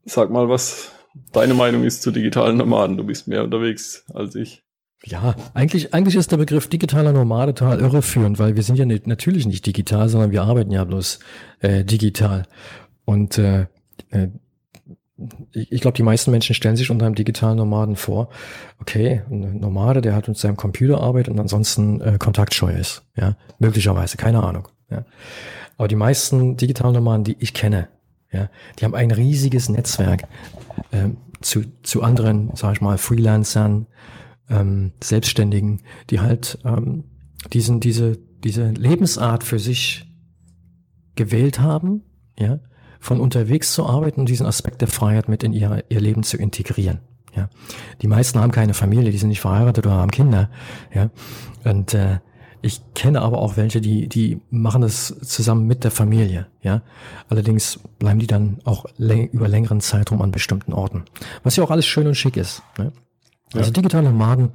Sag 0.08 0.30
mal, 0.30 0.48
was 0.48 0.90
deine 1.32 1.54
Meinung 1.54 1.84
ist 1.84 2.02
zu 2.02 2.10
digitalen 2.10 2.56
Nomaden. 2.56 2.96
Du 2.96 3.04
bist 3.04 3.28
mehr 3.28 3.44
unterwegs 3.44 4.04
als 4.12 4.34
ich. 4.34 4.62
Ja, 5.04 5.36
eigentlich, 5.54 5.94
eigentlich 5.94 6.16
ist 6.16 6.32
der 6.32 6.38
Begriff 6.38 6.68
digitaler 6.68 7.12
Nomade 7.12 7.54
total 7.54 7.80
irreführend, 7.80 8.38
weil 8.38 8.56
wir 8.56 8.62
sind 8.64 8.76
ja 8.76 8.84
nicht, 8.84 9.06
natürlich 9.06 9.46
nicht 9.46 9.64
digital, 9.64 10.08
sondern 10.08 10.32
wir 10.32 10.42
arbeiten 10.42 10.72
ja 10.72 10.82
bloß 10.82 11.20
äh, 11.60 11.84
digital. 11.84 12.44
Und 13.04 13.38
äh, 13.38 13.66
äh, 14.10 14.28
ich, 15.52 15.70
ich 15.72 15.80
glaube, 15.80 15.96
die 15.96 16.02
meisten 16.02 16.30
Menschen 16.30 16.54
stellen 16.54 16.76
sich 16.76 16.90
unter 16.90 17.06
einem 17.06 17.14
digitalen 17.14 17.58
Nomaden 17.58 17.96
vor, 17.96 18.30
okay, 18.80 19.22
ein 19.30 19.60
Nomade, 19.60 20.00
der 20.00 20.14
hat 20.14 20.26
mit 20.26 20.36
seinem 20.36 20.56
Computer 20.56 21.00
arbeitet 21.00 21.32
und 21.32 21.40
ansonsten 21.40 22.00
äh, 22.00 22.18
kontaktscheu 22.18 22.72
ist. 22.72 23.02
Ja, 23.16 23.36
möglicherweise, 23.58 24.16
keine 24.16 24.42
Ahnung. 24.42 24.68
Ja. 24.90 25.04
Aber 25.76 25.86
die 25.86 25.96
meisten 25.96 26.56
digitalen 26.56 26.94
Nomaden, 26.94 27.24
die 27.24 27.36
ich 27.38 27.54
kenne, 27.54 27.88
ja, 28.32 28.50
die 28.78 28.84
haben 28.84 28.94
ein 28.94 29.10
riesiges 29.10 29.68
Netzwerk 29.68 30.24
äh, 30.90 31.10
zu, 31.40 31.62
zu 31.82 32.02
anderen, 32.02 32.50
sag 32.54 32.74
ich 32.74 32.80
mal, 32.80 32.98
Freelancern, 32.98 33.86
ähm, 34.50 34.92
Selbstständigen, 35.02 35.82
die 36.10 36.20
halt 36.20 36.58
ähm, 36.64 37.04
diesen, 37.52 37.80
diese, 37.80 38.18
diese 38.44 38.70
Lebensart 38.70 39.44
für 39.44 39.58
sich 39.58 40.06
gewählt 41.14 41.60
haben, 41.60 42.02
ja, 42.38 42.60
von 43.00 43.20
unterwegs 43.20 43.72
zu 43.72 43.86
arbeiten 43.86 44.20
und 44.20 44.28
diesen 44.28 44.46
Aspekt 44.46 44.80
der 44.80 44.88
Freiheit 44.88 45.28
mit 45.28 45.42
in 45.42 45.52
ihr, 45.52 45.84
ihr 45.88 46.00
Leben 46.00 46.22
zu 46.22 46.36
integrieren. 46.36 47.00
Ja. 47.34 47.48
Die 48.02 48.08
meisten 48.08 48.40
haben 48.40 48.50
keine 48.50 48.74
Familie, 48.74 49.12
die 49.12 49.18
sind 49.18 49.28
nicht 49.28 49.40
verheiratet 49.40 49.86
oder 49.86 49.96
haben 49.96 50.10
Kinder. 50.10 50.50
Ja. 50.92 51.10
Und 51.64 51.94
äh, 51.94 52.18
ich 52.60 52.80
kenne 52.94 53.22
aber 53.22 53.38
auch 53.38 53.56
welche, 53.56 53.80
die, 53.80 54.08
die 54.08 54.40
machen 54.50 54.82
das 54.82 55.16
zusammen 55.22 55.66
mit 55.66 55.84
der 55.84 55.90
Familie, 55.90 56.46
ja. 56.62 56.82
Allerdings 57.28 57.80
bleiben 57.98 58.18
die 58.18 58.26
dann 58.26 58.58
auch 58.64 58.86
läng 58.96 59.28
über 59.28 59.48
längeren 59.48 59.80
Zeitraum 59.80 60.22
an 60.22 60.30
bestimmten 60.30 60.72
Orten. 60.72 61.04
Was 61.42 61.56
ja 61.56 61.64
auch 61.64 61.70
alles 61.70 61.86
schön 61.86 62.06
und 62.06 62.14
schick 62.14 62.36
ist. 62.36 62.62
Ne? 62.78 62.92
Ja. 63.52 63.60
Also 63.60 63.70
digitale 63.70 64.10
Nomaden 64.10 64.50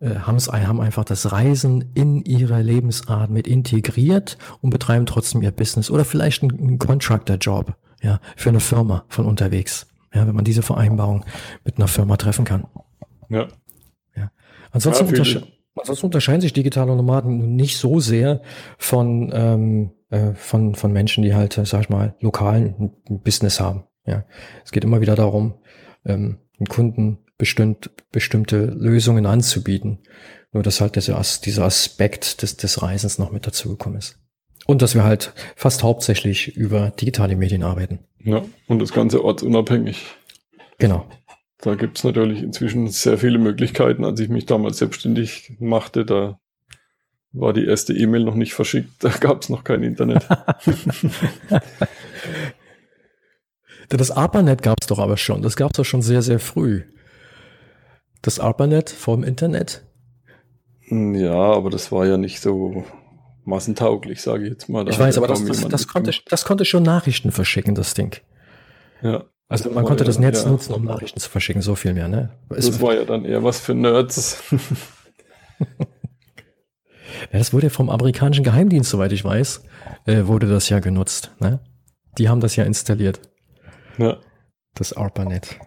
äh, 0.00 0.16
haben 0.16 0.80
einfach 0.80 1.04
das 1.04 1.32
Reisen 1.32 1.92
in 1.94 2.24
ihre 2.24 2.60
Lebensart 2.62 3.30
mit 3.30 3.46
integriert 3.46 4.38
und 4.60 4.70
betreiben 4.70 5.06
trotzdem 5.06 5.42
ihr 5.42 5.50
Business 5.50 5.90
oder 5.90 6.04
vielleicht 6.04 6.42
einen, 6.42 6.58
einen 6.58 6.78
Contractor-Job, 6.78 7.74
ja, 8.02 8.20
für 8.36 8.48
eine 8.48 8.60
Firma 8.60 9.04
von 9.08 9.26
unterwegs. 9.26 9.86
Ja, 10.14 10.26
wenn 10.26 10.34
man 10.34 10.44
diese 10.44 10.62
Vereinbarung 10.62 11.24
mit 11.64 11.78
einer 11.78 11.88
Firma 11.88 12.16
treffen 12.16 12.44
kann. 12.44 12.66
Ja. 13.30 13.48
Ja. 14.14 14.30
Ansonsten 14.72 15.14
ja, 15.14 15.40
Ansonsten 15.74 16.06
unterscheiden 16.06 16.40
sich 16.40 16.52
digitale 16.52 16.94
Nomaden 16.94 17.56
nicht 17.56 17.78
so 17.78 17.98
sehr 17.98 18.42
von, 18.78 19.30
ähm, 19.34 19.90
äh, 20.10 20.34
von, 20.34 20.74
von 20.74 20.92
Menschen, 20.92 21.22
die 21.22 21.34
halt, 21.34 21.54
sag 21.64 21.80
ich 21.80 21.88
mal, 21.88 22.14
lokalen 22.20 22.92
Business 23.08 23.58
haben. 23.58 23.84
Ja. 24.06 24.24
Es 24.64 24.72
geht 24.72 24.84
immer 24.84 25.00
wieder 25.00 25.14
darum, 25.14 25.54
ähm, 26.04 26.38
den 26.58 26.66
Kunden 26.66 27.18
bestimmt, 27.38 27.90
bestimmte 28.10 28.66
Lösungen 28.66 29.26
anzubieten. 29.26 30.00
Nur 30.52 30.62
dass 30.62 30.82
halt 30.82 30.96
dieser, 30.96 31.20
dieser 31.44 31.64
Aspekt 31.64 32.42
des, 32.42 32.58
des 32.58 32.82
Reisens 32.82 33.18
noch 33.18 33.32
mit 33.32 33.46
dazugekommen 33.46 33.98
ist. 33.98 34.18
Und 34.66 34.82
dass 34.82 34.94
wir 34.94 35.02
halt 35.02 35.32
fast 35.56 35.82
hauptsächlich 35.82 36.54
über 36.56 36.90
digitale 36.90 37.36
Medien 37.36 37.62
arbeiten. 37.62 38.00
Ja, 38.18 38.44
und 38.68 38.78
das 38.78 38.92
Ganze 38.92 39.24
ortsunabhängig. 39.24 40.04
Genau. 40.78 41.06
Da 41.62 41.76
gibt 41.76 41.96
es 41.96 42.04
natürlich 42.04 42.42
inzwischen 42.42 42.88
sehr 42.88 43.18
viele 43.18 43.38
Möglichkeiten. 43.38 44.04
Als 44.04 44.18
ich 44.18 44.28
mich 44.28 44.46
damals 44.46 44.78
selbstständig 44.78 45.54
machte, 45.60 46.04
da 46.04 46.40
war 47.32 47.52
die 47.52 47.64
erste 47.64 47.92
E-Mail 47.94 48.24
noch 48.24 48.34
nicht 48.34 48.52
verschickt, 48.52 48.90
da 48.98 49.10
gab 49.10 49.42
es 49.42 49.48
noch 49.48 49.62
kein 49.62 49.84
Internet. 49.84 50.26
das 53.88 54.10
ARPANET 54.10 54.60
gab 54.62 54.78
es 54.80 54.88
doch 54.88 54.98
aber 54.98 55.16
schon. 55.16 55.40
Das 55.42 55.54
gab 55.54 55.70
es 55.70 55.76
doch 55.76 55.84
schon 55.84 56.02
sehr, 56.02 56.22
sehr 56.22 56.40
früh. 56.40 56.82
Das 58.22 58.40
ARPANET 58.40 58.90
vom 58.90 59.22
Internet? 59.22 59.84
Ja, 60.90 61.30
aber 61.32 61.70
das 61.70 61.92
war 61.92 62.06
ja 62.06 62.16
nicht 62.16 62.40
so 62.40 62.84
massentauglich, 63.44 64.20
sage 64.20 64.44
ich 64.44 64.50
jetzt 64.50 64.68
mal. 64.68 64.84
Da 64.84 64.90
ich 64.90 64.98
weiß, 64.98 65.16
aber 65.16 65.28
das, 65.28 65.44
das, 65.44 65.68
das, 65.68 65.86
konnte, 65.86 66.12
das 66.28 66.44
konnte 66.44 66.64
schon 66.64 66.82
Nachrichten 66.82 67.30
verschicken, 67.30 67.76
das 67.76 67.94
Ding. 67.94 68.16
Ja. 69.00 69.26
Also 69.52 69.70
man 69.70 69.84
konnte 69.84 70.04
ja, 70.04 70.06
das 70.06 70.18
Netz 70.18 70.44
ja. 70.44 70.50
nutzen, 70.50 70.72
um 70.72 70.84
Nachrichten 70.84 71.20
zu 71.20 71.28
verschicken, 71.28 71.60
so 71.60 71.74
viel 71.74 71.92
mehr, 71.92 72.08
ne? 72.08 72.30
Das 72.48 72.80
war 72.80 72.94
ja 72.94 73.04
dann 73.04 73.26
eher 73.26 73.44
was 73.44 73.60
für 73.60 73.74
Nerds. 73.74 74.42
ja, 75.60 75.66
das 77.32 77.52
wurde 77.52 77.68
vom 77.68 77.90
amerikanischen 77.90 78.44
Geheimdienst, 78.44 78.88
soweit 78.88 79.12
ich 79.12 79.24
weiß, 79.24 79.62
äh, 80.06 80.24
wurde 80.24 80.46
das 80.46 80.70
ja 80.70 80.80
genutzt, 80.80 81.32
ne? 81.38 81.60
Die 82.16 82.30
haben 82.30 82.40
das 82.40 82.56
ja 82.56 82.64
installiert. 82.64 83.20
Ja. 83.98 84.16
Das 84.74 84.94
ARPANET. 84.94 85.58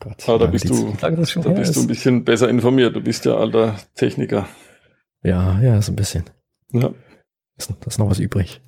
Gott, 0.00 0.28
Aber 0.28 0.38
da 0.38 0.46
bist, 0.46 0.68
du, 0.70 0.94
da 0.98 1.10
bist 1.10 1.36
du 1.36 1.40
ein 1.80 1.86
bisschen 1.86 2.24
besser 2.24 2.48
informiert. 2.48 2.96
Du 2.96 3.02
bist 3.02 3.26
ja 3.26 3.36
alter 3.36 3.76
Techniker. 3.94 4.48
Ja, 5.22 5.60
ja, 5.60 5.80
so 5.82 5.92
ein 5.92 5.96
bisschen. 5.96 6.24
Ja. 6.72 6.88
Da 7.58 7.74
ist 7.86 7.98
noch 7.98 8.08
was 8.08 8.18
übrig. 8.18 8.62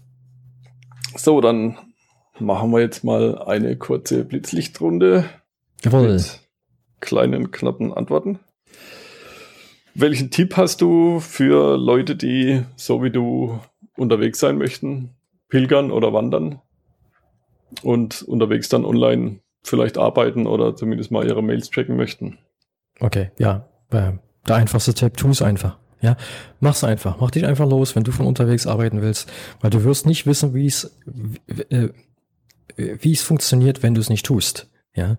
So, 1.16 1.41
dann 1.41 1.79
machen 2.41 2.70
wir 2.72 2.80
jetzt 2.80 3.05
mal 3.05 3.39
eine 3.39 3.76
kurze 3.76 4.24
Blitzlichtrunde. 4.24 5.24
Jawohl. 5.84 6.14
Mit 6.14 6.41
kleinen, 7.01 7.51
knappen 7.51 7.93
Antworten. 7.93 8.39
Welchen 9.95 10.30
Tipp 10.30 10.57
hast 10.57 10.80
du 10.80 11.20
für 11.20 11.76
Leute, 11.76 12.16
die 12.16 12.62
so 12.76 13.03
wie 13.03 13.11
du 13.11 13.59
unterwegs 13.97 14.39
sein 14.39 14.59
möchten, 14.59 15.11
pilgern 15.49 15.91
oder 15.91 16.12
wandern 16.12 16.61
und 17.82 18.22
unterwegs 18.22 18.68
dann 18.68 18.84
online 18.84 19.41
vielleicht 19.62 19.99
arbeiten 19.99 20.47
oder 20.47 20.76
zumindest 20.76 21.11
mal 21.11 21.26
ihre 21.26 21.43
Mails 21.43 21.70
checken 21.70 21.97
möchten? 21.97 22.39
Okay, 23.01 23.30
ja. 23.39 23.68
Äh, 23.91 24.12
der 24.47 24.57
einfachste 24.57 24.95
Tipp, 24.95 25.16
tu 25.16 25.30
es 25.30 25.43
einfach. 25.43 25.78
Ja, 26.01 26.16
mach's 26.61 26.84
einfach. 26.84 27.18
Mach 27.20 27.30
dich 27.30 27.45
einfach 27.45 27.68
los, 27.68 27.97
wenn 27.97 28.05
du 28.05 28.12
von 28.12 28.26
unterwegs 28.26 28.66
arbeiten 28.66 29.03
willst, 29.03 29.30
weil 29.61 29.70
du 29.70 29.82
wirst 29.82 30.07
nicht 30.07 30.26
wissen, 30.26 30.55
wie 30.55 30.66
es, 30.66 30.97
äh, 31.70 31.89
wie 32.79 33.12
es 33.12 33.22
funktioniert, 33.22 33.83
wenn 33.83 33.95
du 33.95 34.01
es 34.01 34.11
nicht 34.11 34.24
tust. 34.24 34.70
Ja, 34.95 35.18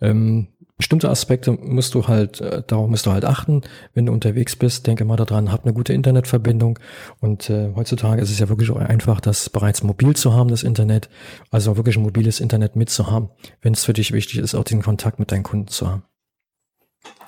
ähm, 0.00 0.48
bestimmte 0.80 1.10
Aspekte 1.10 1.52
musst 1.52 1.94
du 1.94 2.08
halt, 2.08 2.40
äh, 2.40 2.62
darauf 2.66 2.88
musst 2.88 3.04
du 3.04 3.12
halt 3.12 3.24
achten, 3.24 3.60
wenn 3.92 4.06
du 4.06 4.12
unterwegs 4.12 4.56
bist. 4.56 4.86
Denke 4.86 5.04
mal 5.04 5.16
daran, 5.16 5.52
hab 5.52 5.64
eine 5.64 5.74
gute 5.74 5.92
Internetverbindung. 5.92 6.78
Und 7.20 7.50
äh, 7.50 7.72
heutzutage 7.76 8.22
ist 8.22 8.30
es 8.30 8.38
ja 8.38 8.48
wirklich 8.48 8.72
einfach, 8.74 9.20
das 9.20 9.50
bereits 9.50 9.82
mobil 9.82 10.16
zu 10.16 10.32
haben, 10.32 10.48
das 10.48 10.62
Internet. 10.62 11.10
Also 11.50 11.76
wirklich 11.76 11.96
ein 11.96 12.02
mobiles 12.02 12.40
Internet 12.40 12.76
mitzuhaben, 12.76 13.28
wenn 13.60 13.74
es 13.74 13.84
für 13.84 13.92
dich 13.92 14.12
wichtig 14.12 14.38
ist, 14.38 14.54
auch 14.54 14.64
den 14.64 14.82
Kontakt 14.82 15.18
mit 15.18 15.30
deinen 15.32 15.42
Kunden 15.42 15.68
zu 15.68 15.86
haben. 15.86 16.02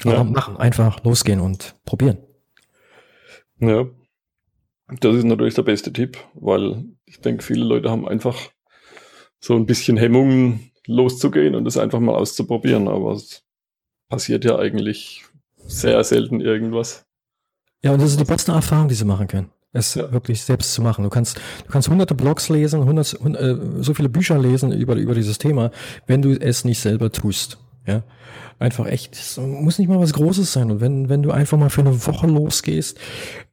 Ja. 0.05 0.15
Aber 0.15 0.25
machen, 0.25 0.57
einfach 0.57 1.05
losgehen 1.05 1.41
und 1.41 1.75
probieren. 1.85 2.19
Ja, 3.61 3.85
das 5.01 5.15
ist 5.15 5.25
natürlich 5.25 5.55
der 5.55 5.63
beste 5.63 5.93
Tipp, 5.93 6.19
weil 6.35 6.85
ich 7.05 7.21
denke, 7.21 7.43
viele 7.45 7.65
Leute 7.65 7.91
haben 7.91 8.09
einfach 8.09 8.37
so 9.43 9.55
ein 9.57 9.67
bisschen 9.67 9.97
Hemmungen 9.97 10.71
loszugehen 10.87 11.55
und 11.55 11.65
das 11.65 11.77
einfach 11.77 12.01
mal 12.01 12.15
auszuprobieren. 12.15 12.89
Aber 12.89 13.13
es 13.13 13.43
passiert 14.09 14.45
ja 14.45 14.59
eigentlich 14.59 15.25
sehr 15.67 16.03
selten 16.05 16.41
irgendwas. 16.41 17.05
Ja, 17.83 17.93
und 17.93 18.01
das 18.01 18.13
ist 18.13 18.21
die 18.21 18.25
beste 18.25 18.53
Erfahrung, 18.53 18.89
die 18.89 18.95
sie 18.95 19.05
machen 19.05 19.27
können. 19.27 19.51
Es 19.73 19.95
ja. 19.95 20.13
wirklich 20.13 20.43
selbst 20.43 20.75
zu 20.75 20.83
machen. 20.83 21.03
Du 21.03 21.11
kannst, 21.11 21.39
du 21.65 21.71
kannst 21.71 21.89
hunderte 21.89 22.15
Blogs 22.15 22.49
lesen, 22.49 22.85
hundert, 22.85 23.15
äh, 23.15 23.57
so 23.81 23.95
viele 23.95 24.09
Bücher 24.09 24.39
lesen 24.39 24.71
über, 24.71 24.95
über 24.95 25.15
dieses 25.15 25.39
Thema, 25.39 25.71
wenn 26.07 26.23
du 26.23 26.33
es 26.33 26.65
nicht 26.65 26.79
selber 26.79 27.11
tust. 27.11 27.59
Ja, 27.87 28.05
einfach 28.61 28.87
echt, 28.87 29.15
es 29.17 29.39
muss 29.39 29.81
nicht 29.81 29.89
mal 29.89 29.99
was 29.99 30.13
Großes 30.13 30.53
sein. 30.53 30.71
Und 30.71 30.81
wenn, 30.81 31.09
wenn 31.09 31.23
du 31.23 31.33
einfach 31.33 31.59
mal 31.59 31.71
für 31.71 31.81
eine 31.81 32.07
Woche 32.07 32.29
losgehst, 32.29 32.97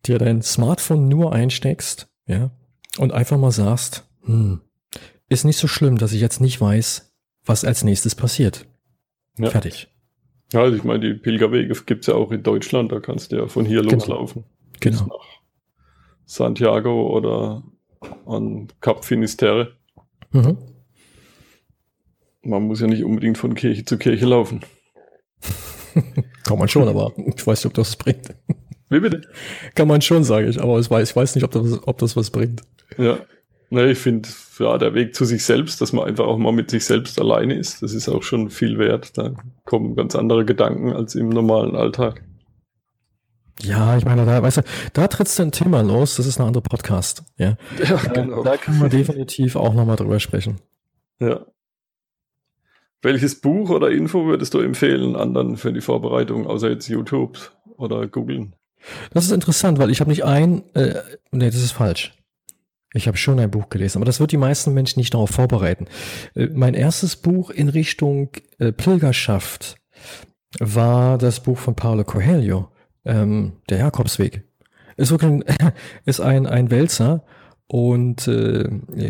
dir 0.05 0.19
dein 0.19 0.43
Smartphone 0.43 1.07
nur 1.07 1.33
einsteckst, 1.33 2.07
ja, 2.27 2.51
und 2.99 3.11
einfach 3.11 3.39
mal 3.39 3.51
sagst, 3.51 4.07
hm, 4.25 4.61
ist 5.29 5.45
nicht 5.45 5.57
so 5.57 5.67
schlimm, 5.67 5.97
dass 5.97 6.11
ich 6.11 6.21
jetzt 6.21 6.41
nicht 6.41 6.59
weiß, 6.59 7.11
was 7.45 7.63
als 7.63 7.83
nächstes 7.83 8.15
passiert. 8.15 8.65
Ja. 9.37 9.49
Fertig. 9.49 9.87
Ja, 10.51 10.61
also 10.61 10.75
ich 10.75 10.83
meine, 10.83 10.99
die 10.99 11.13
Pilgerwege 11.13 11.73
gibt 11.85 12.01
es 12.01 12.07
ja 12.07 12.15
auch 12.15 12.31
in 12.31 12.43
Deutschland, 12.43 12.91
da 12.91 12.99
kannst 12.99 13.31
du 13.31 13.37
ja 13.37 13.47
von 13.47 13.65
hier 13.65 13.81
genau. 13.81 13.93
loslaufen. 13.93 14.43
Genau. 14.79 15.05
nach 15.05 15.41
Santiago 16.25 17.15
oder 17.15 17.63
an 18.25 18.67
Cap 18.81 19.05
Finisterre. 19.05 19.75
Mhm. 20.31 20.57
Man 22.41 22.63
muss 22.63 22.81
ja 22.81 22.87
nicht 22.87 23.03
unbedingt 23.03 23.37
von 23.37 23.53
Kirche 23.53 23.85
zu 23.85 23.97
Kirche 23.97 24.25
laufen. 24.25 24.61
Kann 26.43 26.57
man 26.57 26.67
schon, 26.67 26.87
aber 26.87 27.13
ich 27.17 27.45
weiß 27.45 27.63
nicht, 27.63 27.65
ob 27.65 27.73
das 27.73 27.89
was 27.89 27.95
bringt. 27.97 28.35
Wie 28.89 28.99
bitte? 28.99 29.21
Kann 29.75 29.87
man 29.87 30.01
schon, 30.01 30.23
sage 30.23 30.47
ich, 30.47 30.59
aber 30.59 30.79
ich 30.79 30.89
weiß, 30.89 31.09
ich 31.09 31.15
weiß 31.15 31.35
nicht, 31.35 31.43
ob 31.43 31.51
das, 31.51 31.87
ob 31.87 31.97
das 31.99 32.15
was 32.15 32.31
bringt. 32.31 32.63
Ja. 32.97 33.19
Ne, 33.71 33.91
ich 33.91 33.99
finde, 33.99 34.27
ja, 34.57 34.77
der 34.79 34.95
Weg 34.95 35.13
zu 35.13 35.25
sich 35.25 35.45
selbst, 35.45 35.79
dass 35.79 35.93
man 35.93 36.07
einfach 36.07 36.25
auch 36.25 36.37
mal 36.37 36.51
mit 36.51 36.71
sich 36.71 36.85
selbst 36.85 37.19
alleine 37.19 37.53
ist, 37.53 37.83
das 37.83 37.93
ist 37.93 38.09
auch 38.09 38.23
schon 38.23 38.49
viel 38.49 38.79
wert. 38.79 39.15
Da 39.17 39.33
kommen 39.65 39.95
ganz 39.95 40.15
andere 40.15 40.43
Gedanken 40.43 40.91
als 40.91 41.13
im 41.13 41.29
normalen 41.29 41.75
Alltag. 41.75 42.23
Ja, 43.61 43.97
ich 43.97 44.05
meine, 44.05 44.25
da, 44.25 44.41
weißt 44.41 44.57
du, 44.57 44.61
da 44.93 45.07
trittst 45.07 45.37
du 45.37 45.43
ein 45.43 45.51
Thema 45.51 45.81
los, 45.81 46.15
das 46.15 46.25
ist 46.25 46.39
ein 46.39 46.47
anderer 46.47 46.63
Podcast. 46.63 47.23
Ja, 47.37 47.57
ja 47.83 47.95
genau. 47.97 48.43
Da, 48.43 48.51
da 48.51 48.57
können 48.57 48.81
wir 48.81 48.89
definitiv 48.89 49.55
auch 49.55 49.73
nochmal 49.73 49.97
drüber 49.97 50.19
sprechen. 50.19 50.59
Ja. 51.19 51.45
Welches 53.01 53.39
Buch 53.39 53.69
oder 53.69 53.91
Info 53.91 54.25
würdest 54.25 54.53
du 54.53 54.59
empfehlen 54.59 55.15
anderen 55.15 55.57
für 55.57 55.71
die 55.71 55.81
Vorbereitung, 55.81 56.47
außer 56.47 56.69
jetzt 56.69 56.87
YouTube 56.87 57.37
oder 57.77 58.07
googeln? 58.07 58.55
Das 59.13 59.25
ist 59.25 59.31
interessant, 59.31 59.77
weil 59.77 59.89
ich 59.89 60.01
habe 60.01 60.09
nicht 60.09 60.25
ein, 60.25 60.63
äh, 60.73 60.95
nee, 61.31 61.45
das 61.45 61.55
ist 61.55 61.71
falsch. 61.71 62.13
Ich 62.93 63.07
habe 63.07 63.17
schon 63.17 63.39
ein 63.39 63.51
Buch 63.51 63.69
gelesen, 63.69 63.99
aber 63.99 64.05
das 64.05 64.19
wird 64.19 64.31
die 64.31 64.37
meisten 64.37 64.73
Menschen 64.73 64.99
nicht 64.99 65.13
darauf 65.13 65.29
vorbereiten. 65.29 65.85
Äh, 66.35 66.47
mein 66.53 66.73
erstes 66.73 67.15
Buch 67.15 67.49
in 67.49 67.69
Richtung 67.69 68.29
äh, 68.57 68.71
Pilgerschaft 68.71 69.77
war 70.59 71.17
das 71.17 71.41
Buch 71.41 71.57
von 71.57 71.75
Paulo 71.75 72.03
Coelho, 72.03 72.71
ähm, 73.05 73.53
Der 73.69 73.79
Jakobsweg. 73.79 74.43
Ist 74.97 75.11
wirklich 75.11 75.31
ein, 75.31 75.43
ist 76.05 76.19
ein, 76.19 76.47
ein 76.47 76.71
Wälzer 76.71 77.23
und 77.71 78.27
äh, 78.27 78.67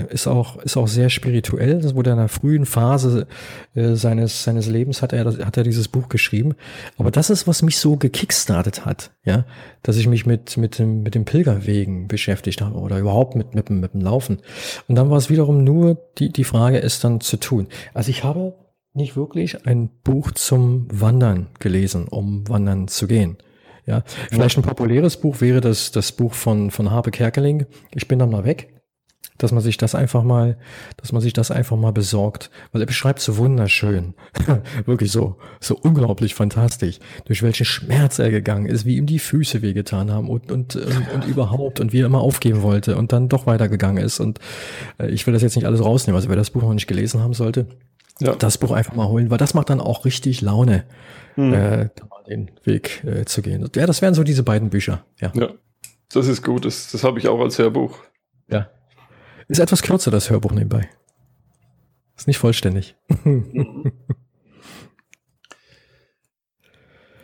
ist 0.09 0.27
auch 0.27 0.57
ist 0.57 0.75
auch 0.75 0.89
sehr 0.89 1.09
spirituell. 1.09 1.79
Das 1.79 1.95
wurde 1.95 2.09
in 2.09 2.19
einer 2.19 2.27
frühen 2.27 2.65
Phase 2.65 3.25
äh, 3.73 3.95
seines 3.95 4.43
seines 4.43 4.67
Lebens 4.67 5.01
hat 5.01 5.13
er 5.13 5.25
hat 5.45 5.55
er 5.55 5.63
dieses 5.63 5.87
Buch 5.87 6.09
geschrieben. 6.09 6.55
Aber 6.97 7.09
das 7.09 7.29
ist 7.29 7.47
was 7.47 7.61
mich 7.61 7.77
so 7.77 7.95
gekickstartet 7.95 8.85
hat, 8.85 9.11
ja, 9.23 9.45
dass 9.81 9.95
ich 9.95 10.07
mich 10.07 10.25
mit 10.25 10.57
mit 10.57 10.77
dem 10.77 11.03
mit 11.03 11.15
dem 11.15 11.23
Pilgerwegen 11.23 12.09
beschäftigt 12.09 12.61
habe 12.61 12.77
oder 12.79 12.99
überhaupt 12.99 13.35
mit 13.35 13.55
mit, 13.55 13.69
mit 13.69 13.93
dem 13.93 14.01
Laufen. 14.01 14.39
Und 14.89 14.95
dann 14.95 15.09
war 15.09 15.17
es 15.17 15.29
wiederum 15.29 15.63
nur 15.63 15.97
die 16.17 16.29
die 16.29 16.43
Frage, 16.43 16.81
es 16.81 16.99
dann 16.99 17.21
zu 17.21 17.37
tun. 17.37 17.67
Also 17.93 18.09
ich 18.09 18.25
habe 18.25 18.55
nicht 18.93 19.15
wirklich 19.15 19.65
ein 19.67 19.89
Buch 20.03 20.31
zum 20.31 20.87
Wandern 20.91 21.47
gelesen, 21.59 22.09
um 22.09 22.45
wandern 22.49 22.89
zu 22.89 23.07
gehen. 23.07 23.37
Ja, 23.89 24.03
vielleicht 24.29 24.55
ein 24.55 24.61
populäres 24.61 25.17
Buch 25.17 25.41
wäre 25.41 25.61
das, 25.61 25.91
das 25.91 26.11
Buch 26.11 26.35
von, 26.35 26.69
von 26.69 26.91
Harpe 26.91 27.09
Kerkeling. 27.09 27.65
Ich 27.95 28.07
bin 28.07 28.19
dann 28.19 28.29
mal 28.29 28.45
weg. 28.45 28.75
Dass 29.39 29.53
man 29.53 29.63
sich 29.63 29.77
das 29.77 29.95
einfach 29.95 30.21
mal, 30.21 30.57
dass 30.97 31.13
man 31.13 31.21
sich 31.21 31.31
das 31.31 31.49
einfach 31.49 31.77
mal 31.77 31.93
besorgt. 31.93 32.51
Weil 32.71 32.81
er 32.81 32.85
beschreibt 32.85 33.19
so 33.19 33.37
wunderschön. 33.37 34.13
Wirklich 34.85 35.11
so, 35.11 35.37
so 35.59 35.75
unglaublich 35.81 36.35
fantastisch. 36.35 36.99
Durch 37.25 37.41
welchen 37.41 37.65
Schmerz 37.65 38.19
er 38.19 38.29
gegangen 38.29 38.67
ist, 38.67 38.85
wie 38.85 38.97
ihm 38.97 39.05
die 39.07 39.17
Füße 39.17 39.63
wehgetan 39.63 40.11
haben 40.11 40.29
und, 40.29 40.51
und, 40.51 40.75
und, 40.75 41.11
und 41.13 41.25
überhaupt 41.25 41.79
und 41.79 41.93
wie 41.93 42.01
er 42.01 42.05
immer 42.05 42.19
aufgeben 42.19 42.61
wollte 42.61 42.95
und 42.95 43.11
dann 43.11 43.27
doch 43.27 43.47
weitergegangen 43.47 44.03
ist. 44.03 44.19
Und 44.19 44.39
äh, 44.99 45.07
ich 45.09 45.25
will 45.25 45.33
das 45.33 45.41
jetzt 45.41 45.55
nicht 45.55 45.65
alles 45.65 45.83
rausnehmen. 45.83 46.17
Also 46.17 46.29
wer 46.29 46.35
das 46.35 46.51
Buch 46.51 46.61
noch 46.61 46.73
nicht 46.73 46.87
gelesen 46.87 47.21
haben 47.21 47.33
sollte, 47.33 47.65
ja. 48.19 48.35
das 48.35 48.57
Buch 48.57 48.71
einfach 48.71 48.95
mal 48.95 49.07
holen, 49.07 49.31
weil 49.31 49.37
das 49.37 49.53
macht 49.53 49.69
dann 49.69 49.79
auch 49.79 50.05
richtig 50.05 50.41
Laune. 50.41 50.83
Mhm. 51.35 51.53
Äh, 51.53 51.89
den 52.27 52.51
Weg 52.63 53.03
äh, 53.03 53.25
zu 53.25 53.41
gehen. 53.41 53.67
Ja, 53.75 53.85
das 53.87 54.01
wären 54.01 54.13
so 54.13 54.23
diese 54.23 54.43
beiden 54.43 54.69
Bücher. 54.69 55.05
Ja, 55.19 55.31
ja 55.35 55.49
das 56.09 56.27
ist 56.27 56.43
gut. 56.43 56.65
Das, 56.65 56.91
das 56.91 57.03
habe 57.03 57.19
ich 57.19 57.27
auch 57.27 57.39
als 57.39 57.57
Hörbuch. 57.57 57.97
Ja. 58.49 58.69
Ist 59.47 59.59
etwas 59.59 59.81
kürzer, 59.81 60.11
das 60.11 60.29
Hörbuch 60.29 60.51
nebenbei. 60.51 60.89
Ist 62.15 62.27
nicht 62.27 62.37
vollständig. 62.37 62.95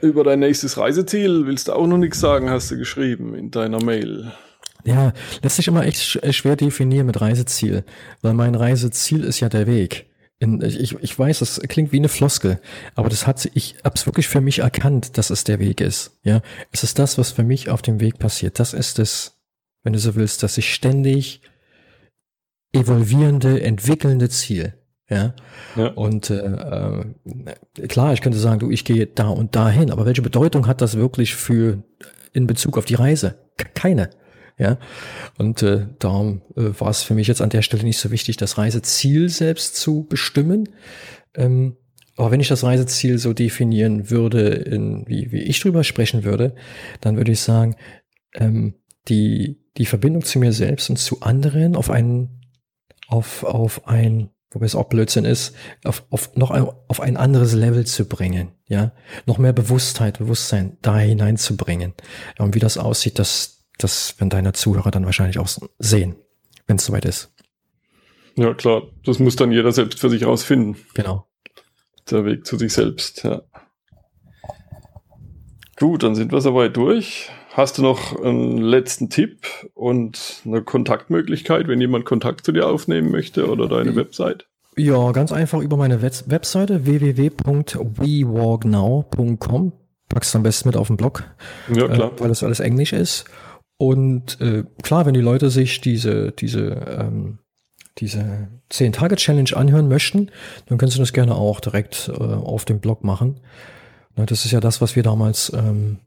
Über 0.01 0.23
dein 0.23 0.39
nächstes 0.39 0.77
Reiseziel 0.77 1.45
willst 1.45 1.67
du 1.67 1.73
auch 1.73 1.87
noch 1.87 1.97
nichts 1.97 2.19
sagen, 2.19 2.49
hast 2.49 2.71
du 2.71 2.77
geschrieben 2.77 3.35
in 3.35 3.51
deiner 3.51 3.83
Mail. 3.83 4.31
Ja, 4.83 5.13
lässt 5.41 5.55
sich 5.55 5.67
immer 5.67 5.83
echt 5.83 6.19
schwer 6.33 6.55
definieren 6.55 7.07
mit 7.07 7.19
Reiseziel, 7.19 7.83
weil 8.21 8.33
mein 8.33 8.53
Reiseziel 8.53 9.23
ist 9.23 9.39
ja 9.39 9.49
der 9.49 9.65
Weg 9.65 10.05
in, 10.39 10.61
ich, 10.61 10.93
ich 10.93 11.17
weiß, 11.17 11.39
das 11.39 11.61
klingt 11.61 11.91
wie 11.91 11.97
eine 11.97 12.09
Floskel, 12.09 12.59
aber 12.93 13.09
das 13.09 13.25
hat, 13.25 13.49
ich 13.53 13.75
hab's 13.83 14.05
wirklich 14.05 14.27
für 14.27 14.41
mich 14.41 14.59
erkannt, 14.59 15.17
dass 15.17 15.29
es 15.29 15.43
der 15.45 15.59
Weg 15.59 15.79
ist. 15.81 16.17
Ja, 16.23 16.41
es 16.71 16.83
ist 16.83 16.99
das, 16.99 17.17
was 17.17 17.31
für 17.31 17.43
mich 17.43 17.69
auf 17.69 17.81
dem 17.81 17.99
Weg 17.99 18.19
passiert. 18.19 18.59
Das 18.59 18.73
ist 18.73 18.99
es, 18.99 19.37
wenn 19.83 19.93
du 19.93 19.99
so 19.99 20.15
willst, 20.15 20.43
dass 20.43 20.57
ich 20.57 20.73
ständig 20.73 21.41
evolvierende, 22.73 23.61
entwickelnde 23.61 24.29
Ziel. 24.29 24.73
Ja, 25.07 25.35
ja. 25.75 25.87
und 25.89 26.31
äh, 26.31 26.37
äh, 26.37 27.87
klar, 27.87 28.13
ich 28.13 28.21
könnte 28.21 28.39
sagen, 28.39 28.59
du, 28.59 28.71
ich 28.71 28.85
gehe 28.85 29.05
da 29.05 29.29
und 29.29 29.55
dahin, 29.55 29.91
aber 29.91 30.07
welche 30.07 30.23
Bedeutung 30.23 30.65
hat 30.65 30.81
das 30.81 30.97
wirklich 30.97 31.35
für 31.35 31.83
in 32.33 32.47
Bezug 32.47 32.77
auf 32.77 32.85
die 32.85 32.95
Reise? 32.95 33.37
Keine. 33.75 34.09
Ja, 34.57 34.77
und 35.37 35.61
äh, 35.63 35.87
darum 35.99 36.41
äh, 36.55 36.79
war 36.79 36.89
es 36.89 37.03
für 37.03 37.13
mich 37.13 37.27
jetzt 37.27 37.41
an 37.41 37.49
der 37.49 37.61
Stelle 37.61 37.83
nicht 37.83 37.97
so 37.97 38.09
wichtig, 38.09 38.37
das 38.37 38.57
Reiseziel 38.57 39.27
selbst 39.27 39.75
zu 39.75 40.05
bestimmen. 40.07 40.69
Ähm, 41.33 41.75
aber 42.15 42.31
wenn 42.31 42.39
ich 42.39 42.47
das 42.47 42.63
Reiseziel 42.63 43.17
so 43.17 43.33
definieren 43.33 44.09
würde, 44.09 44.47
in, 44.47 45.05
wie, 45.07 45.31
wie 45.31 45.41
ich 45.41 45.59
drüber 45.59 45.83
sprechen 45.83 46.23
würde, 46.23 46.55
dann 47.01 47.17
würde 47.17 47.33
ich 47.33 47.41
sagen, 47.41 47.75
ähm, 48.33 48.75
die, 49.09 49.61
die 49.77 49.85
Verbindung 49.85 50.23
zu 50.23 50.39
mir 50.39 50.53
selbst 50.53 50.89
und 50.89 50.97
zu 50.97 51.21
anderen 51.21 51.75
auf 51.75 51.89
einen, 51.89 52.41
auf, 53.07 53.43
auf 53.43 53.87
ein, 53.87 54.29
wobei 54.51 54.65
es 54.65 54.75
auch 54.75 54.85
Blödsinn 54.85 55.25
ist, 55.25 55.53
auf, 55.83 56.05
auf 56.09 56.33
noch 56.35 56.51
ein, 56.51 56.65
auf 56.87 57.01
ein 57.01 57.17
anderes 57.17 57.53
Level 57.53 57.85
zu 57.85 58.07
bringen, 58.07 58.53
ja, 58.67 58.93
noch 59.25 59.37
mehr 59.37 59.53
Bewusstheit, 59.53 60.19
Bewusstsein 60.19 60.77
da 60.81 60.97
hineinzubringen. 60.97 61.93
Und 62.37 62.55
wie 62.55 62.59
das 62.59 62.77
aussieht, 62.77 63.19
das, 63.19 63.54
das 63.77 64.19
werden 64.19 64.29
deine 64.29 64.53
Zuhörer 64.53 64.91
dann 64.91 65.05
wahrscheinlich 65.05 65.39
auch 65.39 65.49
sehen, 65.79 66.15
wenn 66.67 66.77
es 66.77 66.85
soweit 66.85 67.05
ist. 67.05 67.31
Ja, 68.35 68.53
klar. 68.53 68.83
Das 69.05 69.19
muss 69.19 69.35
dann 69.35 69.51
jeder 69.51 69.71
selbst 69.71 69.99
für 69.99 70.09
sich 70.09 70.25
rausfinden. 70.25 70.75
Genau. 70.93 71.27
Der 72.09 72.25
Weg 72.25 72.45
zu 72.45 72.57
sich 72.57 72.73
selbst, 72.73 73.23
ja. 73.23 73.41
Gut, 75.77 76.03
dann 76.03 76.15
sind 76.15 76.31
wir 76.31 76.41
soweit 76.41 76.77
durch. 76.77 77.29
Hast 77.51 77.77
du 77.77 77.81
noch 77.81 78.21
einen 78.21 78.57
letzten 78.57 79.09
Tipp 79.09 79.47
und 79.73 80.41
eine 80.45 80.61
Kontaktmöglichkeit, 80.61 81.67
wenn 81.67 81.81
jemand 81.81 82.05
Kontakt 82.05 82.45
zu 82.45 82.51
dir 82.51 82.67
aufnehmen 82.67 83.11
möchte 83.11 83.49
oder 83.49 83.67
deine 83.67 83.95
Website? 83.95 84.47
Ja, 84.77 85.11
ganz 85.13 85.31
einfach 85.31 85.61
über 85.61 85.77
meine 85.77 86.01
Webseite 86.01 86.85
www.wewalknow.com. 86.85 89.71
Packst 90.09 90.33
du 90.33 90.37
am 90.37 90.43
besten 90.43 90.69
mit 90.69 90.77
auf 90.77 90.87
den 90.87 90.97
Blog, 90.97 91.23
ja, 91.73 91.87
klar. 91.87 92.11
Äh, 92.11 92.19
weil 92.19 92.27
das 92.27 92.43
alles 92.43 92.59
Englisch 92.59 92.93
ist. 92.93 93.25
Und 93.77 94.39
äh, 94.39 94.63
klar, 94.81 95.05
wenn 95.05 95.13
die 95.13 95.21
Leute 95.21 95.49
sich 95.49 95.81
diese, 95.81 96.31
diese, 96.31 96.69
ähm, 96.99 97.39
diese 97.97 98.47
10-Tage-Challenge 98.71 99.55
anhören 99.55 99.87
möchten, 99.87 100.31
dann 100.67 100.77
können 100.77 100.91
sie 100.91 100.99
das 100.99 101.13
gerne 101.13 101.35
auch 101.35 101.59
direkt 101.59 102.09
äh, 102.09 102.21
auf 102.21 102.65
dem 102.65 102.79
Blog 102.79 103.03
machen. 103.03 103.41
Na, 104.15 104.25
das 104.25 104.45
ist 104.45 104.51
ja 104.51 104.59
das, 104.59 104.81
was 104.81 104.95
wir 104.95 105.03
damals 105.03 105.51
ähm, 105.53 105.99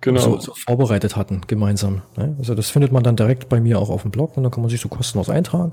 genau. 0.00 0.20
so, 0.20 0.40
so 0.40 0.54
vorbereitet 0.54 1.16
hatten, 1.16 1.42
gemeinsam. 1.46 2.02
Ne? 2.16 2.34
Also 2.38 2.54
das 2.54 2.70
findet 2.70 2.90
man 2.90 3.04
dann 3.04 3.16
direkt 3.16 3.48
bei 3.48 3.60
mir 3.60 3.78
auch 3.78 3.90
auf 3.90 4.02
dem 4.02 4.10
Blog 4.10 4.36
und 4.36 4.42
dann 4.42 4.52
kann 4.52 4.62
man 4.62 4.70
sich 4.70 4.80
so 4.80 4.88
kostenlos 4.88 5.28
eintragen 5.28 5.72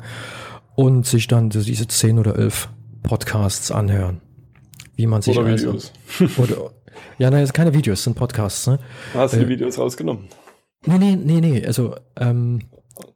und 0.76 1.06
sich 1.06 1.28
dann 1.28 1.50
diese 1.50 1.88
10 1.88 2.20
oder 2.20 2.38
11 2.38 2.70
Podcasts 3.04 3.72
anhören. 3.72 4.22
Wie 4.96 5.08
man 5.08 5.22
sich 5.22 5.38
oder 5.38 5.48
also, 5.48 5.70
Videos. 5.70 5.94
Oder, 6.38 6.72
ja, 7.18 7.32
nein, 7.32 7.48
keine 7.48 7.74
Videos, 7.74 8.04
sind 8.04 8.16
Podcasts. 8.16 8.68
Ne? 8.68 8.78
Hast 9.14 9.34
du 9.34 9.38
die 9.38 9.46
äh, 9.46 9.50
Videos 9.50 9.80
rausgenommen? 9.80 10.28
Nee, 10.86 10.98
nee, 10.98 11.16
nee, 11.16 11.42
nee. 11.42 11.66
Also, 11.66 11.96
ähm, 12.18 12.62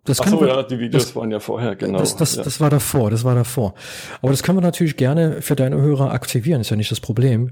das 0.03 0.21
Ach 0.21 0.27
so, 0.27 0.41
wir, 0.41 0.47
ja, 0.47 0.63
die 0.63 0.79
Videos 0.79 1.05
das, 1.05 1.15
waren 1.15 1.31
ja 1.31 1.39
vorher, 1.39 1.75
genau. 1.75 1.99
Das, 1.99 2.15
das, 2.15 2.35
ja. 2.35 2.43
das 2.43 2.59
war 2.59 2.69
davor, 2.69 3.09
das 3.09 3.23
war 3.23 3.35
davor. 3.35 3.73
Aber 4.21 4.31
das 4.31 4.43
können 4.43 4.57
wir 4.57 4.61
natürlich 4.61 4.97
gerne 4.97 5.41
für 5.41 5.55
deine 5.55 5.77
Hörer 5.77 6.11
aktivieren, 6.11 6.61
ist 6.61 6.69
ja 6.69 6.75
nicht 6.75 6.91
das 6.91 6.99
Problem. 6.99 7.51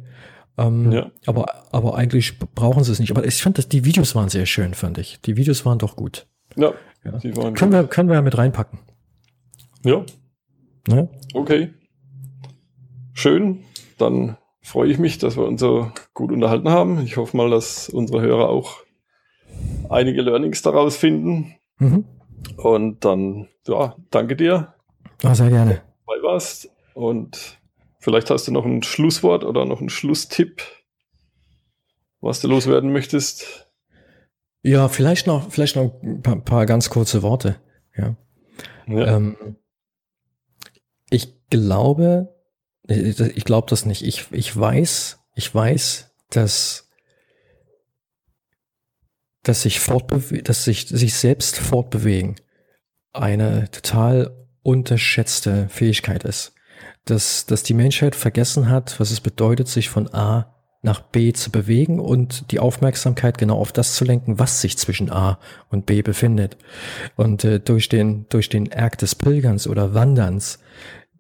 Ähm, 0.58 0.92
ja. 0.92 1.12
aber, 1.26 1.46
aber 1.72 1.96
eigentlich 1.96 2.38
brauchen 2.38 2.84
sie 2.84 2.92
es 2.92 3.00
nicht. 3.00 3.12
Aber 3.12 3.26
ich 3.26 3.42
fand, 3.42 3.58
dass 3.58 3.68
die 3.68 3.86
Videos 3.86 4.14
waren 4.14 4.30
sehr 4.30 4.46
schön, 4.46 4.76
fand 4.76 5.00
ich. 5.00 5.20
Die 5.22 5.36
Videos 5.36 5.66
waren 5.66 5.80
doch 5.80 5.96
gut. 5.96 6.28
Ja, 6.56 6.74
ja. 7.04 7.18
die 7.18 7.36
waren 7.36 7.56
können 7.56 7.72
wir 7.72 7.86
Können 7.86 8.10
wir 8.10 8.16
ja 8.16 8.22
mit 8.22 8.38
reinpacken. 8.38 8.80
Ja. 9.84 10.06
ja. 10.88 11.08
Okay. 11.34 11.74
Schön. 13.14 13.64
Dann 13.98 14.38
freue 14.62 14.90
ich 14.90 15.00
mich, 15.00 15.18
dass 15.18 15.38
wir 15.38 15.46
uns 15.46 15.60
so 15.60 15.92
gut 16.14 16.32
unterhalten 16.32 16.70
haben. 16.70 17.02
Ich 17.04 17.18
hoffe 17.18 17.36
mal, 17.36 17.50
dass 17.50 17.90
unsere 17.90 18.22
Hörer 18.22 18.50
auch 18.50 18.83
einige 19.90 20.22
Learnings 20.22 20.62
daraus 20.62 20.98
finden. 20.98 21.56
Mhm. 21.78 22.06
Und 22.58 23.06
dann, 23.06 23.48
ja, 23.68 23.96
danke 24.12 24.36
dir. 24.36 24.74
Ja, 25.22 25.36
sehr 25.36 25.50
gerne. 25.50 25.82
Bei 26.06 26.22
warst. 26.22 26.70
Und 26.94 27.58
vielleicht 28.00 28.30
hast 28.30 28.48
du 28.48 28.52
noch 28.52 28.66
ein 28.66 28.84
Schlusswort 28.84 29.44
oder 29.44 29.66
noch 29.66 29.80
einen 29.80 29.90
Schlusstipp, 29.90 30.62
was 32.22 32.42
du 32.42 32.48
loswerden 32.48 32.92
möchtest. 32.92 33.70
Ja, 34.62 34.88
vielleicht 34.88 35.28
noch, 35.28 35.52
vielleicht 35.52 35.76
noch 35.76 36.02
ein 36.02 36.22
paar, 36.22 36.38
paar 36.38 36.66
ganz 36.66 36.90
kurze 36.90 37.22
Worte. 37.22 37.58
Ja. 37.96 38.16
ja. 38.88 39.16
Ähm, 39.18 39.58
ich 41.10 41.48
glaube, 41.50 42.34
ich 42.88 43.46
glaube 43.46 43.68
das 43.70 43.86
nicht. 43.86 44.04
Ich, 44.04 44.32
ich 44.32 44.56
weiß, 44.56 45.20
ich 45.36 45.54
weiß, 45.54 46.14
dass 46.30 46.83
dass 49.44 49.62
sich 49.62 49.80
fortbewe 49.80 50.42
dass 50.42 50.64
sich, 50.64 50.88
sich 50.88 51.14
selbst 51.16 51.58
fortbewegen 51.58 52.36
eine 53.14 53.70
total 53.72 54.32
unterschätzte 54.64 55.68
Fähigkeit 55.70 56.24
ist. 56.24 56.54
Dass, 57.06 57.46
dass 57.46 57.64
die 57.64 57.74
Menschheit 57.74 58.16
vergessen 58.16 58.70
hat, 58.70 59.00
was 59.00 59.12
es 59.12 59.20
bedeutet, 59.20 59.68
sich 59.68 59.90
von 59.90 60.14
A 60.14 60.54
nach 60.82 61.02
B 61.02 61.32
zu 61.32 61.50
bewegen 61.50 62.00
und 62.00 62.52
die 62.52 62.60
Aufmerksamkeit 62.60 63.38
genau 63.38 63.58
auf 63.58 63.72
das 63.72 63.96
zu 63.96 64.04
lenken, 64.04 64.40
was 64.40 64.62
sich 64.62 64.78
zwischen 64.78 65.10
A 65.10 65.40
und 65.70 65.86
B 65.86 66.02
befindet. 66.02 66.58
Und 67.16 67.44
äh, 67.46 67.60
durch 67.60 67.88
den 67.90 68.26
durch 68.30 68.50
den 68.50 68.72
Akt 68.74 69.02
des 69.02 69.16
Pilgerns 69.16 69.68
oder 69.68 69.94
Wanderns 69.94 70.60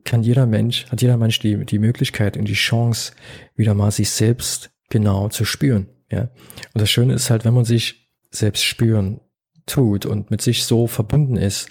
kann 0.03 0.21
jeder 0.21 0.45
Mensch, 0.45 0.85
hat 0.91 1.01
jeder 1.01 1.17
Mensch 1.17 1.39
die 1.39 1.65
die 1.65 1.79
Möglichkeit 1.79 2.35
und 2.35 2.45
die 2.45 2.53
Chance, 2.53 3.13
wieder 3.55 3.73
mal 3.73 3.91
sich 3.91 4.09
selbst 4.09 4.71
genau 4.89 5.29
zu 5.29 5.45
spüren. 5.45 5.87
Ja. 6.11 6.29
Und 6.73 6.81
das 6.81 6.89
Schöne 6.89 7.13
ist 7.13 7.29
halt, 7.29 7.45
wenn 7.45 7.53
man 7.53 7.65
sich 7.65 8.02
selbst 8.35 8.63
spüren 8.63 9.21
tut 9.65 10.05
und 10.05 10.31
mit 10.31 10.41
sich 10.41 10.65
so 10.65 10.87
verbunden 10.87 11.37
ist, 11.37 11.69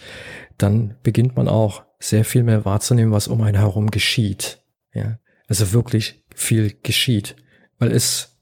dann 0.56 0.96
beginnt 1.02 1.36
man 1.36 1.48
auch 1.48 1.82
sehr 1.98 2.24
viel 2.24 2.42
mehr 2.42 2.64
wahrzunehmen, 2.64 3.12
was 3.12 3.28
um 3.28 3.42
einen 3.42 3.58
herum 3.58 3.90
geschieht. 3.90 4.62
Ja. 4.94 5.18
Also 5.48 5.72
wirklich 5.72 6.24
viel 6.34 6.74
geschieht 6.82 7.36
weil 7.82 7.90
es 7.90 8.38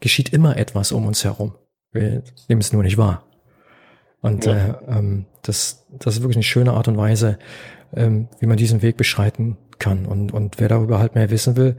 geschieht 0.00 0.32
immer 0.32 0.56
etwas 0.56 0.90
um 0.90 1.06
uns 1.06 1.22
herum. 1.22 1.54
Wir 1.92 2.24
nehmen 2.48 2.60
es 2.60 2.72
nur 2.72 2.82
nicht 2.82 2.98
wahr. 2.98 3.24
Und 4.20 4.46
ja. 4.46 4.52
äh, 4.52 4.74
ähm, 4.88 5.26
das, 5.42 5.86
das 5.92 6.16
ist 6.16 6.22
wirklich 6.22 6.38
eine 6.38 6.42
schöne 6.42 6.72
Art 6.72 6.88
und 6.88 6.96
Weise, 6.96 7.38
ähm, 7.94 8.28
wie 8.40 8.46
man 8.46 8.56
diesen 8.56 8.82
Weg 8.82 8.96
beschreiten 8.96 9.58
kann. 9.78 10.06
Und, 10.06 10.32
und 10.32 10.58
wer 10.58 10.66
darüber 10.66 10.98
halt 10.98 11.14
mehr 11.14 11.30
wissen 11.30 11.54
will, 11.54 11.76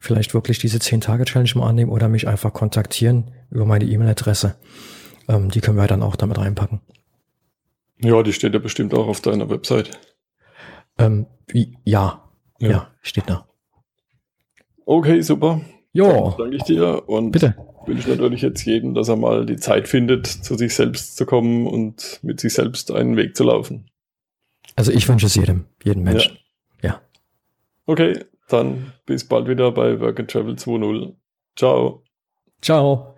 vielleicht 0.00 0.34
wirklich 0.34 0.58
diese 0.58 0.78
10-Tage-Challenge 0.78 1.52
mal 1.54 1.68
annehmen 1.68 1.92
oder 1.92 2.08
mich 2.08 2.26
einfach 2.26 2.52
kontaktieren 2.52 3.30
über 3.50 3.64
meine 3.64 3.84
E-Mail-Adresse. 3.84 4.56
Ähm, 5.28 5.50
die 5.50 5.60
können 5.60 5.76
wir 5.76 5.86
dann 5.86 6.02
auch 6.02 6.16
damit 6.16 6.38
reinpacken. 6.38 6.80
Ja, 8.00 8.22
die 8.22 8.32
steht 8.32 8.54
ja 8.54 8.60
bestimmt 8.60 8.94
auch 8.94 9.06
auf 9.06 9.20
deiner 9.20 9.50
Website. 9.50 9.90
Ähm, 10.98 11.26
ja, 11.84 12.24
ja, 12.58 12.70
ja, 12.70 12.90
steht 13.02 13.24
da. 13.28 13.46
Okay, 14.86 15.20
super. 15.20 15.60
Ja. 15.92 16.34
Danke 16.38 16.56
ich 16.56 16.62
dir 16.62 17.08
und 17.08 17.32
Bitte. 17.32 17.54
wünsche 17.86 18.10
natürlich 18.10 18.42
jetzt 18.42 18.64
jedem, 18.64 18.94
dass 18.94 19.08
er 19.08 19.16
mal 19.16 19.46
die 19.46 19.56
Zeit 19.56 19.88
findet, 19.88 20.26
zu 20.26 20.56
sich 20.56 20.74
selbst 20.74 21.16
zu 21.16 21.26
kommen 21.26 21.66
und 21.66 22.20
mit 22.22 22.40
sich 22.40 22.54
selbst 22.54 22.90
einen 22.90 23.16
Weg 23.16 23.36
zu 23.36 23.44
laufen. 23.44 23.90
Also 24.76 24.92
ich 24.92 25.08
wünsche 25.08 25.26
es 25.26 25.34
jedem, 25.34 25.64
jedem 25.82 26.04
Menschen. 26.04 26.38
Ja. 26.82 26.90
ja. 26.90 27.00
Okay, 27.86 28.24
dann 28.48 28.92
bis 29.06 29.26
bald 29.26 29.48
wieder 29.48 29.72
bei 29.72 29.98
Work 30.00 30.20
and 30.20 30.30
Travel 30.30 30.54
2.0. 30.54 31.14
Ciao. 31.56 32.02
Ciao. 32.62 33.17